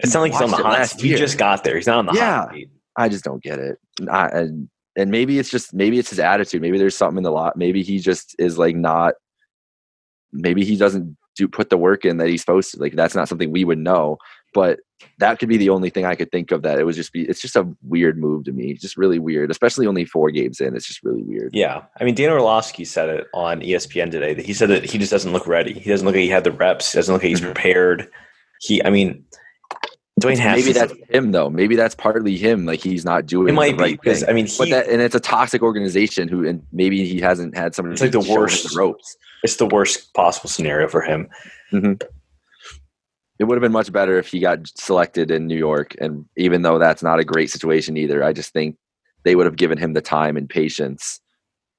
It's 0.00 0.12
not 0.12 0.20
like 0.20 0.32
he's 0.32 0.42
on 0.42 0.50
the 0.50 0.58
hot. 0.58 1.00
He 1.00 1.08
year. 1.08 1.16
just 1.16 1.38
got 1.38 1.64
there. 1.64 1.76
He's 1.76 1.86
not 1.86 2.00
on 2.00 2.06
the 2.06 2.12
Yeah. 2.12 2.48
i 2.96 3.08
just 3.08 3.24
don't 3.24 3.42
get 3.42 3.58
it. 3.58 3.78
I, 4.10 4.26
and 4.28 4.68
and 4.94 5.10
maybe 5.10 5.38
it's 5.38 5.48
just 5.48 5.72
maybe 5.72 5.98
it's 5.98 6.10
his 6.10 6.18
attitude. 6.18 6.60
Maybe 6.60 6.76
there's 6.76 6.96
something 6.96 7.16
in 7.18 7.22
the 7.24 7.32
lot. 7.32 7.56
Maybe 7.56 7.82
he 7.82 8.00
just 8.00 8.36
is 8.38 8.58
like 8.58 8.76
not 8.76 9.14
maybe 10.34 10.64
he 10.66 10.76
doesn't 10.76 11.16
do 11.36 11.48
put 11.48 11.70
the 11.70 11.78
work 11.78 12.04
in 12.04 12.18
that 12.18 12.28
he's 12.28 12.42
supposed 12.42 12.72
to. 12.72 12.78
Like 12.78 12.94
that's 12.94 13.14
not 13.14 13.28
something 13.28 13.50
we 13.50 13.64
would 13.64 13.78
know. 13.78 14.18
But 14.52 14.80
that 15.18 15.38
could 15.38 15.48
be 15.48 15.56
the 15.56 15.70
only 15.70 15.90
thing 15.90 16.04
i 16.04 16.14
could 16.14 16.30
think 16.30 16.50
of 16.50 16.62
that 16.62 16.78
it 16.78 16.84
was 16.84 16.96
just 16.96 17.12
be 17.12 17.22
it's 17.28 17.40
just 17.40 17.56
a 17.56 17.66
weird 17.82 18.18
move 18.18 18.44
to 18.44 18.52
me 18.52 18.72
just 18.74 18.96
really 18.96 19.18
weird 19.18 19.50
especially 19.50 19.86
only 19.86 20.04
four 20.04 20.30
games 20.30 20.60
in 20.60 20.74
it's 20.76 20.86
just 20.86 21.02
really 21.04 21.22
weird 21.22 21.50
Yeah. 21.54 21.82
I 22.00 22.04
mean, 22.04 22.14
Dan 22.14 22.30
Orlovsky 22.30 22.84
said 22.84 23.08
it 23.08 23.26
on 23.34 23.60
ESPN 23.60 24.10
today 24.10 24.34
that 24.34 24.44
he 24.44 24.52
said 24.52 24.68
that 24.70 24.84
he 24.84 24.98
just 24.98 25.10
doesn't 25.12 25.32
look 25.32 25.46
ready. 25.46 25.72
He 25.74 25.88
doesn't 25.90 26.04
look 26.06 26.14
like 26.14 26.22
he 26.22 26.28
had 26.28 26.44
the 26.44 26.52
reps. 26.52 26.92
He 26.92 26.98
doesn't 26.98 27.12
look 27.14 27.22
like 27.22 27.28
he's 27.30 27.40
Mhm. 27.40 27.44
prepared. 27.54 28.08
He, 28.60 28.82
I 28.84 28.90
mean, 28.90 29.24
Dwayne 30.20 30.38
Haskins. 30.38 30.66
maybe 30.66 30.72
that's 30.78 31.10
him 31.10 31.32
though 31.32 31.50
maybe 31.50 31.74
that's 31.76 31.94
partly 31.94 32.36
him 32.36 32.66
like 32.66 32.80
he's 32.80 33.04
not 33.04 33.26
doing 33.26 33.48
it 33.48 33.52
might 33.52 33.72
the 33.72 33.76
be 33.76 33.82
right 33.82 34.00
because. 34.00 34.24
I 34.28 34.32
mean, 34.32 34.48
but 34.58 34.70
that 34.70 34.88
and 34.88 35.02
it's 35.02 35.14
a 35.14 35.20
toxic 35.20 35.62
organization 35.62 36.28
who 36.28 36.46
and 36.46 36.62
maybe 36.72 37.04
he 37.06 37.20
hasn't 37.20 37.56
had 37.56 37.74
somebody 37.74 37.94
It's 37.94 38.02
like 38.02 38.12
the 38.12 38.20
worst- 38.32 38.70
the 38.72 38.78
ropes 38.78 39.16
it's 39.42 39.56
the 39.56 39.66
worst 39.66 40.14
possible 40.14 40.48
scenario 40.48 40.88
for 40.88 41.02
him. 41.02 41.28
It 43.38 43.44
would 43.44 43.56
have 43.56 43.62
been 43.62 43.72
much 43.72 43.92
better 43.92 44.18
if 44.18 44.28
he 44.28 44.38
got 44.38 44.66
selected 44.78 45.30
in 45.30 45.46
New 45.46 45.56
York. 45.56 45.94
And 46.00 46.24
even 46.36 46.62
though 46.62 46.78
that's 46.78 47.02
not 47.02 47.18
a 47.18 47.24
great 47.24 47.50
situation 47.50 47.96
either, 47.96 48.22
I 48.22 48.32
just 48.32 48.52
think 48.52 48.76
they 49.24 49.34
would 49.34 49.46
have 49.46 49.56
given 49.56 49.78
him 49.78 49.92
the 49.92 50.00
time 50.00 50.36
and 50.36 50.48
patience 50.48 51.20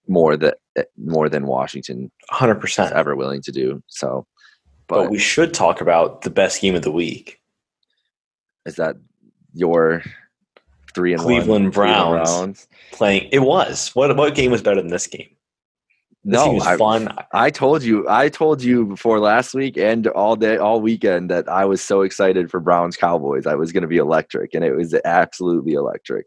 more 0.07 0.37
that 0.37 0.57
more 0.97 1.29
than 1.29 1.47
Washington 1.47 2.11
100. 2.29 2.55
is 2.55 2.61
percent 2.61 2.93
ever 2.93 3.15
willing 3.15 3.41
to 3.41 3.51
do. 3.51 3.81
So, 3.87 4.27
But 4.87 5.03
but, 5.03 5.11
we 5.11 5.19
should 5.19 5.53
talk 5.53 5.81
about 5.81 6.21
the 6.21 6.29
best 6.29 6.61
game 6.61 6.75
of 6.75 6.81
the 6.81 6.91
week. 6.91 7.39
is 8.65 8.75
that 8.75 8.97
your 9.53 10.03
three 10.93 11.13
and 11.13 11.21
Cleveland 11.21 11.47
one, 11.47 11.71
Cleveland 11.71 11.73
Browns. 11.73 12.67
Playing, 12.91 13.29
it 13.31 13.39
was. 13.39 13.89
What 13.95 14.15
what 14.17 14.35
game 14.35 14.51
was 14.51 14.61
better 14.61 14.81
than 14.81 14.91
this 14.91 15.07
game? 15.07 15.34
No, 16.27 16.53
was 16.53 16.65
I, 16.65 16.75
fun. 16.77 17.15
I 17.33 17.51
told 17.51 17.83
you, 17.83 18.09
I 18.09 18.29
told 18.29 18.63
you 18.63 18.85
before 18.85 19.19
last 19.19 19.53
week 19.53 19.77
and 19.77 20.07
all 20.07 20.35
day, 20.35 20.57
all 20.57 20.81
weekend 20.81 21.29
that 21.29 21.47
I 21.47 21.65
was 21.65 21.83
so 21.83 22.01
excited 22.01 22.49
for 22.49 22.59
Browns 22.59 22.97
Cowboys. 22.97 23.45
I 23.45 23.53
was 23.53 23.71
going 23.71 23.83
to 23.83 23.87
be 23.87 23.97
electric, 23.97 24.55
and 24.55 24.65
it 24.65 24.75
was 24.75 24.95
absolutely 25.05 25.73
electric. 25.73 26.25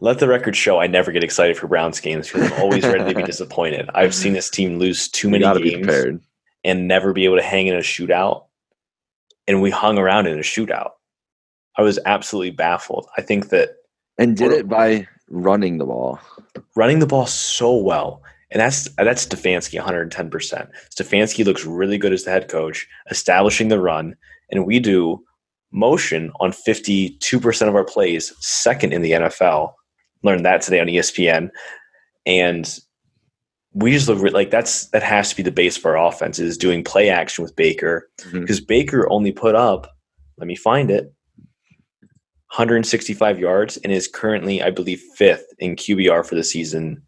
Let 0.00 0.18
the 0.18 0.28
record 0.28 0.54
show 0.54 0.80
I 0.80 0.86
never 0.86 1.10
get 1.12 1.24
excited 1.24 1.56
for 1.56 1.66
Browns 1.66 1.98
games 1.98 2.30
because 2.30 2.52
I'm 2.52 2.60
always 2.60 2.84
ready 2.84 3.10
to 3.10 3.14
be 3.14 3.22
disappointed. 3.26 3.88
I've 3.94 4.14
seen 4.14 4.34
this 4.34 4.50
team 4.50 4.78
lose 4.78 5.08
too 5.08 5.30
many 5.30 5.44
games 5.62 6.20
and 6.62 6.86
never 6.86 7.14
be 7.14 7.24
able 7.24 7.36
to 7.36 7.42
hang 7.42 7.68
in 7.68 7.74
a 7.74 7.78
shootout. 7.78 8.44
And 9.48 9.62
we 9.62 9.70
hung 9.70 9.96
around 9.96 10.26
in 10.26 10.36
a 10.36 10.42
shootout. 10.42 10.90
I 11.78 11.82
was 11.82 11.98
absolutely 12.04 12.50
baffled. 12.50 13.06
I 13.16 13.22
think 13.22 13.48
that 13.48 13.76
And 14.18 14.36
did 14.36 14.52
it 14.52 14.68
by 14.68 15.08
running 15.30 15.78
the 15.78 15.86
ball. 15.86 16.20
running 16.74 16.98
the 16.98 17.06
ball 17.06 17.26
so 17.26 17.74
well. 17.76 18.22
And 18.56 18.62
that's 18.62 18.88
that's 18.96 19.26
Stefanski 19.26 19.78
110%. 19.78 20.68
Stefanski 20.98 21.44
looks 21.44 21.66
really 21.66 21.98
good 21.98 22.14
as 22.14 22.24
the 22.24 22.30
head 22.30 22.48
coach, 22.48 22.88
establishing 23.10 23.68
the 23.68 23.78
run, 23.78 24.16
and 24.50 24.64
we 24.64 24.78
do 24.78 25.22
motion 25.72 26.32
on 26.40 26.52
52% 26.52 27.68
of 27.68 27.74
our 27.74 27.84
plays, 27.84 28.32
second 28.40 28.94
in 28.94 29.02
the 29.02 29.10
NFL. 29.10 29.74
Learned 30.22 30.46
that 30.46 30.62
today 30.62 30.80
on 30.80 30.86
ESPN. 30.86 31.50
And 32.24 32.78
we 33.74 33.90
just 33.92 34.08
look 34.08 34.32
like 34.32 34.50
that's 34.50 34.88
that 34.88 35.02
has 35.02 35.28
to 35.28 35.36
be 35.36 35.42
the 35.42 35.50
base 35.50 35.76
of 35.76 35.84
our 35.84 35.98
offense 35.98 36.38
is 36.38 36.56
doing 36.56 36.82
play 36.82 37.10
action 37.10 37.42
with 37.44 37.54
Baker 37.56 38.08
Mhm. 38.20 38.40
because 38.40 38.62
Baker 38.62 39.06
only 39.10 39.32
put 39.32 39.54
up, 39.54 39.94
let 40.38 40.46
me 40.46 40.56
find 40.56 40.90
it, 40.90 41.12
165 42.52 43.38
yards 43.38 43.76
and 43.76 43.92
is 43.92 44.08
currently, 44.08 44.62
I 44.62 44.70
believe, 44.70 45.02
fifth 45.14 45.44
in 45.58 45.76
QBR 45.76 46.24
for 46.24 46.36
the 46.36 46.42
season 46.44 47.02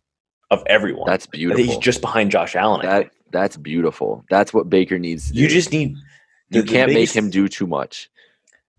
of 0.51 0.63
everyone. 0.67 1.07
That's 1.07 1.27
beautiful. 1.27 1.65
he's 1.65 1.77
just 1.79 2.01
behind 2.01 2.31
Josh 2.31 2.57
Allen. 2.57 2.85
That 2.87 3.11
that's 3.31 3.57
beautiful. 3.57 4.25
That's 4.31 4.53
what 4.55 4.71
Baker 4.71 4.99
needs 4.99 5.29
to 5.29 5.35
do. 5.35 5.41
You 5.41 5.49
just 5.49 5.71
need. 5.73 5.91
you 5.91 5.97
the- 6.51 6.61
the 6.63 6.73
can't 6.73 6.89
biggest- 6.89 7.15
make 7.15 7.25
him 7.25 7.31
do 7.31 7.49
too 7.49 7.67
much. 7.67 8.09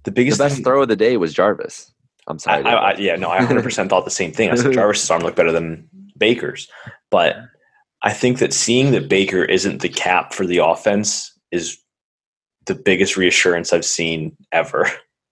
the 0.03 0.11
The 0.11 0.15
biggest 0.15 0.39
best 0.39 0.55
thing- 0.55 0.63
throw 0.63 0.81
of 0.81 0.87
the 0.87 0.95
day 0.95 1.17
was 1.17 1.33
Jarvis. 1.33 1.91
I'm 2.27 2.35
I, 2.35 2.37
sorry. 2.39 2.63
I, 2.63 2.73
I, 2.91 2.95
yeah, 2.97 3.15
no, 3.15 3.29
I 3.29 3.39
100% 3.39 3.89
thought 3.89 4.05
the 4.05 4.11
same 4.11 4.31
thing. 4.31 4.49
I 4.51 4.55
said 4.55 4.71
Jarvis's 4.79 5.09
arm 5.09 5.21
looked 5.23 5.35
better 5.37 5.51
than 5.51 5.87
Baker's, 6.17 6.67
but 7.09 7.35
I 8.03 8.13
think 8.13 8.37
that 8.39 8.53
seeing 8.53 8.91
that 8.91 9.09
Baker 9.09 9.43
isn't 9.43 9.81
the 9.81 9.89
cap 9.89 10.33
for 10.33 10.45
the 10.45 10.59
offense 10.59 11.31
is 11.51 11.77
the 12.65 12.75
biggest 12.75 13.17
reassurance 13.17 13.73
I've 13.73 13.85
seen 13.85 14.35
ever. 14.51 14.87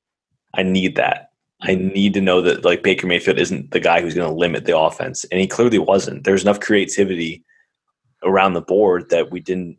I 0.56 0.64
need 0.64 0.96
that. 0.96 1.27
I 1.62 1.76
need 1.76 2.14
to 2.14 2.22
know 2.22 2.42
that 2.42 2.64
like 2.64 2.84
Baker 2.84 3.08
Mayfield 3.08 3.40
isn't 3.40 3.72
the 3.72 3.80
guy 3.80 4.02
who's 4.02 4.14
going 4.14 4.30
to 4.30 4.36
limit 4.36 4.66
the 4.66 4.78
offense, 4.78 5.24
and 5.26 5.42
he 5.42 5.48
clearly 5.48 5.80
wasn't. 5.80 6.24
There's 6.24 6.44
enough 6.44 6.60
creativity 6.60 7.44
around 8.24 8.54
the 8.54 8.62
board 8.62 9.10
that 9.10 9.32
we 9.32 9.40
didn't. 9.40 9.78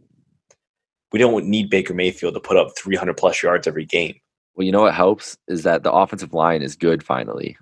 We 1.12 1.18
don't 1.18 1.46
need 1.46 1.70
Baker 1.70 1.94
Mayfield 1.94 2.34
to 2.34 2.40
put 2.40 2.56
up 2.56 2.76
300 2.76 3.16
plus 3.16 3.42
yards 3.42 3.66
every 3.66 3.84
game. 3.84 4.16
well, 4.54 4.66
you 4.66 4.72
know 4.72 4.82
what 4.82 4.94
helps 4.94 5.38
is 5.46 5.62
that 5.62 5.84
the 5.84 5.92
offensive 5.92 6.34
line 6.34 6.62
is 6.62 6.74
good 6.74 7.02
finally, 7.02 7.56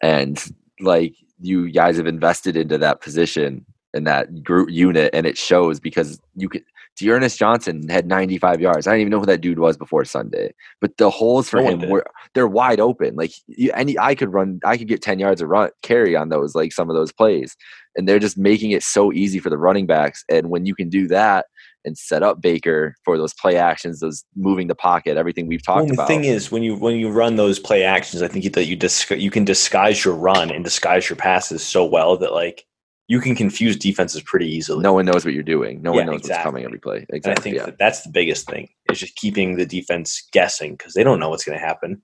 and 0.00 0.44
like 0.80 1.14
you 1.40 1.70
guys 1.70 1.96
have 1.96 2.06
invested 2.06 2.56
into 2.56 2.78
that 2.78 3.00
position 3.00 3.64
and 3.94 4.06
that 4.06 4.42
group 4.42 4.70
unit, 4.70 5.10
and 5.12 5.24
it 5.24 5.38
shows 5.38 5.78
because 5.78 6.20
you 6.34 6.48
could. 6.48 6.64
D'Ernest 6.96 7.38
Johnson 7.38 7.88
had 7.88 8.06
95 8.06 8.60
yards. 8.60 8.86
I 8.86 8.90
didn't 8.90 9.00
even 9.02 9.10
know 9.10 9.20
who 9.20 9.26
that 9.26 9.40
dude 9.40 9.58
was 9.58 9.76
before 9.76 10.04
Sunday, 10.04 10.52
but 10.80 10.96
the 10.98 11.10
holes 11.10 11.48
for 11.48 11.62
No 11.62 11.70
him 11.70 11.88
were 11.88 12.04
they're 12.34 12.46
wide 12.48 12.80
open. 12.80 13.16
Like 13.16 13.32
you, 13.46 13.70
any, 13.72 13.98
I 13.98 14.14
could 14.14 14.32
run, 14.32 14.60
I 14.64 14.76
could 14.76 14.88
get 14.88 15.02
10 15.02 15.18
yards 15.18 15.40
of 15.40 15.48
run 15.48 15.70
carry 15.82 16.14
on 16.16 16.28
those, 16.28 16.54
like 16.54 16.72
some 16.72 16.90
of 16.90 16.96
those 16.96 17.12
plays, 17.12 17.56
and 17.96 18.08
they're 18.08 18.18
just 18.18 18.36
making 18.36 18.72
it 18.72 18.82
so 18.82 19.12
easy 19.12 19.38
for 19.38 19.50
the 19.50 19.58
running 19.58 19.86
backs. 19.86 20.24
And 20.28 20.50
when 20.50 20.66
you 20.66 20.74
can 20.74 20.88
do 20.88 21.08
that 21.08 21.46
and 21.84 21.96
set 21.96 22.22
up 22.22 22.40
Baker 22.40 22.94
for 23.04 23.18
those 23.18 23.34
play 23.34 23.56
actions, 23.56 24.00
those 24.00 24.24
moving 24.36 24.68
the 24.68 24.74
pocket, 24.74 25.16
everything 25.16 25.46
we've 25.46 25.64
talked 25.64 25.78
Well, 25.78 25.86
the 25.88 25.94
about. 25.94 26.08
thing 26.08 26.24
is, 26.24 26.52
when 26.52 26.62
you 26.62 26.76
when 26.76 26.96
you 26.96 27.10
run 27.10 27.36
those 27.36 27.58
play 27.58 27.84
actions, 27.84 28.22
I 28.22 28.28
think 28.28 28.52
that 28.52 28.66
you 28.66 28.76
dis- 28.76 29.10
you 29.10 29.30
can 29.30 29.44
disguise 29.44 30.04
your 30.04 30.14
run 30.14 30.50
and 30.50 30.62
disguise 30.62 31.08
your 31.08 31.16
passes 31.16 31.62
so 31.62 31.84
well 31.84 32.16
that 32.18 32.32
like 32.32 32.66
you 33.12 33.20
can 33.20 33.34
confuse 33.34 33.76
defenses 33.76 34.22
pretty 34.22 34.48
easily. 34.58 34.82
no 34.82 34.94
one 34.94 35.04
knows 35.04 35.24
what 35.24 35.34
you're 35.34 35.42
doing. 35.56 35.82
No 35.82 35.90
Yeah, 35.92 35.98
one 35.98 36.06
knows 36.06 36.22
what's 36.22 36.42
coming 36.42 36.64
every 36.64 36.78
play. 36.78 37.04
and 37.10 37.26
I 37.26 37.34
think 37.34 37.56
Yeah. 37.56 37.66
that 37.66 37.78
that's 37.78 38.02
the 38.02 38.10
biggest 38.10 38.48
thing 38.48 38.68
is 38.90 38.98
just 39.00 39.14
keeping 39.16 39.56
the 39.56 39.66
defense 39.66 40.08
guessing 40.32 40.72
because 40.76 40.94
they 40.94 41.04
don't 41.04 41.20
know 41.20 41.28
what's 41.30 41.44
going 41.44 41.58
to 41.58 41.64
happen. 41.70 42.00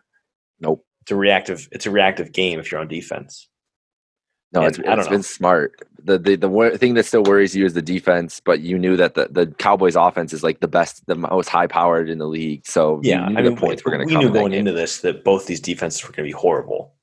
Nope. 0.60 0.84
It's 1.02 1.10
a 1.10 1.16
reactive. 1.16 1.68
It's 1.72 1.86
a 1.86 1.90
reactive 1.90 2.32
game 2.32 2.60
if 2.60 2.70
you're 2.70 2.80
on 2.80 2.88
defense. 2.88 3.48
No, 4.52 4.60
and 4.60 4.68
it's, 4.70 4.78
it's 4.78 4.86
know. 5.06 5.08
been 5.16 5.22
smart. 5.22 5.72
The 6.02 6.18
the 6.18 6.36
the 6.36 6.48
wor- 6.48 6.76
thing 6.76 6.94
that 6.94 7.04
still 7.06 7.22
worries 7.22 7.54
you 7.56 7.64
is 7.66 7.74
the 7.74 7.82
defense, 7.82 8.40
but 8.44 8.60
you 8.60 8.78
knew 8.78 8.96
that 8.96 9.14
the, 9.14 9.28
the 9.30 9.46
Cowboys 9.58 9.96
offense 9.96 10.32
is 10.32 10.42
like 10.42 10.60
the 10.60 10.68
best, 10.68 11.06
the 11.06 11.14
most 11.14 11.48
high 11.48 11.66
powered 11.66 12.08
in 12.08 12.18
the 12.18 12.26
league. 12.26 12.66
So 12.66 13.00
Yeah, 13.02 13.26
I 13.26 13.42
the 13.42 13.50
mean, 13.50 13.56
points 13.56 13.84
were 13.84 13.90
going 13.92 14.06
to 14.06 14.12
we 14.14 14.18
knew 14.20 14.28
in 14.28 14.32
going 14.32 14.52
game. 14.52 14.60
into 14.60 14.72
this 14.72 15.00
that 15.02 15.22
both 15.24 15.46
these 15.46 15.60
defenses 15.60 16.02
were 16.02 16.12
going 16.12 16.26
to 16.28 16.32
be 16.34 16.38
horrible. 16.44 16.94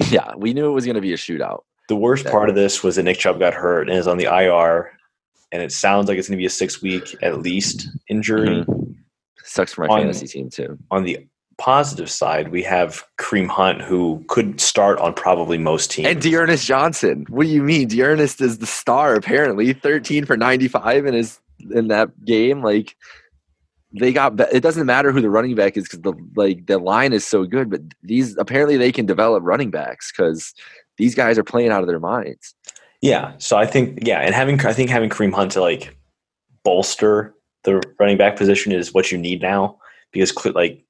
Yeah, 0.10 0.32
we 0.36 0.54
knew 0.54 0.66
it 0.70 0.72
was 0.72 0.86
going 0.86 0.94
to 0.94 1.00
be 1.02 1.12
a 1.12 1.16
shootout. 1.18 1.60
The 1.90 1.96
worst 1.96 2.22
That- 2.22 2.30
part 2.30 2.48
of 2.48 2.54
this 2.54 2.84
was 2.84 2.94
that 2.96 3.02
Nick 3.02 3.18
Chubb 3.18 3.40
got 3.40 3.52
hurt 3.52 3.88
and 3.88 3.98
is 3.98 4.06
on 4.06 4.16
the 4.16 4.26
IR, 4.26 4.92
and 5.50 5.60
it 5.60 5.72
sounds 5.72 6.06
like 6.08 6.18
it's 6.18 6.28
going 6.28 6.36
to 6.38 6.40
be 6.40 6.46
a 6.46 6.50
six 6.50 6.80
week 6.80 7.16
at 7.20 7.40
least 7.40 7.88
injury. 8.08 8.46
Mhm. 8.64 8.94
Sucks 9.42 9.74
for 9.74 9.86
my 9.86 9.88
On- 9.88 10.00
fantasy 10.02 10.28
team 10.28 10.50
too. 10.50 10.78
on 10.92 11.02
the 11.02 11.18
positive 11.58 12.08
side, 12.08 12.52
we 12.52 12.62
have 12.62 13.02
Kareem 13.18 13.48
Hunt, 13.48 13.82
who 13.82 14.24
could 14.28 14.60
start 14.60 15.00
on 15.00 15.14
probably 15.14 15.58
most 15.58 15.90
teams. 15.90 16.06
And 16.06 16.22
D'Ernest 16.22 16.64
Johnson. 16.64 17.26
What 17.28 17.44
do 17.46 17.50
you 17.52 17.64
mean? 17.64 17.88
D'Ernest 17.88 18.40
is 18.40 18.58
the 18.58 18.66
star 18.66 19.16
apparently. 19.16 19.72
13 19.72 20.24
for 20.24 20.36
95 20.36 21.04
in 21.06 21.14
his 21.14 21.40
in 21.74 21.88
that 21.88 22.24
game. 22.24 22.62
Like 22.62 22.94
they 23.92 24.12
got 24.12 24.38
it 24.54 24.60
doesn't 24.62 24.86
matter 24.86 25.10
who 25.10 25.20
the 25.20 25.28
running 25.28 25.56
back 25.56 25.76
is 25.76 25.82
because 25.82 26.02
the 26.02 26.12
like 26.36 26.66
the 26.66 26.78
line 26.78 27.12
is 27.12 27.26
so 27.26 27.42
good, 27.44 27.68
but 27.68 27.80
these 28.04 28.36
apparently 28.38 28.76
they 28.76 28.92
can 28.92 29.04
develop 29.06 29.42
running 29.44 29.72
backs 29.72 30.12
because 30.12 30.54
these 31.00 31.14
guys 31.14 31.38
are 31.38 31.44
playing 31.44 31.70
out 31.70 31.82
of 31.82 31.88
their 31.88 32.00
minds. 32.00 32.54
yeah, 33.02 33.32
so 33.38 33.56
I 33.56 33.66
think 33.66 34.00
yeah, 34.06 34.20
and 34.20 34.34
having 34.34 34.64
I 34.64 34.72
think 34.72 34.90
having 34.90 35.10
Kareem 35.10 35.32
Hunt 35.32 35.52
to 35.52 35.60
like 35.60 35.96
bolster 36.64 37.34
the 37.64 37.82
running 37.98 38.16
back 38.16 38.36
position 38.36 38.72
is 38.72 38.92
what 38.94 39.10
you 39.10 39.18
need 39.18 39.42
now 39.42 39.78
because 40.12 40.32
like 40.54 40.84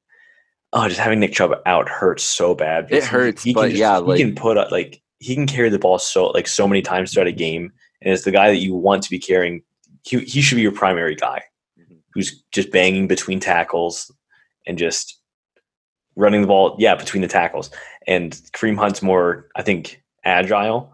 oh, 0.72 0.86
just 0.88 1.00
having 1.00 1.18
Nick 1.20 1.32
Chubb 1.32 1.52
out 1.66 1.88
hurts 1.88 2.22
so 2.22 2.54
bad. 2.54 2.86
It 2.90 3.02
hurts, 3.04 3.42
he, 3.42 3.52
but 3.52 3.62
can 3.62 3.70
just- 3.70 3.80
yeah, 3.80 3.96
he 3.98 4.02
like- 4.04 4.18
can 4.20 4.34
put 4.34 4.56
up 4.56 4.70
like 4.70 5.00
he 5.18 5.34
can 5.34 5.46
carry 5.46 5.68
the 5.68 5.78
ball 5.78 5.98
so 5.98 6.28
like 6.28 6.46
so 6.48 6.66
many 6.68 6.80
times 6.82 7.12
throughout 7.12 7.26
a 7.26 7.32
game, 7.32 7.72
and 8.02 8.12
it's 8.12 8.24
the 8.24 8.30
guy 8.30 8.48
that 8.50 8.56
you 8.58 8.74
want 8.74 9.02
to 9.02 9.10
be 9.10 9.18
carrying, 9.18 9.62
he 10.02 10.18
he 10.20 10.40
should 10.42 10.56
be 10.56 10.62
your 10.62 10.72
primary 10.72 11.14
guy. 11.14 11.42
Mhm. 11.78 11.98
who's 12.14 12.42
just 12.52 12.70
banging 12.72 13.06
between 13.08 13.38
tackles 13.40 14.10
and 14.66 14.78
just 14.78 15.18
running 16.16 16.40
the 16.42 16.46
ball, 16.46 16.74
yeah, 16.78 16.94
between 16.94 17.22
the 17.22 17.28
tackles. 17.28 17.70
And 18.06 18.32
Kareem 18.52 18.76
Hunt's 18.78 19.02
more, 19.02 19.48
I 19.56 19.62
think, 19.62 20.02
agile. 20.24 20.92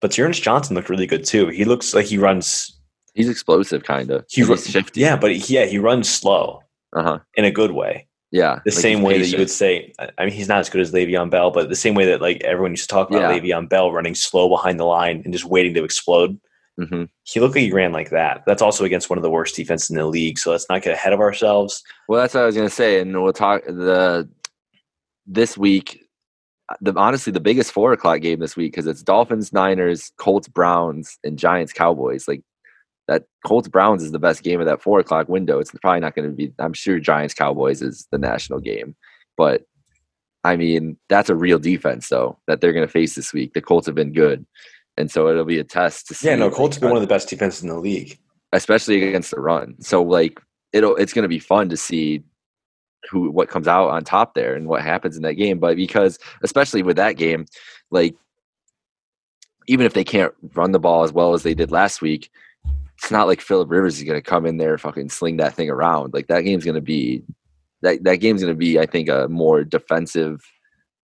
But 0.00 0.16
Ernest 0.18 0.42
Johnson 0.42 0.74
looked 0.76 0.88
really 0.90 1.06
good 1.06 1.24
too. 1.24 1.48
He 1.48 1.64
looks 1.64 1.94
like 1.94 2.06
he 2.06 2.18
runs, 2.18 2.74
He's 3.14 3.28
explosive, 3.28 3.82
kind 3.84 4.10
of. 4.10 4.24
he 4.28 4.42
He's 4.42 4.48
runs, 4.48 4.68
shifty. 4.68 5.00
yeah, 5.00 5.16
but 5.16 5.32
he, 5.34 5.54
yeah, 5.54 5.64
he 5.66 5.78
runs 5.78 6.08
slow 6.08 6.62
Uh 6.94 7.02
huh. 7.02 7.18
in 7.34 7.44
a 7.44 7.50
good 7.50 7.72
way. 7.72 8.06
Yeah. 8.30 8.60
The 8.64 8.70
like 8.70 8.78
same 8.80 9.02
way 9.02 9.18
that 9.18 9.26
you 9.28 9.38
would 9.38 9.50
say, 9.50 9.92
I 10.18 10.24
mean, 10.26 10.34
he's 10.34 10.48
not 10.48 10.60
as 10.60 10.68
good 10.68 10.80
as 10.82 10.92
Le'Veon 10.92 11.30
Bell, 11.30 11.50
but 11.50 11.68
the 11.70 11.74
same 11.76 11.94
way 11.94 12.04
that 12.06 12.20
like 12.20 12.42
everyone 12.44 12.72
used 12.72 12.82
to 12.88 12.94
talk 12.94 13.08
about 13.10 13.22
Yeah. 13.22 13.40
Le'Veon 13.40 13.68
Bell 13.68 13.90
running 13.90 14.14
slow 14.14 14.48
behind 14.48 14.78
the 14.78 14.84
line 14.84 15.22
and 15.24 15.32
just 15.32 15.46
waiting 15.46 15.72
to 15.74 15.82
explode. 15.82 16.38
Mhm. 16.78 17.08
He 17.24 17.40
looked 17.40 17.56
like 17.56 17.64
he 17.64 17.72
ran 17.72 17.92
like 17.92 18.10
that. 18.10 18.42
That's 18.46 18.62
also 18.62 18.84
against 18.84 19.10
one 19.10 19.18
of 19.18 19.22
the 19.22 19.30
worst 19.30 19.56
defenses 19.56 19.90
in 19.90 19.96
the 19.96 20.06
league. 20.06 20.38
So 20.38 20.50
let's 20.52 20.66
not 20.68 20.82
get 20.82 20.92
ahead 20.92 21.12
of 21.12 21.18
ourselves. 21.20 21.82
Well, 22.06 22.20
that's 22.20 22.34
what 22.34 22.42
I 22.42 22.46
was 22.46 22.54
gonna 22.54 22.68
say, 22.70 23.00
and 23.00 23.20
we'll 23.22 23.32
talk 23.32 23.64
the 23.64 24.28
this 25.26 25.58
week. 25.58 26.04
The 26.80 26.92
honestly, 26.96 27.32
the 27.32 27.40
biggest 27.40 27.72
four 27.72 27.92
o'clock 27.92 28.20
game 28.20 28.40
this 28.40 28.56
week 28.56 28.72
because 28.72 28.86
it's 28.86 29.02
Dolphins, 29.02 29.52
Niners, 29.52 30.12
Colts, 30.18 30.48
Browns, 30.48 31.18
and 31.24 31.38
Giants, 31.38 31.72
Cowboys. 31.72 32.28
Like 32.28 32.42
that, 33.06 33.24
Colts 33.46 33.68
Browns 33.68 34.02
is 34.02 34.12
the 34.12 34.18
best 34.18 34.42
game 34.42 34.60
of 34.60 34.66
that 34.66 34.82
four 34.82 35.00
o'clock 35.00 35.28
window. 35.28 35.58
It's 35.58 35.70
probably 35.70 36.00
not 36.00 36.14
going 36.14 36.28
to 36.28 36.34
be. 36.36 36.52
I'm 36.58 36.74
sure 36.74 37.00
Giants 37.00 37.34
Cowboys 37.34 37.80
is 37.80 38.06
the 38.12 38.18
national 38.18 38.60
game, 38.60 38.96
but 39.36 39.62
I 40.44 40.56
mean 40.56 40.98
that's 41.08 41.30
a 41.30 41.34
real 41.34 41.58
defense 41.58 42.08
though 42.08 42.38
that 42.46 42.60
they're 42.60 42.74
going 42.74 42.86
to 42.86 42.92
face 42.92 43.14
this 43.14 43.32
week. 43.32 43.54
The 43.54 43.62
Colts 43.62 43.86
have 43.86 43.94
been 43.94 44.12
good, 44.12 44.44
and 44.96 45.10
so 45.10 45.28
it'll 45.28 45.44
be 45.46 45.58
a 45.58 45.64
test 45.64 46.06
to 46.08 46.14
see. 46.14 46.28
Yeah, 46.28 46.36
no, 46.36 46.50
Colts 46.50 46.76
have 46.76 46.82
been 46.82 46.90
one 46.90 46.98
of 46.98 47.08
the 47.08 47.12
best 47.12 47.28
defenses 47.30 47.62
in 47.62 47.68
the 47.70 47.78
league. 47.80 48.18
especially 48.52 49.06
against 49.08 49.30
the 49.30 49.40
run. 49.40 49.74
So 49.80 50.02
like 50.02 50.40
it'll 50.72 50.96
it's 50.96 51.12
going 51.12 51.22
to 51.22 51.28
be 51.28 51.38
fun 51.38 51.68
to 51.70 51.76
see 51.76 52.22
who 53.10 53.30
what 53.30 53.48
comes 53.48 53.68
out 53.68 53.88
on 53.88 54.04
top 54.04 54.34
there 54.34 54.54
and 54.54 54.68
what 54.68 54.82
happens 54.82 55.16
in 55.16 55.22
that 55.22 55.34
game. 55.34 55.58
But 55.58 55.76
because 55.76 56.18
especially 56.42 56.82
with 56.82 56.96
that 56.96 57.16
game, 57.16 57.46
like 57.90 58.14
even 59.66 59.86
if 59.86 59.94
they 59.94 60.04
can't 60.04 60.32
run 60.54 60.72
the 60.72 60.78
ball 60.78 61.02
as 61.02 61.12
well 61.12 61.34
as 61.34 61.42
they 61.42 61.54
did 61.54 61.70
last 61.70 62.00
week, 62.00 62.30
it's 62.96 63.10
not 63.10 63.26
like 63.26 63.40
Philip 63.40 63.70
Rivers 63.70 63.98
is 63.98 64.04
going 64.04 64.18
to 64.18 64.30
come 64.30 64.46
in 64.46 64.56
there 64.56 64.72
and 64.72 64.80
fucking 64.80 65.10
sling 65.10 65.36
that 65.36 65.54
thing 65.54 65.70
around. 65.70 66.12
Like 66.14 66.26
that 66.28 66.40
game's 66.42 66.64
going 66.64 66.74
to 66.74 66.80
be 66.80 67.22
that 67.82 68.02
that 68.04 68.16
game's 68.16 68.42
going 68.42 68.52
to 68.52 68.58
be 68.58 68.78
I 68.78 68.86
think 68.86 69.08
a 69.08 69.28
more 69.28 69.64
defensive 69.64 70.42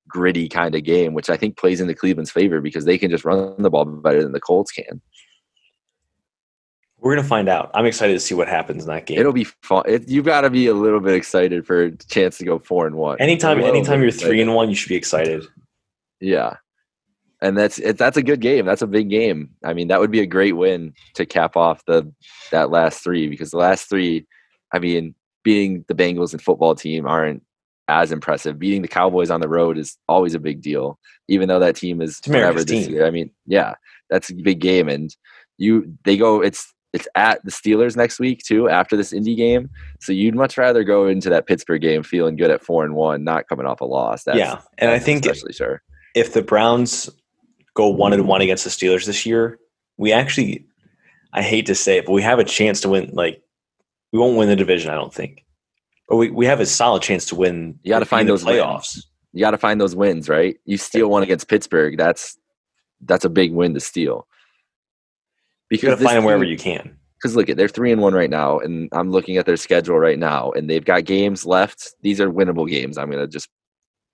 gritty 0.08 0.48
kind 0.48 0.74
of 0.74 0.84
game 0.84 1.14
which 1.14 1.30
I 1.30 1.36
think 1.36 1.56
plays 1.56 1.80
into 1.80 1.94
Cleveland's 1.94 2.30
favor 2.30 2.60
because 2.60 2.84
they 2.84 2.98
can 2.98 3.10
just 3.10 3.24
run 3.24 3.54
the 3.62 3.70
ball 3.70 3.84
better 3.84 4.22
than 4.22 4.32
the 4.32 4.40
Colts 4.40 4.72
can. 4.72 5.00
We're 7.04 7.14
gonna 7.14 7.28
find 7.28 7.50
out. 7.50 7.70
I'm 7.74 7.84
excited 7.84 8.14
to 8.14 8.20
see 8.20 8.34
what 8.34 8.48
happens 8.48 8.84
in 8.84 8.88
that 8.88 9.04
game. 9.04 9.18
It'll 9.18 9.34
be 9.34 9.44
fun. 9.44 9.82
It, 9.86 10.08
you've 10.08 10.24
got 10.24 10.40
to 10.40 10.50
be 10.50 10.68
a 10.68 10.74
little 10.74 11.00
bit 11.00 11.12
excited 11.12 11.66
for 11.66 11.82
a 11.82 11.96
chance 11.96 12.38
to 12.38 12.46
go 12.46 12.58
four 12.58 12.86
and 12.86 12.96
one. 12.96 13.20
anytime, 13.20 13.60
anytime 13.60 14.00
you're 14.00 14.10
three 14.10 14.40
and 14.40 14.54
one, 14.54 14.70
you 14.70 14.74
should 14.74 14.88
be 14.88 14.96
excited. 14.96 15.44
Yeah, 16.18 16.56
and 17.42 17.58
that's 17.58 17.78
it, 17.78 17.98
that's 17.98 18.16
a 18.16 18.22
good 18.22 18.40
game. 18.40 18.64
That's 18.64 18.80
a 18.80 18.86
big 18.86 19.10
game. 19.10 19.50
I 19.62 19.74
mean, 19.74 19.88
that 19.88 20.00
would 20.00 20.10
be 20.10 20.20
a 20.20 20.26
great 20.26 20.52
win 20.52 20.94
to 21.12 21.26
cap 21.26 21.58
off 21.58 21.84
the 21.84 22.10
that 22.52 22.70
last 22.70 23.04
three 23.04 23.28
because 23.28 23.50
the 23.50 23.58
last 23.58 23.90
three, 23.90 24.26
I 24.72 24.78
mean, 24.78 25.14
beating 25.42 25.84
the 25.88 25.94
Bengals 25.94 26.32
and 26.32 26.40
football 26.40 26.74
team 26.74 27.06
aren't 27.06 27.42
as 27.86 28.12
impressive. 28.12 28.58
Beating 28.58 28.80
the 28.80 28.88
Cowboys 28.88 29.30
on 29.30 29.42
the 29.42 29.48
road 29.48 29.76
is 29.76 29.98
always 30.08 30.34
a 30.34 30.40
big 30.40 30.62
deal, 30.62 30.98
even 31.28 31.48
though 31.48 31.60
that 31.60 31.76
team 31.76 32.00
is 32.00 32.18
whatever 32.26 32.64
this 32.64 32.86
team. 32.86 32.94
year. 32.94 33.06
I 33.06 33.10
mean, 33.10 33.30
yeah, 33.44 33.74
that's 34.08 34.30
a 34.30 34.34
big 34.34 34.60
game, 34.60 34.88
and 34.88 35.14
you 35.58 35.94
they 36.04 36.16
go. 36.16 36.40
It's 36.40 36.73
it's 36.94 37.08
at 37.16 37.44
the 37.44 37.50
Steelers 37.50 37.96
next 37.96 38.20
week 38.20 38.42
too 38.44 38.68
after 38.68 38.96
this 38.96 39.12
Indy 39.12 39.34
game. 39.34 39.68
So 40.00 40.12
you'd 40.12 40.36
much 40.36 40.56
rather 40.56 40.84
go 40.84 41.08
into 41.08 41.28
that 41.28 41.46
Pittsburgh 41.46 41.82
game 41.82 42.04
feeling 42.04 42.36
good 42.36 42.50
at 42.50 42.62
four 42.62 42.84
and 42.84 42.94
one, 42.94 43.24
not 43.24 43.48
coming 43.48 43.66
off 43.66 43.80
a 43.80 43.84
loss. 43.84 44.22
That's, 44.22 44.38
yeah, 44.38 44.60
and 44.78 44.90
I 44.90 45.00
think 45.00 45.26
especially 45.26 45.52
sure 45.52 45.82
if 46.14 46.32
the 46.32 46.42
Browns 46.42 47.10
go 47.74 47.88
one 47.88 48.12
and 48.12 48.28
one 48.28 48.40
against 48.40 48.62
the 48.62 48.70
Steelers 48.70 49.06
this 49.06 49.26
year, 49.26 49.58
we 49.96 50.12
actually, 50.12 50.64
I 51.32 51.42
hate 51.42 51.66
to 51.66 51.74
say 51.74 51.98
it, 51.98 52.06
but 52.06 52.12
we 52.12 52.22
have 52.22 52.38
a 52.38 52.44
chance 52.44 52.80
to 52.82 52.88
win. 52.88 53.10
Like 53.12 53.42
we 54.12 54.20
won't 54.20 54.36
win 54.36 54.48
the 54.48 54.56
division, 54.56 54.90
I 54.90 54.94
don't 54.94 55.12
think, 55.12 55.44
but 56.08 56.16
we, 56.16 56.30
we 56.30 56.46
have 56.46 56.60
a 56.60 56.66
solid 56.66 57.02
chance 57.02 57.26
to 57.26 57.34
win. 57.34 57.76
You 57.82 57.90
got 57.90 57.98
to 57.98 58.06
find 58.06 58.28
those 58.28 58.44
playoffs. 58.44 58.94
Wins. 58.94 59.10
You 59.32 59.40
got 59.40 59.50
to 59.50 59.58
find 59.58 59.80
those 59.80 59.96
wins, 59.96 60.28
right? 60.28 60.56
You 60.64 60.78
steal 60.78 61.10
one 61.10 61.24
against 61.24 61.48
Pittsburgh. 61.48 61.98
That's 61.98 62.38
that's 63.00 63.24
a 63.24 63.28
big 63.28 63.52
win 63.52 63.74
to 63.74 63.80
steal. 63.80 64.28
Because 65.68 65.82
you 65.82 65.88
got 65.90 65.98
to 65.98 66.04
find 66.04 66.16
them 66.18 66.24
wherever 66.24 66.44
you 66.44 66.56
can. 66.56 66.96
Because 67.16 67.36
look 67.36 67.48
at 67.48 67.56
they're 67.56 67.68
three 67.68 67.90
and 67.90 68.02
one 68.02 68.14
right 68.14 68.28
now, 68.28 68.58
and 68.58 68.88
I'm 68.92 69.10
looking 69.10 69.38
at 69.38 69.46
their 69.46 69.56
schedule 69.56 69.98
right 69.98 70.18
now, 70.18 70.50
and 70.52 70.68
they've 70.68 70.84
got 70.84 71.04
games 71.04 71.46
left. 71.46 71.94
These 72.02 72.20
are 72.20 72.30
winnable 72.30 72.68
games. 72.68 72.98
I'm 72.98 73.10
gonna 73.10 73.26
just 73.26 73.48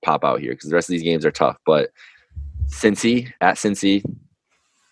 pop 0.04 0.24
out 0.24 0.40
here 0.40 0.52
because 0.52 0.70
the 0.70 0.74
rest 0.74 0.88
of 0.88 0.92
these 0.92 1.02
games 1.02 1.26
are 1.26 1.32
tough. 1.32 1.56
But 1.66 1.90
Cincy 2.68 3.32
at 3.40 3.56
Cincy, 3.56 4.04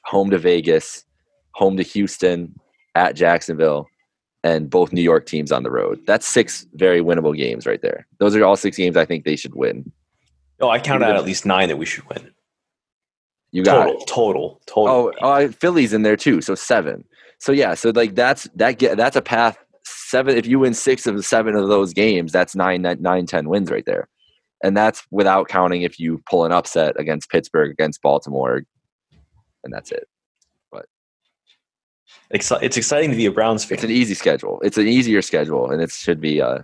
home 0.04 0.30
to 0.30 0.38
Vegas, 0.38 1.04
home 1.52 1.76
to 1.76 1.82
Houston, 1.84 2.58
at 2.94 3.14
Jacksonville, 3.14 3.86
and 4.42 4.68
both 4.68 4.92
New 4.92 5.02
York 5.02 5.26
teams 5.26 5.52
on 5.52 5.62
the 5.62 5.70
road. 5.70 6.00
That's 6.06 6.26
six 6.26 6.66
very 6.74 7.00
winnable 7.00 7.36
games 7.36 7.66
right 7.66 7.80
there. 7.82 8.06
Those 8.18 8.34
are 8.34 8.44
all 8.44 8.56
six 8.56 8.76
games 8.76 8.96
I 8.96 9.04
think 9.04 9.24
they 9.24 9.36
should 9.36 9.54
win. 9.54 9.92
Oh, 10.60 10.70
I 10.70 10.80
counted 10.80 11.06
out 11.06 11.16
at 11.16 11.24
least 11.24 11.46
nine 11.46 11.68
that 11.68 11.76
we 11.76 11.86
should 11.86 12.08
win. 12.08 12.32
You 13.50 13.64
got 13.64 13.84
total, 13.84 14.00
total, 14.06 14.60
total. 14.66 14.94
Oh, 14.94 15.12
oh, 15.22 15.48
Philly's 15.52 15.92
in 15.92 16.02
there 16.02 16.16
too, 16.16 16.40
so 16.40 16.54
seven. 16.54 17.04
So 17.38 17.52
yeah, 17.52 17.74
so 17.74 17.90
like 17.90 18.14
that's 18.14 18.48
that 18.56 18.78
get 18.78 18.96
that's 18.96 19.16
a 19.16 19.22
path. 19.22 19.58
Seven. 19.84 20.36
If 20.36 20.46
you 20.46 20.58
win 20.58 20.74
six 20.74 21.06
of 21.06 21.16
the 21.16 21.22
seven 21.22 21.54
of 21.54 21.68
those 21.68 21.92
games, 21.92 22.32
that's 22.32 22.54
nine, 22.54 22.82
nine, 22.82 23.00
nine, 23.00 23.26
ten 23.26 23.48
wins 23.48 23.70
right 23.70 23.84
there 23.86 24.08
and 24.62 24.76
that's 24.76 25.06
without 25.10 25.48
counting 25.48 25.82
if 25.82 25.98
you 25.98 26.22
pull 26.28 26.44
an 26.44 26.52
upset 26.52 26.98
against 26.98 27.30
Pittsburgh, 27.30 27.70
against 27.70 28.02
Baltimore, 28.02 28.62
and 29.64 29.72
that's 29.72 29.92
it. 29.92 30.08
But 30.70 30.86
it's 32.30 32.76
exciting 32.76 33.10
to 33.10 33.16
be 33.16 33.26
a 33.26 33.32
Browns 33.32 33.64
fan. 33.64 33.76
It's 33.76 33.84
an 33.84 33.90
easy 33.90 34.14
schedule. 34.14 34.60
It's 34.62 34.78
an 34.78 34.88
easier 34.88 35.22
schedule, 35.22 35.70
and 35.70 35.80
it 35.80 35.90
should 35.90 36.20
be 36.20 36.40
uh, 36.40 36.58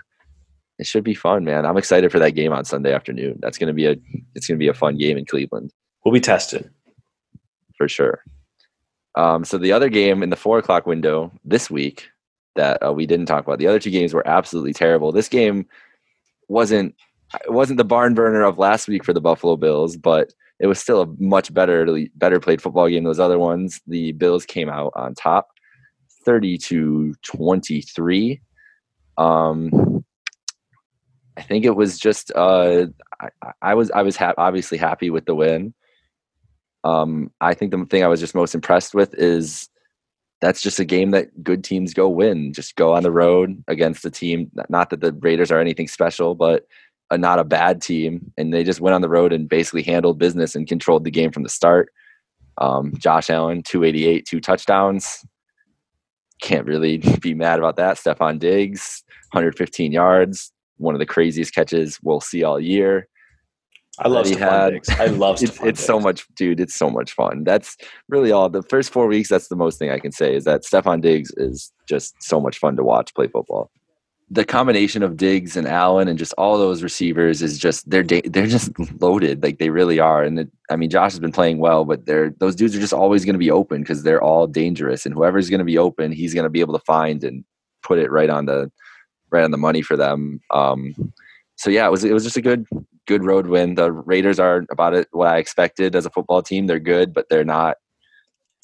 it 0.78 0.86
should 0.86 1.04
be 1.04 1.14
fun, 1.14 1.44
man. 1.44 1.64
I'm 1.66 1.76
excited 1.76 2.10
for 2.10 2.18
that 2.18 2.32
game 2.32 2.52
on 2.52 2.64
Sunday 2.64 2.92
afternoon. 2.92 3.38
That's 3.40 3.58
gonna 3.58 3.74
be 3.74 3.86
a 3.86 3.96
it's 4.34 4.46
gonna 4.46 4.58
be 4.58 4.68
a 4.68 4.74
fun 4.74 4.98
game 4.98 5.16
in 5.16 5.24
Cleveland. 5.24 5.72
We'll 6.04 6.12
be 6.12 6.20
tested 6.20 6.70
for 7.76 7.88
sure. 7.88 8.22
Um, 9.16 9.44
so 9.44 9.58
the 9.58 9.72
other 9.72 9.88
game 9.88 10.22
in 10.22 10.30
the 10.30 10.36
four 10.36 10.58
o'clock 10.58 10.86
window 10.86 11.32
this 11.44 11.70
week 11.70 12.08
that 12.56 12.82
uh, 12.86 12.92
we 12.92 13.06
didn't 13.06 13.26
talk 13.26 13.44
about. 13.44 13.58
The 13.58 13.66
other 13.66 13.78
two 13.78 13.90
games 13.90 14.12
were 14.12 14.26
absolutely 14.26 14.72
terrible. 14.72 15.12
This 15.12 15.28
game 15.28 15.66
wasn't 16.48 16.94
it 17.44 17.52
wasn't 17.52 17.78
the 17.78 17.84
barn 17.84 18.14
burner 18.14 18.42
of 18.42 18.58
last 18.58 18.86
week 18.86 19.04
for 19.04 19.12
the 19.12 19.20
Buffalo 19.20 19.56
Bills, 19.56 19.96
but 19.96 20.32
it 20.60 20.66
was 20.66 20.78
still 20.78 21.02
a 21.02 21.06
much 21.18 21.52
better 21.52 21.86
better 22.16 22.40
played 22.40 22.62
football 22.62 22.88
game. 22.88 23.04
Those 23.04 23.20
other 23.20 23.38
ones, 23.38 23.80
the 23.86 24.12
Bills 24.12 24.44
came 24.46 24.68
out 24.68 24.92
on 24.94 25.14
top, 25.14 25.48
thirty 26.24 26.58
to 26.58 27.14
twenty 27.22 27.80
three. 27.80 28.40
Um, 29.16 30.04
I 31.36 31.42
think 31.42 31.64
it 31.64 31.76
was 31.76 31.98
just 31.98 32.30
uh, 32.34 32.86
I, 33.20 33.28
I 33.62 33.74
was 33.74 33.90
I 33.90 34.02
was 34.02 34.16
ha- 34.16 34.34
obviously 34.38 34.78
happy 34.78 35.10
with 35.10 35.24
the 35.24 35.34
win. 35.34 35.74
Um, 36.84 37.30
I 37.40 37.54
think 37.54 37.70
the 37.70 37.84
thing 37.86 38.04
I 38.04 38.08
was 38.08 38.20
just 38.20 38.34
most 38.34 38.54
impressed 38.54 38.94
with 38.94 39.14
is 39.14 39.68
that's 40.40 40.60
just 40.60 40.78
a 40.78 40.84
game 40.84 41.10
that 41.12 41.42
good 41.42 41.64
teams 41.64 41.94
go 41.94 42.08
win. 42.08 42.52
Just 42.52 42.76
go 42.76 42.94
on 42.94 43.02
the 43.02 43.10
road 43.10 43.64
against 43.66 44.04
a 44.04 44.10
team. 44.10 44.50
Not 44.68 44.90
that 44.90 45.00
the 45.00 45.12
Raiders 45.12 45.50
are 45.50 45.58
anything 45.58 45.88
special, 45.88 46.34
but 46.34 46.66
a 47.10 47.18
not 47.18 47.38
a 47.38 47.44
bad 47.44 47.80
team, 47.80 48.32
and 48.36 48.52
they 48.52 48.64
just 48.64 48.80
went 48.80 48.94
on 48.94 49.00
the 49.00 49.08
road 49.08 49.32
and 49.32 49.48
basically 49.48 49.82
handled 49.82 50.18
business 50.18 50.54
and 50.54 50.68
controlled 50.68 51.04
the 51.04 51.10
game 51.10 51.32
from 51.32 51.42
the 51.42 51.48
start. 51.48 51.90
Um, 52.58 52.92
Josh 52.98 53.30
Allen, 53.30 53.62
288, 53.62 54.26
two 54.26 54.40
touchdowns. 54.40 55.24
Can't 56.40 56.66
really 56.66 56.98
be 57.20 57.34
mad 57.34 57.58
about 57.58 57.76
that. 57.76 57.96
Stefon 57.96 58.38
Diggs, 58.38 59.02
115 59.32 59.92
yards, 59.92 60.52
one 60.76 60.94
of 60.94 60.98
the 60.98 61.06
craziest 61.06 61.54
catches 61.54 61.98
we'll 62.02 62.20
see 62.20 62.42
all 62.42 62.60
year. 62.60 63.08
I 63.98 64.08
love 64.08 64.26
Stefon 64.26 64.88
had. 64.88 65.00
I 65.00 65.06
love 65.06 65.36
it's, 65.42 65.60
it's 65.62 65.84
so 65.84 66.00
much, 66.00 66.26
dude. 66.34 66.60
It's 66.60 66.74
so 66.74 66.90
much 66.90 67.12
fun. 67.12 67.44
That's 67.44 67.76
really 68.08 68.32
all. 68.32 68.48
The 68.48 68.62
first 68.62 68.90
four 68.92 69.06
weeks, 69.06 69.28
that's 69.28 69.48
the 69.48 69.56
most 69.56 69.78
thing 69.78 69.90
I 69.90 69.98
can 69.98 70.12
say 70.12 70.34
is 70.34 70.44
that 70.44 70.62
Stefon 70.62 71.00
Diggs 71.00 71.30
is 71.36 71.72
just 71.88 72.14
so 72.22 72.40
much 72.40 72.58
fun 72.58 72.76
to 72.76 72.82
watch 72.82 73.14
play 73.14 73.28
football 73.28 73.70
the 74.30 74.44
combination 74.44 75.02
of 75.02 75.16
Diggs 75.16 75.56
and 75.56 75.66
Allen 75.66 76.08
and 76.08 76.18
just 76.18 76.32
all 76.38 76.56
those 76.56 76.82
receivers 76.82 77.42
is 77.42 77.58
just 77.58 77.88
they're 77.88 78.02
they're 78.02 78.46
just 78.46 78.72
loaded 79.00 79.42
like 79.42 79.58
they 79.58 79.70
really 79.70 79.98
are 79.98 80.22
and 80.22 80.40
it, 80.40 80.50
I 80.70 80.76
mean 80.76 80.88
Josh 80.88 81.12
has 81.12 81.20
been 81.20 81.32
playing 81.32 81.58
well 81.58 81.84
but 81.84 82.06
they're 82.06 82.30
those 82.38 82.56
dudes 82.56 82.74
are 82.74 82.80
just 82.80 82.92
always 82.92 83.24
going 83.24 83.34
to 83.34 83.38
be 83.38 83.50
open 83.50 83.82
because 83.82 84.02
they're 84.02 84.22
all 84.22 84.46
dangerous 84.46 85.04
and 85.04 85.14
whoever's 85.14 85.50
going 85.50 85.58
to 85.58 85.64
be 85.64 85.78
open 85.78 86.10
he's 86.10 86.32
going 86.32 86.44
to 86.44 86.50
be 86.50 86.60
able 86.60 86.76
to 86.76 86.84
find 86.84 87.22
and 87.22 87.44
put 87.82 87.98
it 87.98 88.10
right 88.10 88.30
on 88.30 88.46
the 88.46 88.70
right 89.30 89.44
on 89.44 89.50
the 89.50 89.58
money 89.58 89.82
for 89.82 89.96
them 89.96 90.40
um, 90.52 90.94
so 91.56 91.68
yeah 91.68 91.86
it 91.86 91.90
was 91.90 92.02
it 92.02 92.12
was 92.12 92.24
just 92.24 92.36
a 92.36 92.42
good 92.42 92.66
good 93.06 93.24
road 93.24 93.46
win 93.46 93.74
the 93.74 93.92
Raiders 93.92 94.38
are 94.38 94.64
about 94.70 94.94
it 94.94 95.08
what 95.12 95.28
I 95.28 95.38
expected 95.38 95.94
as 95.94 96.06
a 96.06 96.10
football 96.10 96.42
team 96.42 96.66
they're 96.66 96.80
good 96.80 97.12
but 97.12 97.26
they're 97.28 97.44
not 97.44 97.76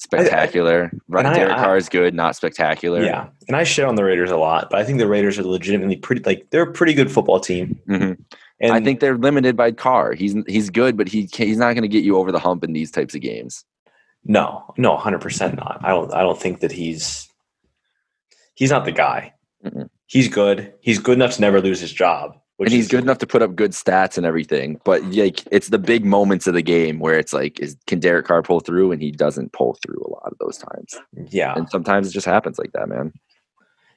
spectacular. 0.00 0.90
Running 1.08 1.32
Derek 1.34 1.56
Carr 1.56 1.76
is 1.76 1.88
good, 1.88 2.14
not 2.14 2.34
spectacular. 2.34 3.02
Yeah, 3.02 3.28
and 3.46 3.56
I 3.56 3.64
shit 3.64 3.84
on 3.84 3.94
the 3.94 4.04
Raiders 4.04 4.30
a 4.30 4.36
lot, 4.36 4.68
but 4.70 4.80
I 4.80 4.84
think 4.84 4.98
the 4.98 5.06
Raiders 5.06 5.38
are 5.38 5.44
legitimately 5.44 5.96
pretty. 5.96 6.22
Like 6.22 6.48
they're 6.50 6.62
a 6.62 6.72
pretty 6.72 6.94
good 6.94 7.12
football 7.12 7.38
team. 7.38 7.78
Mm-hmm. 7.88 8.22
And 8.62 8.72
I 8.72 8.80
think 8.80 9.00
they're 9.00 9.16
limited 9.16 9.56
by 9.56 9.72
Carr. 9.72 10.12
He's 10.14 10.34
he's 10.46 10.70
good, 10.70 10.96
but 10.96 11.08
he 11.08 11.28
he's 11.32 11.58
not 11.58 11.74
going 11.74 11.82
to 11.82 11.88
get 11.88 12.04
you 12.04 12.16
over 12.16 12.32
the 12.32 12.38
hump 12.38 12.64
in 12.64 12.72
these 12.72 12.90
types 12.90 13.14
of 13.14 13.20
games. 13.20 13.64
No, 14.24 14.74
no, 14.76 14.96
hundred 14.96 15.20
percent 15.20 15.56
not. 15.56 15.80
I 15.82 15.90
don't. 15.90 16.12
I 16.12 16.22
don't 16.22 16.40
think 16.40 16.60
that 16.60 16.72
he's 16.72 17.28
he's 18.54 18.70
not 18.70 18.84
the 18.84 18.92
guy. 18.92 19.34
mm 19.64 19.88
He's 20.06 20.26
good. 20.26 20.74
He's 20.80 20.98
good 20.98 21.12
enough 21.12 21.36
to 21.36 21.40
never 21.40 21.60
lose 21.60 21.78
his 21.78 21.92
job 21.92 22.36
and 22.66 22.72
he's 22.72 22.88
good 22.88 23.02
enough 23.02 23.18
to 23.18 23.26
put 23.26 23.42
up 23.42 23.56
good 23.56 23.72
stats 23.72 24.16
and 24.16 24.26
everything. 24.26 24.80
But 24.84 25.02
like, 25.04 25.42
it's 25.50 25.68
the 25.68 25.78
big 25.78 26.04
moments 26.04 26.46
of 26.46 26.54
the 26.54 26.62
game 26.62 26.98
where 26.98 27.18
it's 27.18 27.32
like, 27.32 27.58
is 27.60 27.76
can 27.86 28.00
Derek 28.00 28.26
Carr 28.26 28.42
pull 28.42 28.60
through? 28.60 28.92
And 28.92 29.00
he 29.00 29.10
doesn't 29.10 29.52
pull 29.52 29.78
through 29.82 30.02
a 30.04 30.10
lot 30.10 30.30
of 30.30 30.38
those 30.38 30.58
times. 30.58 30.96
Yeah, 31.30 31.54
and 31.56 31.68
sometimes 31.70 32.08
it 32.08 32.12
just 32.12 32.26
happens 32.26 32.58
like 32.58 32.72
that, 32.72 32.88
man. 32.88 33.12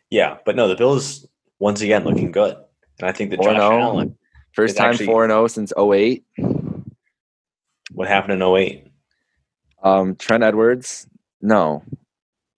Yeah, 0.09 0.37
but 0.45 0.55
no, 0.55 0.67
the 0.67 0.75
Bills 0.75 1.27
once 1.59 1.81
again 1.81 2.03
looking 2.03 2.31
good, 2.31 2.55
and 2.99 3.09
I 3.09 3.11
think 3.11 3.31
that 3.31 3.41
Josh 3.41 3.57
oh. 3.59 3.79
Allen 3.79 4.17
first 4.53 4.77
time 4.77 4.97
four 4.97 5.23
and 5.23 5.31
zero 5.31 5.43
oh 5.43 5.47
since 5.47 5.73
08. 5.77 6.23
What 7.91 8.07
happened 8.07 8.33
in 8.33 8.41
08? 8.41 8.87
Um, 9.83 10.15
Trent 10.15 10.43
Edwards. 10.43 11.07
No, 11.41 11.83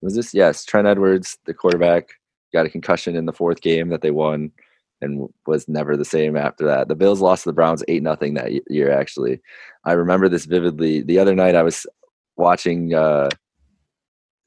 was 0.01 0.16
this? 0.16 0.34
Yes, 0.34 0.64
Trent 0.64 0.88
Edwards, 0.88 1.38
the 1.45 1.53
quarterback, 1.53 2.10
got 2.53 2.66
a 2.66 2.70
concussion 2.70 3.16
in 3.16 3.26
the 3.26 3.34
fourth 3.34 3.62
game 3.62 3.89
that 3.89 4.01
they 4.01 4.12
won 4.12 4.51
and 5.02 5.28
was 5.46 5.68
never 5.68 5.98
the 5.98 6.06
same 6.06 6.36
after 6.36 6.66
that. 6.66 6.88
The 6.88 6.96
Bills 6.96 7.22
lost 7.22 7.43
to 7.43 7.50
the 7.50 7.54
Browns 7.54 7.84
eight 7.88 8.04
nothing 8.04 8.34
that 8.36 8.52
year. 8.70 8.91
Actually, 8.91 9.41
I 9.84 9.93
remember 9.93 10.30
this 10.30 10.46
vividly. 10.46 11.02
The 11.02 11.20
other 11.20 11.36
night 11.36 11.56
I 11.56 11.64
was 11.64 11.86
watching. 12.38 12.93
Uh, 12.93 13.30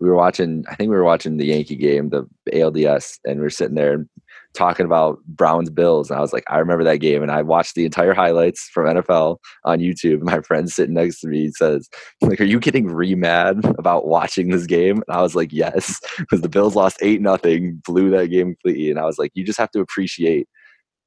we 0.00 0.08
were 0.08 0.14
watching. 0.14 0.64
I 0.68 0.74
think 0.74 0.90
we 0.90 0.96
were 0.96 1.04
watching 1.04 1.36
the 1.36 1.46
Yankee 1.46 1.76
game, 1.76 2.10
the 2.10 2.26
ALDS, 2.52 3.18
and 3.24 3.40
we 3.40 3.46
are 3.46 3.50
sitting 3.50 3.74
there 3.74 4.06
talking 4.54 4.86
about 4.86 5.18
Browns 5.26 5.70
Bills. 5.70 6.10
And 6.10 6.18
I 6.18 6.20
was 6.20 6.32
like, 6.32 6.44
I 6.48 6.58
remember 6.58 6.84
that 6.84 6.98
game, 6.98 7.22
and 7.22 7.30
I 7.30 7.42
watched 7.42 7.74
the 7.74 7.84
entire 7.84 8.14
highlights 8.14 8.68
from 8.72 8.86
NFL 8.86 9.38
on 9.64 9.80
YouTube. 9.80 10.22
My 10.22 10.40
friend 10.40 10.70
sitting 10.70 10.94
next 10.94 11.20
to 11.20 11.28
me 11.28 11.50
says, 11.50 11.88
"Like, 12.20 12.40
are 12.40 12.44
you 12.44 12.60
getting 12.60 12.86
re 12.86 13.14
mad 13.14 13.64
about 13.78 14.06
watching 14.06 14.50
this 14.50 14.66
game?" 14.66 15.02
And 15.06 15.16
I 15.16 15.22
was 15.22 15.34
like, 15.34 15.52
"Yes," 15.52 16.00
because 16.18 16.40
the 16.42 16.48
Bills 16.48 16.76
lost 16.76 16.98
eight 17.02 17.20
nothing, 17.20 17.82
blew 17.84 18.10
that 18.10 18.28
game 18.28 18.54
completely, 18.54 18.90
and 18.90 19.00
I 19.00 19.04
was 19.04 19.18
like, 19.18 19.32
"You 19.34 19.44
just 19.44 19.58
have 19.58 19.70
to 19.72 19.80
appreciate 19.80 20.48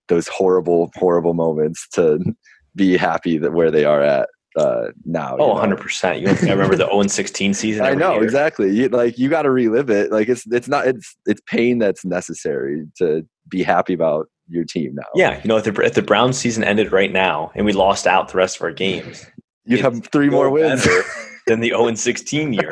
those 0.09 0.27
horrible, 0.27 0.91
horrible 0.95 1.33
moments 1.33 1.87
to 1.93 2.19
be 2.75 2.97
happy 2.97 3.37
that 3.37 3.53
where 3.53 3.71
they 3.71 3.85
are 3.85 4.01
at." 4.01 4.29
Uh 4.57 4.87
now 5.05 5.37
oh 5.39 5.49
100 5.53 5.79
percent 5.79 6.19
you 6.19 6.27
I 6.27 6.51
remember 6.51 6.75
the 6.75 6.85
0 6.91 7.03
16 7.03 7.53
season 7.53 7.85
i 7.85 7.93
know 7.93 8.15
year. 8.15 8.23
exactly 8.23 8.69
you, 8.75 8.89
like 8.89 9.17
you 9.17 9.29
got 9.29 9.43
to 9.43 9.49
relive 9.49 9.89
it 9.89 10.11
like 10.11 10.27
it's 10.27 10.45
it's 10.51 10.67
not 10.67 10.87
it's 10.87 11.15
it's 11.25 11.39
pain 11.47 11.77
that's 11.79 12.03
necessary 12.03 12.85
to 12.97 13.25
be 13.47 13.63
happy 13.63 13.93
about 13.93 14.27
your 14.49 14.65
team 14.65 14.93
now 14.95 15.05
yeah 15.15 15.39
you 15.41 15.47
know 15.47 15.55
if 15.55 15.63
the, 15.63 15.73
if 15.85 15.93
the 15.93 16.01
brown 16.01 16.33
season 16.33 16.65
ended 16.65 16.91
right 16.91 17.13
now 17.13 17.49
and 17.55 17.65
we 17.65 17.71
lost 17.71 18.05
out 18.05 18.27
the 18.27 18.37
rest 18.37 18.57
of 18.57 18.61
our 18.63 18.73
games 18.73 19.25
you'd 19.65 19.79
have 19.79 20.05
three 20.07 20.29
more 20.29 20.49
wins. 20.49 20.85
than 21.47 21.59
the 21.61 21.69
0 21.69 21.87
and 21.87 21.97
16 21.99 22.53
year. 22.53 22.71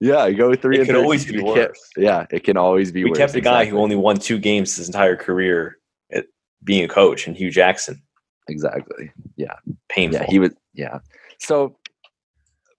yeah, 0.00 0.26
you 0.26 0.36
go 0.36 0.54
three 0.54 0.76
It 0.76 0.80
and 0.80 0.86
could 0.88 0.94
13. 0.94 1.04
always 1.04 1.24
be 1.26 1.40
worse. 1.42 1.78
Yeah, 1.96 2.26
it 2.30 2.44
can 2.44 2.56
always 2.56 2.92
be 2.92 3.04
We 3.04 3.10
worse. 3.10 3.18
kept 3.18 3.34
a 3.34 3.40
guy 3.40 3.64
who 3.64 3.78
only 3.78 3.96
won 3.96 4.16
two 4.18 4.38
games 4.38 4.76
his 4.76 4.88
entire 4.88 5.16
career 5.16 5.78
at 6.12 6.26
being 6.64 6.84
a 6.84 6.88
coach, 6.88 7.26
and 7.26 7.36
Hue 7.36 7.50
Jackson. 7.50 8.02
Exactly. 8.48 9.12
Yeah. 9.36 9.54
Painful. 9.88 10.20
Yeah, 10.20 10.26
he 10.28 10.38
was. 10.38 10.52
Yeah. 10.74 10.98
So, 11.38 11.76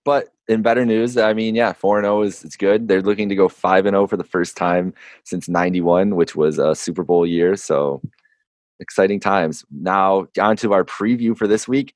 but 0.05 0.29
in 0.47 0.61
better 0.61 0.85
news, 0.85 1.17
I 1.17 1.33
mean, 1.33 1.55
yeah, 1.55 1.73
four 1.73 1.97
and 1.97 2.05
zero 2.05 2.21
is 2.23 2.43
it's 2.43 2.57
good. 2.57 2.87
They're 2.87 3.01
looking 3.01 3.29
to 3.29 3.35
go 3.35 3.47
five 3.47 3.85
and 3.85 3.93
zero 3.93 4.07
for 4.07 4.17
the 4.17 4.23
first 4.23 4.57
time 4.57 4.93
since 5.23 5.47
'91, 5.47 6.15
which 6.15 6.35
was 6.35 6.59
a 6.59 6.75
Super 6.75 7.03
Bowl 7.03 7.25
year. 7.25 7.55
So, 7.55 8.01
exciting 8.79 9.19
times. 9.19 9.65
Now, 9.71 10.27
on 10.39 10.57
to 10.57 10.73
our 10.73 10.83
preview 10.83 11.37
for 11.37 11.47
this 11.47 11.67
week. 11.67 11.93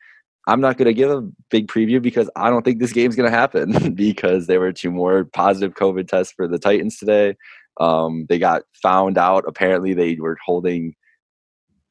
I'm 0.47 0.61
not 0.61 0.77
going 0.77 0.85
to 0.85 0.93
give 0.93 1.11
a 1.11 1.27
big 1.49 1.67
preview 1.67 2.01
because 2.01 2.29
I 2.37 2.49
don't 2.49 2.63
think 2.63 2.79
this 2.79 2.93
game's 2.93 3.17
going 3.17 3.29
to 3.29 3.37
happen 3.37 3.93
because 3.95 4.47
there 4.47 4.61
were 4.61 4.71
two 4.71 4.91
more 4.91 5.25
positive 5.25 5.73
COVID 5.73 6.07
tests 6.07 6.31
for 6.31 6.47
the 6.47 6.57
Titans 6.57 6.97
today. 6.97 7.35
Um, 7.81 8.25
they 8.29 8.39
got 8.39 8.63
found 8.81 9.17
out. 9.17 9.43
Apparently, 9.45 9.93
they 9.93 10.15
were 10.15 10.37
holding 10.43 10.95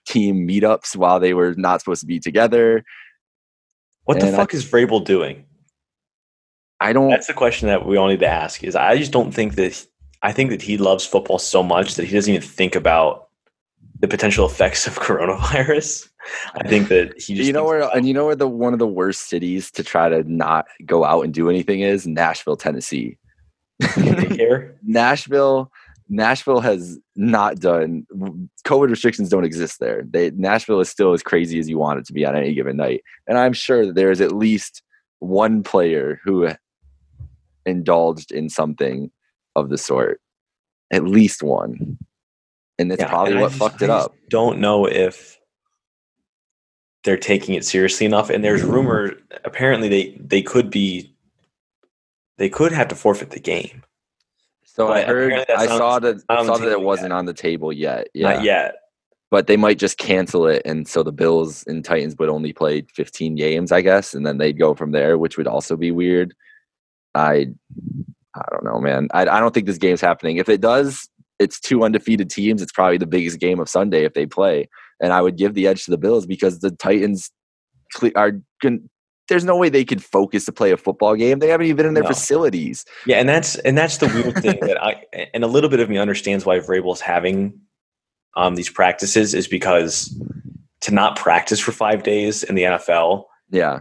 team 0.06 0.46
meetups 0.46 0.96
while 0.96 1.18
they 1.20 1.34
were 1.34 1.54
not 1.56 1.80
supposed 1.80 2.00
to 2.00 2.06
be 2.06 2.18
together. 2.20 2.84
what 4.04 4.20
the 4.20 4.26
and 4.26 4.34
I- 4.36 4.38
fuck 4.38 4.54
is 4.54 4.64
Vrabel 4.64 5.04
doing? 5.04 5.44
I 6.80 6.92
don't. 6.92 7.08
That's 7.10 7.26
the 7.26 7.32
question 7.34 7.68
that 7.68 7.86
we 7.86 7.96
all 7.96 8.08
need 8.08 8.20
to 8.20 8.26
ask. 8.26 8.62
Is 8.62 8.76
I 8.76 8.96
just 8.98 9.10
don't 9.12 9.32
think 9.32 9.54
that 9.54 9.86
I 10.22 10.32
think 10.32 10.50
that 10.50 10.60
he 10.62 10.76
loves 10.76 11.06
football 11.06 11.38
so 11.38 11.62
much 11.62 11.94
that 11.94 12.04
he 12.04 12.14
doesn't 12.14 12.32
even 12.34 12.46
think 12.46 12.74
about 12.76 13.28
the 14.00 14.06
potential 14.08 14.44
effects 14.44 14.86
of 14.86 14.94
coronavirus. 15.00 16.08
I 16.54 16.68
think 16.68 16.88
that 16.88 17.14
he 17.18 17.34
just 17.34 17.46
you 17.46 17.52
know 17.54 17.64
where 17.64 17.78
about- 17.78 17.96
and 17.96 18.06
you 18.06 18.12
know 18.12 18.26
where 18.26 18.36
the 18.36 18.46
one 18.48 18.72
of 18.74 18.78
the 18.78 18.86
worst 18.86 19.28
cities 19.28 19.70
to 19.72 19.82
try 19.82 20.08
to 20.10 20.22
not 20.30 20.66
go 20.84 21.04
out 21.04 21.22
and 21.24 21.32
do 21.32 21.48
anything 21.48 21.80
is 21.80 22.06
Nashville, 22.06 22.56
Tennessee. 22.56 23.16
Nashville, 24.82 25.70
Nashville 26.08 26.60
has 26.60 26.98
not 27.16 27.56
done 27.58 28.06
COVID 28.64 28.90
restrictions 28.90 29.28
don't 29.28 29.44
exist 29.44 29.80
there. 29.80 30.02
They 30.08 30.30
Nashville 30.30 30.80
is 30.80 30.88
still 30.88 31.12
as 31.12 31.22
crazy 31.22 31.58
as 31.58 31.68
you 31.68 31.78
want 31.78 31.98
it 31.98 32.06
to 32.06 32.12
be 32.12 32.24
on 32.24 32.36
any 32.36 32.54
given 32.54 32.76
night. 32.76 33.02
And 33.26 33.36
I'm 33.38 33.52
sure 33.52 33.86
that 33.86 33.94
there 33.96 34.10
is 34.10 34.20
at 34.20 34.32
least 34.32 34.82
one 35.18 35.62
player 35.62 36.20
who 36.24 36.48
indulged 37.64 38.30
in 38.30 38.48
something 38.48 39.10
of 39.56 39.68
the 39.70 39.78
sort. 39.78 40.20
At 40.92 41.04
least 41.04 41.42
one. 41.42 41.98
And 42.78 42.90
that's 42.90 43.00
Yeah, 43.00 43.08
probably 43.08 43.32
and 43.32 43.40
what 43.40 43.48
just- 43.48 43.58
fucked 43.58 43.82
I 43.82 43.86
it 43.86 43.90
up. 43.90 44.14
Don't 44.28 44.60
know 44.60 44.86
if 44.86 45.38
they're 47.04 47.16
taking 47.16 47.54
it 47.54 47.64
seriously 47.64 48.06
enough. 48.06 48.30
And 48.30 48.44
there's 48.44 48.62
rumor 48.62 49.14
apparently 49.44 49.88
they 49.88 50.16
they 50.20 50.42
could 50.42 50.70
be 50.70 51.12
they 52.38 52.48
could 52.48 52.70
have 52.72 52.88
to 52.88 52.94
forfeit 52.94 53.30
the 53.30 53.40
game. 53.40 53.82
So 54.76 54.92
I 54.92 55.02
heard 55.02 55.32
I 55.48 55.66
saw 55.66 55.98
that 56.00 56.20
saw 56.20 56.58
that 56.58 56.70
it 56.70 56.82
wasn't 56.82 57.10
yet. 57.10 57.16
on 57.16 57.24
the 57.24 57.32
table 57.32 57.72
yet. 57.72 58.08
Yeah. 58.12 58.34
Not 58.34 58.44
yet. 58.44 58.74
but 59.30 59.46
they 59.46 59.56
might 59.56 59.78
just 59.78 59.96
cancel 59.96 60.46
it 60.46 60.62
and 60.64 60.86
so 60.86 61.02
the 61.02 61.12
bills 61.12 61.64
and 61.66 61.84
titans 61.84 62.14
would 62.18 62.28
only 62.28 62.52
play 62.52 62.82
15 62.94 63.34
games 63.34 63.72
i 63.72 63.80
guess 63.80 64.14
and 64.14 64.24
then 64.26 64.38
they'd 64.38 64.58
go 64.58 64.74
from 64.74 64.92
there 64.92 65.18
which 65.18 65.36
would 65.36 65.46
also 65.48 65.76
be 65.76 65.90
weird 65.90 66.34
i 67.14 67.48
i 68.34 68.44
don't 68.52 68.64
know 68.64 68.78
man 68.78 69.08
i, 69.14 69.22
I 69.22 69.40
don't 69.40 69.52
think 69.52 69.66
this 69.66 69.78
game's 69.78 70.00
happening 70.00 70.36
if 70.36 70.48
it 70.48 70.60
does 70.60 71.08
it's 71.38 71.58
two 71.58 71.82
undefeated 71.82 72.30
teams 72.30 72.62
it's 72.62 72.72
probably 72.72 72.98
the 72.98 73.06
biggest 73.06 73.40
game 73.40 73.58
of 73.58 73.68
sunday 73.68 74.04
if 74.04 74.14
they 74.14 74.26
play 74.26 74.68
and 75.00 75.12
i 75.12 75.20
would 75.20 75.36
give 75.36 75.54
the 75.54 75.66
edge 75.66 75.84
to 75.86 75.90
the 75.90 75.98
bills 75.98 76.26
because 76.26 76.60
the 76.60 76.70
titans 76.70 77.30
are 78.14 78.32
there's 79.28 79.44
no 79.44 79.56
way 79.56 79.68
they 79.68 79.84
could 79.84 80.02
focus 80.02 80.44
to 80.44 80.52
play 80.52 80.70
a 80.72 80.76
football 80.76 81.14
game 81.14 81.38
they 81.38 81.48
haven't 81.48 81.66
even 81.66 81.76
been 81.76 81.86
in 81.86 81.94
their 81.94 82.02
No. 82.04 82.08
facilities 82.08 82.84
Yeah, 83.06 83.16
and 83.18 83.28
that's 83.28 83.56
and 83.60 83.76
that's 83.76 83.98
the 83.98 84.06
weird 84.08 84.36
thing 84.38 84.60
that 84.62 84.82
I 84.82 85.04
and 85.34 85.44
a 85.44 85.46
little 85.46 85.70
bit 85.70 85.80
of 85.80 85.88
me 85.90 85.98
understands 85.98 86.44
why 86.46 86.58
Vrabel's 86.60 87.00
having 87.00 87.60
um, 88.36 88.54
these 88.54 88.68
practices 88.68 89.32
is 89.34 89.48
because 89.48 90.14
to 90.82 90.92
not 90.92 91.16
practice 91.16 91.58
for 91.58 91.72
five 91.72 92.02
days 92.02 92.42
in 92.42 92.54
the 92.54 92.62
NFL, 92.62 93.24
yeah 93.50 93.78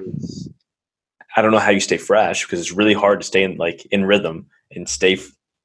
I 1.38 1.42
don't 1.42 1.52
know 1.52 1.60
how 1.60 1.72
you 1.72 1.82
stay 1.82 1.98
fresh 1.98 2.46
because 2.46 2.60
it's 2.62 2.72
really 2.72 2.94
hard 2.94 3.20
to 3.20 3.26
stay 3.28 3.44
in 3.44 3.58
like 3.58 3.86
in 3.92 4.06
rhythm 4.06 4.48
and 4.72 4.88
stay 4.88 5.18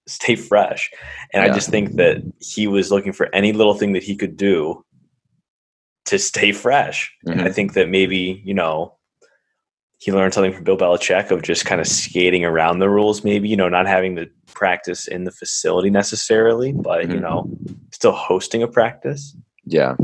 stay 0.09 0.35
fresh. 0.35 0.91
And 1.33 1.45
Yeah. 1.45 1.51
I 1.53 1.55
just 1.55 1.70
think 1.70 1.95
that 1.97 2.16
he 2.41 2.66
was 2.66 2.91
looking 2.91 3.12
for 3.12 3.33
any 3.33 3.53
little 3.53 3.74
thing 3.74 3.93
that 3.93 4.03
he 4.03 4.16
could 4.16 4.37
do 4.37 4.85
to 6.07 6.18
stay 6.18 6.51
fresh. 6.51 7.12
And 7.26 7.43
I 7.43 7.49
Mhm. 7.51 7.55
think 7.55 7.72
that 7.74 7.89
maybe 7.89 8.43
you 8.45 8.55
know 8.55 8.97
he 10.01 10.12
learned 10.12 10.32
something 10.34 10.53
from 10.53 10.64
Bill 10.64 10.78
Belichick 10.78 11.30
of 11.30 11.42
just 11.42 11.66
kind 11.66 11.78
of 11.80 11.86
skating 11.86 12.42
around 12.44 12.78
the 12.78 12.88
rules, 12.88 13.22
maybe, 13.22 13.48
you 13.51 13.57
know, 13.57 13.68
not 13.68 13.86
having 13.86 14.16
to 14.16 14.26
practice 14.46 15.07
in 15.07 15.24
the 15.24 15.30
facility 15.30 15.90
necessarily, 15.90 16.72
but, 16.72 17.03
you 17.11 17.18
Mhm. 17.18 17.20
know, 17.20 17.51
still 17.92 18.12
hosting 18.12 18.62
a 18.62 18.68
practice, 18.68 19.36
yeah 19.66 19.94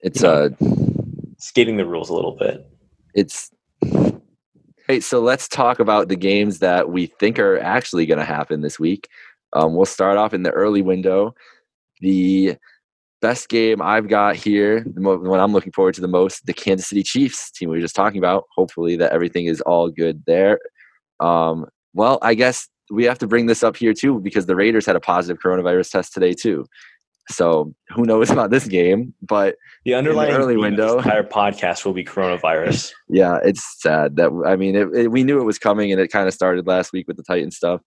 it's 0.00 0.22
You 0.22 0.28
know. 0.28 0.34
uh 0.34 0.48
skating 1.38 1.76
the 1.76 1.84
rules 1.84 2.08
a 2.08 2.14
little 2.14 2.32
bit. 2.36 2.64
it's 3.14 3.50
hey 4.86 5.00
so 5.00 5.20
let's 5.20 5.46
talk 5.48 5.78
about 5.78 6.08
the 6.08 6.16
games 6.16 6.60
that 6.60 6.88
we 6.90 7.06
think 7.06 7.38
are 7.38 7.58
actually 7.58 8.06
going 8.06 8.18
to 8.18 8.24
happen 8.24 8.60
this 8.62 8.78
week 8.78 9.08
um, 9.52 9.74
we'll 9.74 9.84
start 9.86 10.16
off 10.16 10.32
in 10.34 10.42
the 10.42 10.50
early 10.52 10.80
window 10.82 11.34
the 12.00 12.56
best 13.20 13.48
game 13.48 13.82
i've 13.82 14.08
got 14.08 14.36
here 14.36 14.84
the 14.94 15.00
mo- 15.00 15.16
one 15.18 15.40
i'm 15.40 15.52
looking 15.52 15.72
forward 15.72 15.94
to 15.94 16.00
the 16.00 16.08
most 16.08 16.46
the 16.46 16.52
kansas 16.52 16.88
city 16.88 17.02
chiefs 17.02 17.50
team 17.50 17.68
we 17.68 17.76
were 17.76 17.82
just 17.82 17.96
talking 17.96 18.18
about 18.18 18.44
hopefully 18.54 18.96
that 18.96 19.12
everything 19.12 19.46
is 19.46 19.60
all 19.62 19.88
good 19.90 20.22
there 20.26 20.58
um, 21.20 21.66
well 21.94 22.18
i 22.22 22.34
guess 22.34 22.68
we 22.90 23.04
have 23.04 23.18
to 23.18 23.26
bring 23.26 23.46
this 23.46 23.62
up 23.62 23.76
here 23.76 23.92
too 23.92 24.20
because 24.20 24.46
the 24.46 24.56
raiders 24.56 24.86
had 24.86 24.96
a 24.96 25.00
positive 25.00 25.40
coronavirus 25.42 25.90
test 25.90 26.12
today 26.14 26.32
too 26.32 26.64
so 27.30 27.74
who 27.90 28.04
knows 28.04 28.30
about 28.36 28.50
this 28.50 28.66
game 28.66 29.12
but 29.20 29.56
The 29.84 29.94
underlying 29.94 30.32
early 30.32 30.54
theme 30.54 30.76
this 30.76 30.78
window. 30.78 30.98
entire 30.98 31.24
podcast 31.24 31.84
will 31.84 31.92
be 31.92 32.04
coronavirus. 32.04 32.92
yeah, 33.08 33.38
it's 33.44 33.82
sad 33.82 34.16
that 34.16 34.30
I 34.46 34.56
mean, 34.56 34.76
it, 34.76 34.88
it, 34.94 35.08
we 35.10 35.24
knew 35.24 35.38
it 35.40 35.44
was 35.44 35.58
coming, 35.58 35.92
and 35.92 36.00
it 36.00 36.08
kind 36.08 36.26
of 36.28 36.32
started 36.34 36.66
last 36.66 36.92
week 36.92 37.06
with 37.08 37.16
the 37.18 37.22
Titan 37.22 37.50
stuff. 37.50 37.80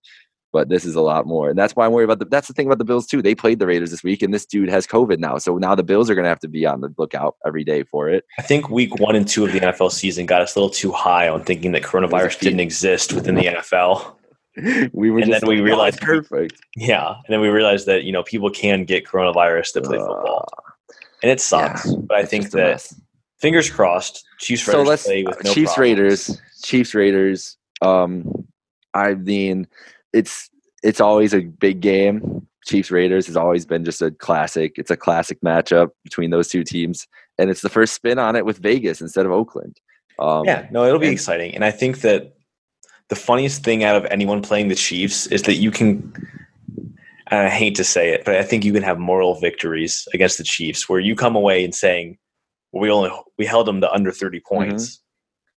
But 0.54 0.68
this 0.70 0.84
is 0.84 0.96
a 0.96 1.02
lot 1.02 1.26
more, 1.26 1.50
and 1.50 1.58
that's 1.58 1.76
why 1.76 1.86
I'm 1.86 1.92
worried 1.94 2.06
about 2.06 2.20
the. 2.20 2.26
That's 2.26 2.48
the 2.48 2.54
thing 2.54 2.66
about 2.68 2.78
the 2.78 2.84
Bills 2.86 3.08
too. 3.08 3.22
They 3.22 3.34
played 3.36 3.60
the 3.60 3.68
Raiders 3.68 3.90
this 3.92 4.04
week, 4.04 4.22
and 4.22 4.34
this 4.34 4.46
dude 4.46 4.70
has 4.70 4.86
COVID 4.86 5.18
now, 5.20 5.38
so 5.38 5.58
now 5.58 5.76
the 5.76 5.84
Bills 5.84 6.10
are 6.10 6.16
going 6.16 6.24
to 6.26 6.30
have 6.30 6.40
to 6.42 6.50
be 6.50 6.66
on 6.66 6.82
the 6.82 6.94
lookout 6.98 7.38
every 7.46 7.64
day 7.64 7.84
for 7.84 8.10
it. 8.10 8.26
I 8.38 8.42
think 8.42 8.70
week 8.70 9.00
one 9.00 9.16
and 9.16 9.28
two 9.28 9.46
of 9.46 9.54
the 9.54 9.60
NFL 9.62 9.92
season 9.92 10.26
got 10.26 10.42
us 10.42 10.56
a 10.56 10.60
little 10.60 10.70
too 10.74 10.92
high 10.92 11.30
on 11.30 11.44
thinking 11.46 11.72
that 11.72 11.84
coronavirus 11.84 12.40
didn't 12.40 12.60
exist 12.60 13.14
within 13.14 13.36
the 13.36 13.44
NFL. 13.46 14.16
we 14.92 15.10
were 15.10 15.20
And 15.20 15.30
just 15.32 15.42
then 15.42 15.50
we 15.50 15.56
like, 15.56 15.62
"Oh, 15.62 15.64
realized- 15.64 16.02
perfect. 16.02 16.62
Yeah. 16.76 17.08
And 17.12 17.24
then 17.30 17.40
we 17.40 17.48
realized 17.48 17.86
that, 17.86 18.04
you 18.04 18.12
know, 18.12 18.22
people 18.24 18.50
can 18.50 18.84
get 18.84 19.06
coronavirus 19.06 19.72
to 19.74 19.82
play 19.82 19.98
Uh, 19.98 20.06
football. 20.06 20.50
And 21.24 21.32
it 21.32 21.40
sucks. 21.40 21.86
yeah, 21.86 21.94
but 22.00 22.18
I 22.18 22.26
think 22.26 22.52
that 22.52 22.86
fingers 23.40 23.70
crossed, 23.70 24.26
Chiefs 24.40 24.64
so 24.64 24.74
Raiders 24.74 24.88
let's 24.90 25.04
play 25.04 25.24
with 25.24 25.42
no 25.46 25.54
Chiefs 25.54 25.74
problems. 25.76 25.78
Raiders, 26.00 26.42
Chiefs 26.64 26.94
Raiders. 26.94 27.58
Um, 27.82 28.46
I 28.94 29.14
mean, 29.14 29.68
it's 30.14 30.50
it's 30.84 31.02
always 31.02 31.34
a 31.34 31.42
big 31.42 31.82
game. 31.82 32.48
Chiefs 32.66 32.92
Raiders 32.92 33.26
has 33.28 33.36
always 33.38 33.66
been 33.66 33.84
just 33.84 34.02
a 34.02 34.12
classic. 34.12 34.74
It's 34.78 34.92
a 34.92 34.98
classic 34.98 35.40
matchup 35.42 35.90
between 36.04 36.30
those 36.30 36.48
two 36.48 36.64
teams, 36.64 37.08
and 37.38 37.50
it's 37.50 37.62
the 37.62 37.70
first 37.70 37.94
spin 37.94 38.20
on 38.20 38.36
it 38.36 38.46
with 38.46 38.60
Vegas 38.60 39.02
instead 39.02 39.26
of 39.26 39.32
Oakland. 39.32 39.80
Um, 40.20 40.46
Yeah, 40.46 40.68
no, 40.72 40.86
it'll 40.86 41.00
be 41.00 41.08
and- 41.08 41.14
exciting. 41.14 41.56
And 41.56 41.66
I 41.66 41.72
think 41.72 42.02
that 42.02 42.34
the 43.10 43.16
funniest 43.16 43.64
thing 43.64 43.84
out 43.84 43.96
of 43.96 44.06
anyone 44.06 44.42
playing 44.42 44.68
the 44.68 44.76
Chiefs 44.76 45.28
is 45.28 45.44
that 45.44 45.56
you 45.56 45.72
can 45.72 46.14
and 47.28 47.48
I 47.48 47.50
hate 47.50 47.76
to 47.76 47.84
say 47.86 48.10
it, 48.10 48.26
but 48.26 48.36
I 48.36 48.44
think 48.44 48.66
you 48.66 48.74
can 48.74 48.84
have 48.84 49.00
moral 49.00 49.40
victories 49.40 50.06
against 50.14 50.38
the 50.38 50.44
Chiefs 50.44 50.90
where 50.90 51.00
you 51.00 51.16
come 51.16 51.36
away 51.36 51.64
and 51.64 51.74
saying, 51.74 52.18
well, 52.72 52.82
we 52.82 52.92
only 52.92 53.10
we 53.38 53.46
held 53.46 53.68
them 53.68 53.82
to 53.82 53.92
under 53.92 54.12
30 54.12 54.42
points. 54.42 55.02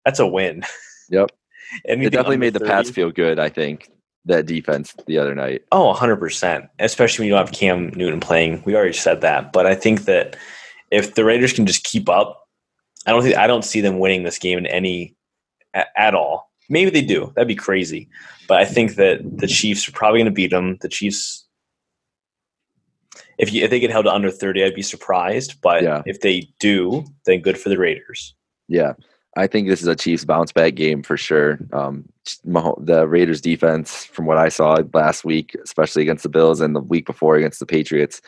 That's 0.04 0.20
a 0.20 0.26
win. 0.26 0.60
Mm-hmm. 0.60 1.14
Yep. 1.14 1.30
It 1.86 1.96
definitely 2.12 2.36
made 2.36 2.52
the 2.52 2.60
Pats 2.60 2.90
feel 2.90 3.10
good. 3.10 3.38
I 3.38 3.48
think 3.48 3.88
that 4.26 4.46
defense 4.46 4.94
the 5.06 5.18
other 5.18 5.34
night. 5.34 5.62
Oh, 5.72 5.92
100%. 5.94 6.68
Especially 6.78 7.22
when 7.22 7.26
you 7.28 7.34
don't 7.34 7.46
have 7.46 7.54
Cam 7.56 7.88
Newton 7.96 8.20
playing. 8.20 8.62
We 8.64 8.74
already 8.76 8.92
said 8.92 9.20
that. 9.22 9.52
But 9.52 9.66
I 9.66 9.74
think 9.74 10.04
that 10.04 10.36
if 10.90 11.14
the 11.14 11.24
Raiders 11.24 11.52
can 11.52 11.66
just 11.66 11.84
keep 11.84 12.08
up, 12.08 12.46
I 13.06 13.10
don't 13.10 13.22
think 13.22 13.36
I 13.36 13.46
don't 13.48 13.64
see 13.64 13.80
them 13.80 13.98
winning 13.98 14.22
this 14.22 14.38
game 14.38 14.58
in 14.58 14.66
any 14.66 15.16
at, 15.74 15.88
at 15.96 16.14
all. 16.14 16.50
Maybe 16.68 16.90
they 16.90 17.02
do. 17.02 17.32
That'd 17.34 17.48
be 17.48 17.56
crazy. 17.56 18.08
But 18.46 18.58
I 18.58 18.64
think 18.64 18.94
that 18.94 19.20
the 19.38 19.48
Chiefs 19.48 19.88
are 19.88 19.92
probably 19.92 20.20
going 20.20 20.26
to 20.26 20.30
beat 20.34 20.50
them. 20.52 20.76
The 20.80 20.88
Chiefs 20.88 21.46
if 23.38 23.52
you 23.52 23.64
if 23.64 23.70
they 23.70 23.80
get 23.80 23.90
held 23.90 24.04
to 24.04 24.12
under 24.12 24.30
30, 24.30 24.62
I'd 24.64 24.74
be 24.74 24.82
surprised, 24.82 25.60
but 25.60 25.82
Yeah. 25.82 26.02
if 26.06 26.20
they 26.20 26.48
do, 26.60 27.04
then 27.26 27.40
good 27.40 27.58
for 27.58 27.68
the 27.70 27.78
Raiders. 27.78 28.34
Yeah, 28.68 28.92
I 29.36 29.46
think 29.46 29.68
this 29.68 29.82
is 29.82 29.88
a 29.88 29.96
Chiefs 29.96 30.24
bounce 30.24 30.52
back 30.52 30.74
game 30.74 31.02
for 31.02 31.16
sure. 31.16 31.58
Um, 31.72 32.08
the 32.44 33.06
Raiders 33.08 33.40
defense, 33.40 34.04
from 34.04 34.26
what 34.26 34.38
I 34.38 34.48
saw 34.48 34.78
last 34.94 35.24
week, 35.24 35.56
especially 35.64 36.02
against 36.02 36.22
the 36.22 36.28
Bills 36.28 36.60
and 36.60 36.74
the 36.74 36.80
week 36.80 37.06
before 37.06 37.36
against 37.36 37.58
the 37.58 37.66
Patriots, 37.66 38.20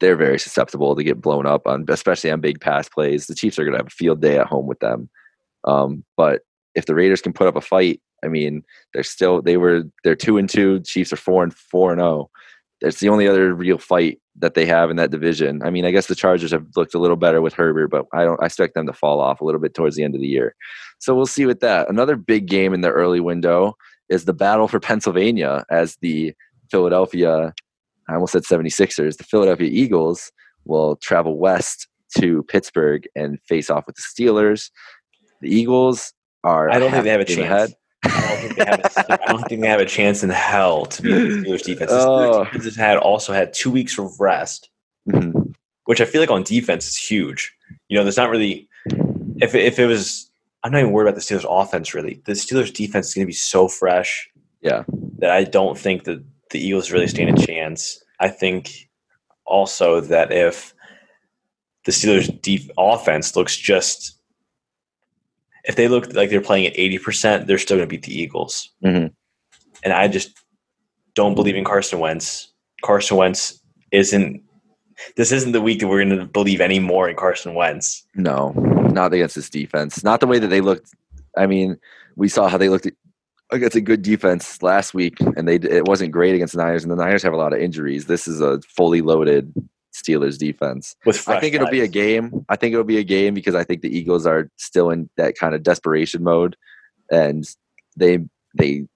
they're 0.00 0.16
very 0.16 0.38
susceptible 0.38 0.94
to 0.94 1.04
get 1.04 1.20
blown 1.20 1.46
up 1.46 1.66
on, 1.66 1.84
especially 1.88 2.30
on 2.30 2.40
big 2.40 2.60
pass 2.60 2.88
plays. 2.88 3.26
The 3.26 3.34
Chiefs 3.34 3.58
are 3.58 3.64
going 3.64 3.72
to 3.72 3.78
have 3.78 3.86
a 3.86 3.90
field 3.90 4.20
day 4.20 4.38
at 4.38 4.46
home 4.46 4.66
with 4.66 4.80
them. 4.80 5.08
Um, 5.64 6.04
but 6.16 6.42
if 6.74 6.86
the 6.86 6.94
Raiders 6.94 7.22
can 7.22 7.32
put 7.32 7.46
up 7.46 7.56
a 7.56 7.60
fight, 7.60 8.00
I 8.24 8.28
mean, 8.28 8.62
they're 8.92 9.02
still 9.02 9.42
they 9.42 9.56
were 9.56 9.84
they're 10.04 10.16
two 10.16 10.38
and 10.38 10.48
two. 10.48 10.80
Chiefs 10.80 11.12
are 11.12 11.16
four 11.16 11.42
and 11.42 11.54
four 11.54 11.92
and 11.92 12.00
zero. 12.00 12.08
Oh. 12.08 12.30
It's 12.80 13.00
the 13.00 13.08
only 13.08 13.26
other 13.26 13.54
real 13.54 13.78
fight 13.78 14.20
that 14.38 14.54
they 14.54 14.66
have 14.66 14.90
in 14.90 14.96
that 14.96 15.10
division. 15.10 15.62
I 15.62 15.70
mean, 15.70 15.84
I 15.84 15.90
guess 15.90 16.06
the 16.06 16.14
Chargers 16.14 16.50
have 16.50 16.66
looked 16.76 16.94
a 16.94 16.98
little 16.98 17.16
better 17.16 17.40
with 17.40 17.54
Herbert, 17.54 17.88
but 17.88 18.06
I 18.12 18.24
don't 18.24 18.42
I 18.42 18.46
expect 18.46 18.74
them 18.74 18.86
to 18.86 18.92
fall 18.92 19.20
off 19.20 19.40
a 19.40 19.44
little 19.44 19.60
bit 19.60 19.74
towards 19.74 19.96
the 19.96 20.04
end 20.04 20.14
of 20.14 20.20
the 20.20 20.26
year. 20.26 20.54
So 20.98 21.14
we'll 21.14 21.26
see 21.26 21.46
with 21.46 21.60
that. 21.60 21.88
Another 21.88 22.16
big 22.16 22.46
game 22.46 22.74
in 22.74 22.82
the 22.82 22.90
early 22.90 23.20
window 23.20 23.76
is 24.08 24.24
the 24.24 24.34
battle 24.34 24.68
for 24.68 24.80
Pennsylvania 24.80 25.64
as 25.70 25.96
the 25.96 26.34
Philadelphia 26.70 27.54
I 28.08 28.14
almost 28.14 28.32
said 28.32 28.42
76ers, 28.42 29.16
the 29.16 29.24
Philadelphia 29.24 29.68
Eagles 29.70 30.30
will 30.64 30.96
travel 30.96 31.38
west 31.38 31.88
to 32.18 32.42
Pittsburgh 32.44 33.06
and 33.14 33.40
face 33.42 33.68
off 33.68 33.86
with 33.86 33.96
the 33.96 34.02
Steelers. 34.02 34.70
The 35.40 35.50
Eagles 35.50 36.12
are. 36.44 36.70
I 36.70 36.78
don't 36.78 36.90
think 36.90 37.04
they 37.04 37.10
have 37.10 37.20
a 37.20 37.24
chance. 37.24 37.40
Ahead. 37.40 37.70
I 38.04 38.08
don't, 38.08 38.38
think 38.38 38.56
they 38.56 38.64
have 38.64 38.80
a, 38.80 39.22
I 39.22 39.32
don't 39.32 39.48
think 39.48 39.60
they 39.60 39.68
have 39.68 39.80
a 39.80 39.86
chance 39.86 40.22
in 40.22 40.30
hell 40.30 40.86
to 40.86 41.02
beat 41.02 41.12
the 41.12 41.18
Steelers 41.18 41.62
defense. 41.62 41.90
The 41.90 41.98
Steelers 41.98 42.34
oh. 42.34 42.44
defense 42.44 42.64
has 42.64 42.76
had 42.76 42.98
also 42.98 43.32
had 43.32 43.52
two 43.52 43.70
weeks 43.70 43.98
of 43.98 44.20
rest, 44.20 44.70
mm-hmm. 45.08 45.50
which 45.84 46.00
I 46.00 46.04
feel 46.04 46.20
like 46.20 46.30
on 46.30 46.42
defense 46.42 46.86
is 46.86 46.96
huge. 46.96 47.54
You 47.88 47.96
know, 47.96 48.04
there's 48.04 48.16
not 48.16 48.30
really 48.30 48.68
if 49.36 49.54
if 49.54 49.78
it 49.78 49.86
was. 49.86 50.30
I'm 50.62 50.72
not 50.72 50.80
even 50.80 50.92
worried 50.92 51.08
about 51.08 51.14
the 51.14 51.20
Steelers 51.20 51.46
offense 51.48 51.94
really. 51.94 52.20
The 52.24 52.32
Steelers 52.32 52.72
defense 52.72 53.08
is 53.08 53.14
going 53.14 53.24
to 53.24 53.28
be 53.28 53.32
so 53.32 53.68
fresh. 53.68 54.28
Yeah. 54.62 54.84
That 55.18 55.30
I 55.30 55.44
don't 55.44 55.78
think 55.78 56.04
that 56.04 56.24
the 56.50 56.60
Eagles 56.60 56.90
really 56.90 57.06
stand 57.06 57.38
a 57.38 57.46
chance. 57.46 58.02
I 58.18 58.28
think 58.28 58.88
also 59.44 60.00
that 60.00 60.32
if 60.32 60.74
the 61.84 61.92
Steelers' 61.92 62.40
deep 62.42 62.70
offense 62.76 63.36
looks 63.36 63.56
just 63.56 64.15
if 65.66 65.76
they 65.76 65.88
look 65.88 66.14
like 66.14 66.30
they're 66.30 66.40
playing 66.40 66.66
at 66.66 66.74
80%, 66.74 67.46
they're 67.46 67.58
still 67.58 67.76
going 67.76 67.88
to 67.88 67.90
beat 67.90 68.04
the 68.04 68.18
Eagles. 68.18 68.70
Mm-hmm. 68.84 69.08
And 69.82 69.92
I 69.92 70.08
just 70.08 70.38
don't 71.14 71.34
believe 71.34 71.56
in 71.56 71.64
Carson 71.64 71.98
Wentz. 71.98 72.52
Carson 72.82 73.16
Wentz 73.16 73.60
isn't. 73.90 74.42
This 75.16 75.30
isn't 75.30 75.52
the 75.52 75.60
week 75.60 75.80
that 75.80 75.88
we're 75.88 76.02
going 76.02 76.18
to 76.18 76.24
believe 76.24 76.60
any 76.62 76.78
more 76.78 77.06
in 77.06 77.16
Carson 77.16 77.54
Wentz. 77.54 78.06
No, 78.14 78.52
not 78.90 79.12
against 79.12 79.34
this 79.34 79.50
defense. 79.50 80.02
Not 80.02 80.20
the 80.20 80.26
way 80.26 80.38
that 80.38 80.46
they 80.46 80.62
looked. 80.62 80.90
I 81.36 81.46
mean, 81.46 81.76
we 82.16 82.28
saw 82.28 82.48
how 82.48 82.56
they 82.56 82.70
looked 82.70 82.88
against 83.52 83.76
a 83.76 83.80
good 83.82 84.00
defense 84.00 84.62
last 84.62 84.94
week, 84.94 85.20
and 85.20 85.46
they 85.46 85.56
it 85.56 85.86
wasn't 85.86 86.12
great 86.12 86.34
against 86.34 86.54
the 86.54 86.62
Niners, 86.62 86.82
and 86.82 86.90
the 86.90 86.96
Niners 86.96 87.22
have 87.22 87.34
a 87.34 87.36
lot 87.36 87.52
of 87.52 87.58
injuries. 87.58 88.06
This 88.06 88.26
is 88.26 88.40
a 88.40 88.60
fully 88.62 89.02
loaded 89.02 89.52
Steelers 89.96 90.38
defense. 90.38 90.94
I 91.26 91.40
think 91.40 91.54
it'll 91.54 91.70
be 91.70 91.80
a 91.80 91.88
game. 91.88 92.44
I 92.48 92.56
think 92.56 92.72
it'll 92.72 92.84
be 92.84 92.98
a 92.98 93.04
game 93.04 93.34
because 93.34 93.54
I 93.54 93.64
think 93.64 93.82
the 93.82 93.96
Eagles 93.96 94.26
are 94.26 94.50
still 94.56 94.90
in 94.90 95.08
that 95.16 95.36
kind 95.38 95.54
of 95.54 95.62
desperation 95.62 96.22
mode, 96.22 96.56
and 97.10 97.44
they 97.96 98.18
they 98.54 98.86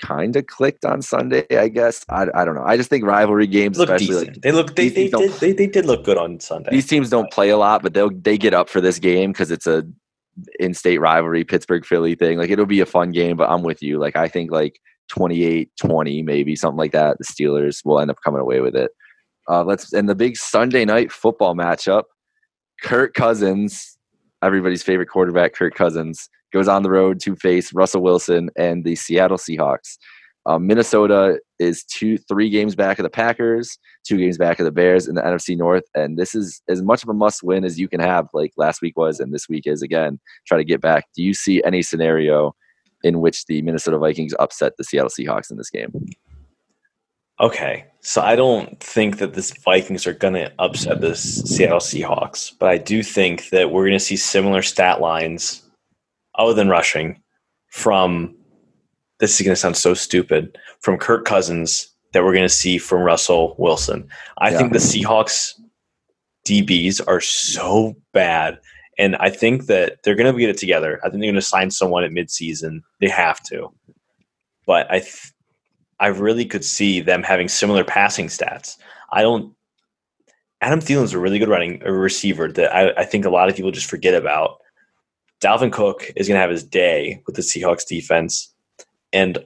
kind 0.00 0.36
of 0.36 0.46
clicked 0.46 0.84
on 0.84 1.02
Sunday. 1.02 1.46
I 1.50 1.68
guess 1.68 2.04
I, 2.08 2.26
I 2.34 2.44
don't 2.44 2.54
know. 2.54 2.64
I 2.64 2.76
just 2.76 2.90
think 2.90 3.04
rivalry 3.04 3.46
games, 3.46 3.78
look 3.78 3.90
especially 3.90 4.26
like, 4.26 4.40
they 4.40 4.52
look 4.52 4.74
they 4.76 4.88
they 4.88 5.08
did, 5.08 5.32
they 5.34 5.52
they 5.52 5.66
did 5.66 5.84
look 5.84 6.04
good 6.04 6.18
on 6.18 6.40
Sunday. 6.40 6.70
These 6.70 6.86
teams 6.86 7.10
don't 7.10 7.30
play 7.30 7.50
a 7.50 7.56
lot, 7.56 7.82
but 7.82 7.94
they'll 7.94 8.10
they 8.10 8.38
get 8.38 8.54
up 8.54 8.68
for 8.68 8.80
this 8.80 8.98
game 8.98 9.32
because 9.32 9.50
it's 9.50 9.66
a 9.66 9.86
in-state 10.60 10.98
rivalry, 10.98 11.44
Pittsburgh 11.44 11.84
Philly 11.84 12.14
thing. 12.14 12.38
Like 12.38 12.50
it'll 12.50 12.66
be 12.66 12.80
a 12.80 12.86
fun 12.86 13.12
game, 13.12 13.36
but 13.36 13.48
I'm 13.48 13.62
with 13.62 13.82
you. 13.82 13.98
Like 13.98 14.16
I 14.16 14.28
think 14.28 14.50
like 14.50 14.80
28-20 15.12 16.24
maybe 16.24 16.56
something 16.56 16.76
like 16.76 16.92
that. 16.92 17.18
The 17.18 17.24
Steelers 17.24 17.84
will 17.84 18.00
end 18.00 18.10
up 18.10 18.18
coming 18.22 18.40
away 18.40 18.60
with 18.60 18.76
it. 18.76 18.90
Uh, 19.48 19.64
let's 19.64 19.92
and 19.92 20.08
the 20.08 20.14
big 20.14 20.36
Sunday 20.36 20.84
night 20.84 21.12
football 21.12 21.54
matchup. 21.54 22.04
Kirk 22.82 23.14
Cousins, 23.14 23.96
everybody's 24.42 24.82
favorite 24.82 25.08
quarterback, 25.08 25.54
Kirk 25.54 25.74
Cousins, 25.74 26.28
goes 26.52 26.68
on 26.68 26.82
the 26.82 26.90
road 26.90 27.20
to 27.20 27.36
face 27.36 27.72
Russell 27.72 28.02
Wilson 28.02 28.50
and 28.56 28.84
the 28.84 28.96
Seattle 28.96 29.38
Seahawks. 29.38 29.96
Um, 30.46 30.66
Minnesota 30.66 31.40
is 31.58 31.82
two, 31.84 32.16
three 32.18 32.48
games 32.50 32.76
back 32.76 33.00
of 33.00 33.02
the 33.02 33.10
Packers, 33.10 33.78
two 34.06 34.16
games 34.16 34.38
back 34.38 34.60
of 34.60 34.64
the 34.64 34.70
Bears 34.70 35.08
in 35.08 35.16
the 35.16 35.22
NFC 35.22 35.56
North, 35.56 35.82
and 35.94 36.16
this 36.16 36.36
is 36.36 36.62
as 36.68 36.82
much 36.82 37.02
of 37.02 37.08
a 37.08 37.14
must-win 37.14 37.64
as 37.64 37.80
you 37.80 37.88
can 37.88 37.98
have, 37.98 38.28
like 38.32 38.52
last 38.56 38.80
week 38.80 38.96
was, 38.96 39.18
and 39.18 39.34
this 39.34 39.48
week 39.48 39.66
is 39.66 39.82
again. 39.82 40.20
Try 40.46 40.58
to 40.58 40.64
get 40.64 40.80
back. 40.80 41.06
Do 41.16 41.22
you 41.24 41.34
see 41.34 41.62
any 41.64 41.82
scenario 41.82 42.54
in 43.02 43.20
which 43.20 43.46
the 43.46 43.60
Minnesota 43.62 43.98
Vikings 43.98 44.34
upset 44.38 44.74
the 44.78 44.84
Seattle 44.84 45.10
Seahawks 45.10 45.50
in 45.50 45.56
this 45.56 45.70
game? 45.70 45.90
Okay, 47.40 47.84
so 48.00 48.22
I 48.22 48.34
don't 48.34 48.80
think 48.80 49.18
that 49.18 49.34
the 49.34 49.54
Vikings 49.64 50.06
are 50.06 50.14
going 50.14 50.34
to 50.34 50.52
upset 50.58 51.00
the 51.00 51.14
Seattle 51.14 51.80
Seahawks, 51.80 52.52
but 52.58 52.70
I 52.70 52.78
do 52.78 53.02
think 53.02 53.50
that 53.50 53.70
we're 53.70 53.84
going 53.84 53.98
to 53.98 54.00
see 54.00 54.16
similar 54.16 54.62
stat 54.62 55.00
lines, 55.00 55.62
other 56.36 56.54
than 56.54 56.68
rushing, 56.68 57.20
from 57.70 58.34
this 59.18 59.38
is 59.38 59.44
going 59.44 59.54
to 59.54 59.60
sound 59.60 59.76
so 59.76 59.92
stupid 59.92 60.56
from 60.80 60.98
Kirk 60.98 61.24
Cousins 61.24 61.88
that 62.12 62.24
we're 62.24 62.32
going 62.32 62.42
to 62.42 62.48
see 62.48 62.78
from 62.78 63.02
Russell 63.02 63.54
Wilson. 63.58 64.08
I 64.38 64.50
yeah. 64.50 64.58
think 64.58 64.72
the 64.72 64.78
Seahawks 64.78 65.52
DBs 66.46 67.06
are 67.06 67.20
so 67.20 67.94
bad. 68.12 68.58
And 68.98 69.16
I 69.16 69.28
think 69.28 69.66
that 69.66 69.98
they're 70.02 70.14
going 70.14 70.32
to 70.32 70.38
get 70.38 70.48
it 70.48 70.56
together. 70.56 70.98
I 71.02 71.10
think 71.10 71.20
they're 71.20 71.30
going 71.30 71.34
to 71.34 71.42
sign 71.42 71.70
someone 71.70 72.04
at 72.04 72.12
midseason. 72.12 72.80
They 73.00 73.08
have 73.08 73.42
to. 73.44 73.68
But 74.66 74.90
I, 74.90 75.00
th- 75.00 75.32
I 75.98 76.08
really 76.08 76.44
could 76.44 76.64
see 76.64 77.00
them 77.00 77.22
having 77.22 77.48
similar 77.48 77.84
passing 77.84 78.26
stats. 78.26 78.76
I 79.12 79.22
don't. 79.22 79.54
Adam 80.60 80.80
Thielen's 80.80 81.12
a 81.12 81.18
really 81.18 81.38
good 81.38 81.48
running 81.48 81.82
a 81.84 81.92
receiver 81.92 82.50
that 82.52 82.74
I, 82.74 82.90
I 83.00 83.04
think 83.04 83.24
a 83.24 83.30
lot 83.30 83.48
of 83.48 83.56
people 83.56 83.70
just 83.70 83.90
forget 83.90 84.14
about. 84.14 84.58
Dalvin 85.40 85.70
Cook 85.72 86.10
is 86.16 86.28
going 86.28 86.36
to 86.36 86.40
have 86.40 86.50
his 86.50 86.64
day 86.64 87.22
with 87.26 87.36
the 87.36 87.42
Seahawks 87.42 87.86
defense. 87.86 88.54
And 89.12 89.44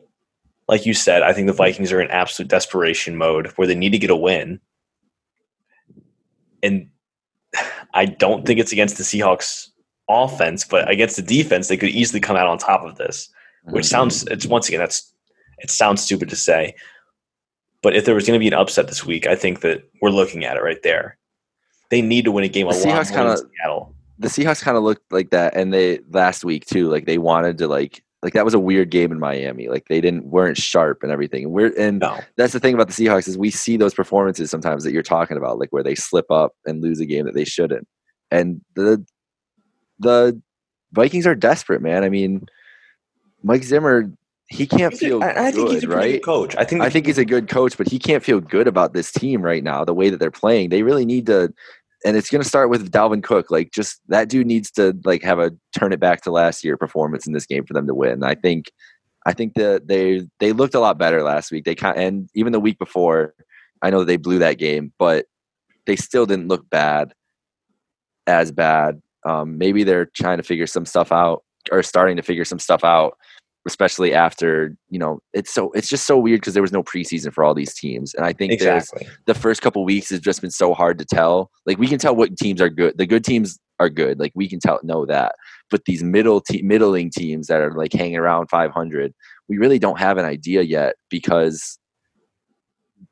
like 0.69 0.87
you 0.87 0.95
said, 0.95 1.23
I 1.23 1.33
think 1.33 1.49
the 1.49 1.53
Vikings 1.53 1.91
are 1.91 2.01
in 2.01 2.11
absolute 2.13 2.49
desperation 2.49 3.17
mode 3.17 3.49
where 3.57 3.67
they 3.67 3.75
need 3.75 3.91
to 3.91 3.99
get 3.99 4.11
a 4.11 4.17
win. 4.17 4.61
And 6.63 6.89
I 7.93 8.07
don't 8.07 8.47
think 8.47 8.61
it's 8.61 8.73
against 8.73 8.97
the 8.97 9.03
Seahawks 9.03 9.69
offense, 10.09 10.65
but 10.65 10.89
against 10.89 11.17
the 11.17 11.23
defense, 11.23 11.67
they 11.67 11.77
could 11.77 11.91
easily 11.91 12.21
come 12.21 12.37
out 12.37 12.47
on 12.47 12.59
top 12.59 12.85
of 12.85 12.97
this. 12.97 13.29
Which 13.65 13.85
mm-hmm. 13.85 13.91
sounds 13.91 14.23
it's 14.25 14.47
once 14.47 14.69
again 14.69 14.81
that's 14.81 15.13
it 15.61 15.71
sounds 15.71 16.03
stupid 16.03 16.29
to 16.31 16.37
say. 16.37 16.75
But 17.83 17.97
if 17.97 18.05
there 18.05 18.15
was 18.15 18.27
going 18.27 18.39
to 18.39 18.43
be 18.43 18.49
an 18.49 18.55
upset 18.55 18.89
this 18.89 19.07
week, 19.07 19.27
I 19.27 19.35
think 19.35 19.61
that 19.61 19.89
we're 20.03 20.11
looking 20.11 20.45
at 20.45 20.57
it 20.57 20.63
right 20.63 20.83
there. 20.83 21.17
They 21.91 22.03
need 22.03 22.25
to 22.27 22.33
win 22.33 22.45
a 22.45 22.49
game 22.49 22.69
the 22.69 22.75
a 22.75 22.77
Seahawks 22.77 23.13
lot 23.13 23.27
more 23.27 23.37
Seattle. 23.37 23.95
The 24.19 24.29
Seahawks 24.29 24.63
kind 24.63 24.77
of 24.77 24.83
looked 24.83 25.11
like 25.13 25.31
that, 25.31 25.57
and 25.57 25.73
they 25.73 26.01
last 26.11 26.45
week 26.45 26.67
too. 26.67 26.89
Like 26.91 27.07
they 27.07 27.19
wanted 27.19 27.59
to 27.59 27.69
like 27.69 28.03
like 28.23 28.35
that 28.35 28.45
was 28.45 28.55
a 28.55 28.61
weird 28.61 28.91
game 28.91 29.13
in 29.13 29.19
Miami. 29.19 29.69
Like 29.69 29.87
they 29.89 30.01
didn't 30.01 30.27
weren't 30.27 30.59
sharp 30.59 31.03
and 31.03 31.11
everything. 31.11 31.45
And 31.45 31.53
we're 31.53 31.73
and 31.79 32.01
no. 32.01 32.19
that's 32.37 32.53
the 32.53 32.61
thing 32.61 32.75
about 32.75 32.89
the 32.89 32.93
Seahawks 32.93 33.27
is 33.27 33.39
we 33.39 33.51
see 33.51 33.77
those 33.77 33.95
performances 33.95 34.51
sometimes 34.51 34.85
that 34.85 34.93
you're 34.93 35.03
talking 35.03 35.37
about, 35.37 35.59
like 35.59 35.71
where 35.71 35.83
they 35.83 35.95
slip 35.95 36.31
up 36.31 36.53
and 36.67 36.83
lose 36.83 37.01
a 37.01 37.07
game 37.07 37.25
that 37.25 37.35
they 37.35 37.45
shouldn't. 37.45 37.89
And 38.31 38.61
the 38.77 39.05
the 39.99 40.41
Vikings 40.93 41.27
are 41.27 41.35
desperate, 41.35 41.81
man. 41.81 42.05
I 42.05 42.09
mean, 42.09 42.47
Mike 43.43 43.65
Zimmer, 43.65 44.13
he 44.51 44.67
can't 44.67 44.97
feel. 44.97 45.23
I, 45.23 45.47
I 45.47 45.51
think 45.53 45.71
he's 45.71 45.85
a 45.85 45.89
right? 45.89 46.13
good 46.13 46.25
coach. 46.25 46.57
I 46.57 46.65
think 46.65 46.83
I 46.83 46.91
think 46.91 47.07
he's 47.07 47.19
a 47.19 47.25
good 47.25 47.49
coach, 47.49 47.79
but 47.79 47.89
he 47.89 47.99
can't 47.99 48.23
feel 48.23 48.41
good 48.41 48.67
about 48.67 48.93
this 48.93 49.13
team 49.13 49.43
right 49.43 49.63
now. 49.63 49.85
The 49.85 49.95
way 49.95 50.11
that 50.11 50.19
they're 50.19 50.31
playing, 50.31 50.71
they 50.71 50.83
really 50.83 51.07
need 51.07 51.27
to 51.27 51.55
and 52.05 52.17
it's 52.17 52.31
going 52.31 52.43
to 52.43 52.49
start 52.49 52.71
with 52.71 52.91
Dalvin 52.91 53.23
Cook. 53.23 53.51
Like, 53.51 53.73
just 53.73 54.01
that 54.09 54.29
dude 54.29 54.47
needs 54.47 54.71
to 54.73 54.97
like 55.05 55.23
have 55.23 55.39
a 55.39 55.53
turn 55.77 55.93
it 55.93 56.01
back 56.01 56.23
to 56.23 56.31
last 56.31 56.65
year 56.65 56.77
performance 56.77 57.27
in 57.27 57.33
this 57.33 57.47
game 57.47 57.65
for 57.65 57.75
them 57.75 57.87
to 57.87 57.95
win. 57.95 58.25
I 58.25 58.35
think, 58.35 58.73
I 59.27 59.33
think 59.33 59.55
that 59.55 59.87
they 59.87 60.27
they 60.39 60.53
looked 60.53 60.75
a 60.75 60.81
lot 60.81 60.99
better 60.99 61.23
last 61.23 61.51
week. 61.51 61.65
They 61.65 61.75
kind 61.75 61.99
and 61.99 62.31
even 62.35 62.53
the 62.53 62.61
week 62.61 62.79
before, 62.79 63.35
I 63.83 63.91
know 63.91 64.01
that 64.01 64.07
they 64.07 64.17
blew 64.17 64.39
that 64.39 64.59
game, 64.59 64.93
but 64.99 65.27
they 65.87 65.97
still 65.97 66.27
didn't 66.27 66.49
look 66.49 66.69
bad, 66.71 67.13
as 68.27 68.51
bad. 68.51 69.01
Um, 69.25 69.59
maybe 69.59 69.85
they're 69.85 70.07
trying 70.07 70.39
to 70.39 70.43
figure 70.43 70.67
some 70.67 70.87
stuff 70.87 71.13
out 71.13 71.45
or 71.71 71.83
starting 71.83 72.17
to 72.17 72.23
figure 72.23 72.45
some 72.47 72.59
stuff 72.59 72.83
out 72.83 73.19
especially 73.67 74.15
after 74.15 74.75
you 74.89 74.99
know 74.99 75.21
it's 75.35 75.53
so 75.53 75.71
it's 75.73 75.89
just 75.89 76.07
so 76.07 76.19
weird 76.19 76.41
because 76.41 76.55
there 76.55 76.63
was 76.63 76.73
no 76.73 76.83
preseason 76.83 77.33
for 77.33 77.45
all 77.45 77.55
these 77.55 77.75
teams 77.75 78.15
and 78.15 78.25
i 78.25 78.33
think 78.33 78.53
exactly. 78.53 79.07
the 79.27 79.35
first 79.35 79.61
couple 79.61 79.85
weeks 79.85 80.09
has 80.11 80.21
just 80.21 80.41
been 80.41 80.51
so 80.51 80.73
hard 80.73 80.99
to 80.99 81.05
tell. 81.05 81.51
Like 81.67 81.79
we 81.79 81.87
can 81.87 81.99
tell 81.99 82.17
what 82.17 82.37
teams 82.39 82.61
are 82.61 82.71
good 82.71 82.97
the 82.97 83.07
good 83.07 83.25
teams 83.25 83.59
are 83.79 83.91
good 83.91 84.19
like 84.19 84.33
we 84.35 84.49
can 84.49 84.61
tell 84.61 84.81
know 84.83 85.05
that 85.07 85.35
but 85.71 85.85
these 85.85 86.03
middle 86.03 86.41
te- 86.41 86.63
middling 86.63 87.11
teams 87.11 87.47
that 87.49 87.61
are 87.61 87.73
like 87.73 87.93
hanging 87.93 88.17
around 88.17 88.49
500 88.49 89.15
we 89.49 89.59
really 89.59 89.79
don't 89.79 89.99
have 89.99 90.17
an 90.17 90.25
idea 90.25 90.63
yet 90.63 90.97
because 91.11 91.79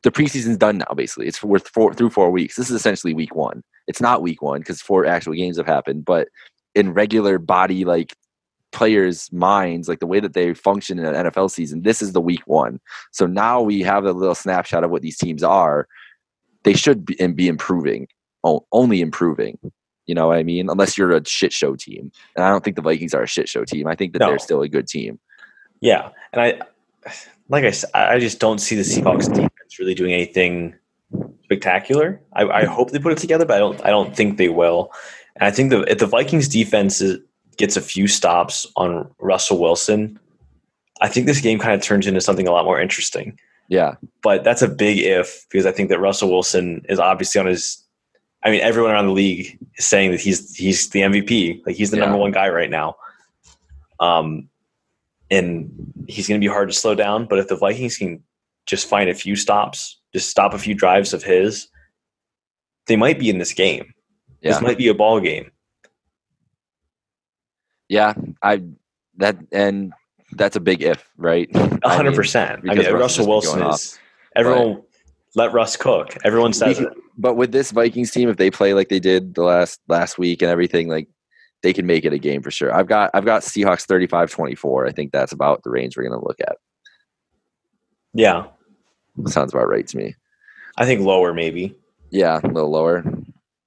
the 0.03 0.11
preseason's 0.11 0.57
done 0.57 0.79
now 0.79 0.95
basically. 0.95 1.27
It's 1.27 1.43
worth 1.43 1.69
four 1.69 1.93
through 1.93 2.11
four 2.11 2.31
weeks. 2.31 2.57
This 2.57 2.71
is 2.71 2.77
essentially 2.77 3.15
week 3.15 3.35
one. 3.35 3.63
It's 3.87 4.01
not 4.01 4.23
week 4.23 4.43
one 4.43 4.61
because 4.61 4.81
four 4.81 5.07
actual 5.07 5.35
games 5.35 5.57
have 5.57 5.67
happened 5.67 6.05
but 6.05 6.29
in 6.75 6.93
regular 6.93 7.39
body 7.39 7.85
like 7.85 8.15
players' 8.73 9.33
minds, 9.33 9.89
like 9.89 10.01
the 10.01 10.07
way 10.07 10.21
that 10.21 10.35
they 10.35 10.55
function 10.55 10.99
in 10.99 11.05
an 11.05 11.27
NFL 11.27 11.51
season, 11.51 11.83
this 11.83 12.03
is 12.03 12.13
the 12.13 12.21
week 12.21 12.47
one. 12.47 12.81
So 13.13 13.27
now 13.27 13.61
we 13.61 13.83
have 13.83 14.05
a 14.05 14.13
little 14.13 14.35
snapshot 14.35 14.85
of 14.85 14.91
what 14.91 15.03
these 15.03 15.17
teams 15.17 15.43
are. 15.43 15.89
they 16.65 16.75
should 16.75 17.05
be, 17.07 17.19
and 17.21 17.37
be 17.37 17.49
improving, 17.49 18.09
only 18.73 19.01
improving. 19.01 19.59
You 20.07 20.15
know 20.15 20.27
what 20.29 20.39
I 20.39 20.43
mean? 20.43 20.71
Unless 20.71 20.97
you're 20.97 21.13
a 21.13 21.25
shit 21.27 21.53
show 21.53 21.77
team, 21.77 22.11
and 22.35 22.45
I 22.45 22.49
don't 22.49 22.65
think 22.65 22.77
the 22.77 22.83
Vikings 22.83 23.15
are 23.15 23.23
a 23.23 23.27
shit 23.27 23.49
show 23.49 23.65
team. 23.65 23.87
I 23.87 23.95
think 23.95 24.15
that 24.15 24.21
no. 24.21 24.29
they're 24.29 24.39
still 24.39 24.63
a 24.63 24.69
good 24.69 24.89
team. 24.89 25.21
Yeah, 25.81 26.11
and 26.33 26.41
I, 26.43 26.61
like 27.49 27.65
I 27.65 27.71
said, 27.71 27.91
I 27.95 28.19
just 28.19 28.41
don't 28.41 28.59
see 28.59 28.75
the 28.75 28.83
Seahawks 28.83 29.29
defense 29.29 29.79
really 29.79 29.95
doing 29.95 30.13
anything 30.13 30.75
spectacular. 31.45 32.21
I, 32.33 32.45
I 32.45 32.65
hope 32.65 32.91
they 32.91 32.99
put 32.99 33.13
it 33.13 33.19
together, 33.19 33.45
but 33.45 33.57
I 33.57 33.59
don't. 33.59 33.85
I 33.85 33.91
don't 33.91 34.17
think 34.17 34.39
they 34.39 34.49
will. 34.49 34.93
And 35.37 35.45
I 35.45 35.51
think 35.51 35.71
the 35.71 35.83
if 35.83 35.99
the 35.99 36.07
Vikings 36.07 36.49
defense 36.49 37.01
is, 37.01 37.21
gets 37.59 37.77
a 37.77 37.81
few 37.81 38.07
stops 38.07 38.67
on 38.77 39.11
Russell 39.19 39.59
Wilson, 39.59 40.19
I 41.01 41.09
think 41.09 41.27
this 41.27 41.41
game 41.41 41.59
kind 41.59 41.75
of 41.75 41.83
turns 41.83 42.07
into 42.07 42.21
something 42.21 42.49
a 42.49 42.53
lot 42.53 42.65
more 42.65 42.81
interesting. 42.81 43.39
Yeah. 43.69 43.95
But 44.23 44.45
that's 44.45 44.63
a 44.63 44.69
big 44.69 44.99
if 44.99 45.47
because 45.51 45.67
I 45.67 45.73
think 45.73 45.91
that 45.91 46.01
Russell 46.01 46.31
Wilson 46.31 46.85
is 46.89 46.99
obviously 46.99 47.41
on 47.41 47.47
his 47.47 47.85
I 48.43 48.51
mean 48.51 48.61
everyone 48.61 48.93
around 48.93 49.07
the 49.07 49.13
league 49.13 49.59
is 49.77 49.87
saying 49.87 50.13
that 50.13 50.21
he's 50.21 50.57
he's 50.57 50.89
the 50.91 51.01
MVP. 51.01 51.67
Like 51.67 51.77
he's 51.77 51.91
the 51.91 51.99
yeah. 51.99 52.05
number 52.05 52.19
one 52.19 52.33
guy 52.33 52.49
right 52.49 52.71
now. 52.71 52.97
Um 54.01 54.49
and 55.31 55.71
he's 56.09 56.27
going 56.27 56.41
to 56.41 56.45
be 56.45 56.51
hard 56.51 56.71
to 56.71 56.75
slow 56.75 56.95
down, 56.95 57.27
but 57.27 57.39
if 57.39 57.49
the 57.49 57.57
Vikings 57.57 57.99
can 57.99 58.23
just 58.65 58.89
find 58.89 59.11
a 59.11 59.15
few 59.15 59.37
stops, 59.37 60.01
just 60.15 60.31
stop 60.31 60.55
a 60.55 60.59
few 60.59 60.75
drives 60.75 61.13
of 61.13 61.23
his, 61.23 61.69
they 62.87 62.97
might 62.97 63.19
be 63.19 63.29
in 63.29 63.37
this 63.37 63.53
game. 63.53 63.93
Yeah. 64.41 64.53
This 64.53 64.63
might 64.63 64.79
be 64.79 64.89
a 64.89 64.95
ball 64.95 65.21
game. 65.21 65.51
Yeah, 67.89 68.15
I 68.43 68.63
that 69.17 69.37
and 69.53 69.93
that's 70.33 70.57
a 70.57 70.61
big 70.61 70.83
if, 70.83 71.09
right? 71.17 71.49
hundred 71.85 72.15
percent. 72.15 72.63
I 72.69 72.75
mean, 72.75 72.93
Russell 72.93 73.27
Wilson 73.27 73.63
is 73.63 73.99
everyone. 74.37 74.75
But, 74.75 74.85
let 75.35 75.53
Russ 75.53 75.77
cook. 75.77 76.17
Everyone 76.25 76.53
says 76.53 76.81
it. 76.81 76.89
But 77.17 77.35
with 77.35 77.53
this 77.53 77.71
Vikings 77.71 78.11
team, 78.11 78.29
if 78.29 78.37
they 78.37 78.51
play 78.51 78.75
like 78.75 78.89
they 78.89 79.01
did 79.01 79.35
the 79.35 79.43
last 79.43 79.81
last 79.89 80.19
week 80.19 80.43
and 80.43 80.51
everything, 80.51 80.89
like 80.89 81.09
they 81.63 81.73
can 81.73 81.87
make 81.87 82.05
it 82.05 82.13
a 82.13 82.19
game 82.19 82.43
for 82.43 82.51
sure. 82.51 82.75
I've 82.75 82.87
got 82.87 83.11
I've 83.15 83.25
got 83.25 83.43
Seahawks 83.43 83.87
35-24. 83.87 84.89
I 84.89 84.93
think 84.93 85.13
that's 85.13 85.33
about 85.33 85.63
the 85.63 85.71
range 85.71 85.97
we're 85.97 86.09
going 86.09 86.19
to 86.19 86.27
look 86.27 86.41
at. 86.41 86.57
Yeah, 88.15 88.47
sounds 89.27 89.53
about 89.53 89.69
right 89.69 89.87
to 89.87 89.97
me. 89.97 90.15
I 90.77 90.87
think 90.87 91.01
lower, 91.03 91.35
maybe. 91.35 91.77
Yeah, 92.11 92.41
a 92.43 92.47
little 92.47 92.71
lower. 92.71 93.05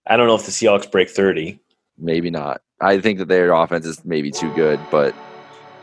I 0.08 0.18
don't 0.18 0.28
know 0.28 0.36
if 0.36 0.46
the 0.46 0.52
Seahawks 0.52 0.92
break 0.92 1.10
thirty. 1.10 1.60
Maybe 1.98 2.32
not. 2.32 2.62
I 2.82 3.00
think 3.00 3.20
that 3.20 3.28
their 3.28 3.54
offense 3.54 3.86
is 3.86 4.04
maybe 4.06 4.32
too 4.32 4.54
good, 4.56 4.80
but 4.90 5.14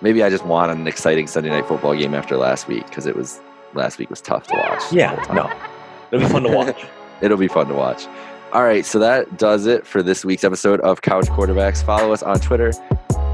maybe 0.01 0.23
I 0.23 0.31
just 0.31 0.45
want 0.45 0.73
an 0.73 0.87
exciting 0.87 1.27
Sunday 1.27 1.51
night 1.51 1.67
football 1.67 1.95
game 1.95 2.15
after 2.15 2.37
last 2.37 2.69
week 2.69 2.87
because 2.87 3.07
it 3.07 3.15
was 3.15 3.41
last 3.75 3.99
week 3.99 4.11
was 4.11 4.21
tough 4.21 4.47
to 4.49 4.55
watch. 4.57 4.93
Yeah, 4.93 5.15
no, 5.33 5.51
it'll 6.11 6.27
be 6.27 6.33
fun 6.33 6.43
to 6.43 6.55
watch. 6.55 6.87
it'll 7.21 7.37
be 7.37 7.49
fun 7.49 7.69
to 7.69 7.75
watch. 7.75 8.07
All 8.53 8.65
right, 8.65 8.85
so 8.85 8.99
that 8.99 9.37
does 9.37 9.67
it 9.67 9.87
for 9.87 10.03
this 10.03 10.25
week's 10.25 10.43
episode 10.43 10.81
of 10.81 11.03
Couch 11.03 11.27
Quarterbacks. 11.27 11.85
Follow 11.85 12.13
us 12.13 12.23
on 12.23 12.41
Twitter 12.41 12.73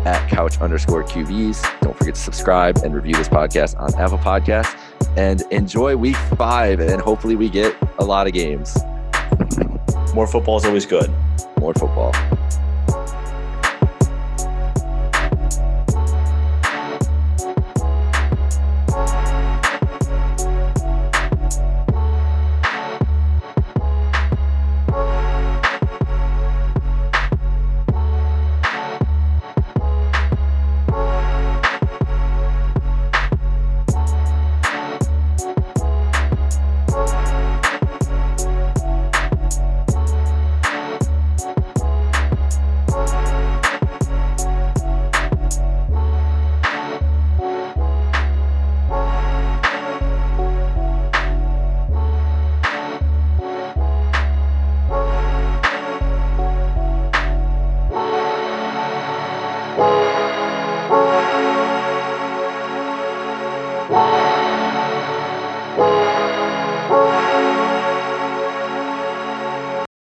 at 0.04 0.28
couch 0.28 0.60
underscore 0.60 1.04
QBs. 1.04 1.80
Don't 1.80 1.96
forget 1.96 2.14
to 2.16 2.20
subscribe 2.20 2.78
and 2.78 2.94
review 2.94 3.14
this 3.14 3.28
podcast 3.28 3.78
on 3.80 3.94
Apple 3.94 4.18
Podcasts. 4.18 4.76
And 5.16 5.42
enjoy 5.52 5.96
week 5.96 6.16
five, 6.36 6.80
and 6.80 7.00
hopefully 7.00 7.36
we 7.36 7.48
get 7.48 7.74
a 7.98 8.04
lot 8.04 8.26
of 8.26 8.32
games. 8.32 8.76
More 10.14 10.26
football 10.26 10.56
is 10.56 10.64
always 10.64 10.86
good. 10.86 11.10
More 11.60 11.74
football. 11.74 12.12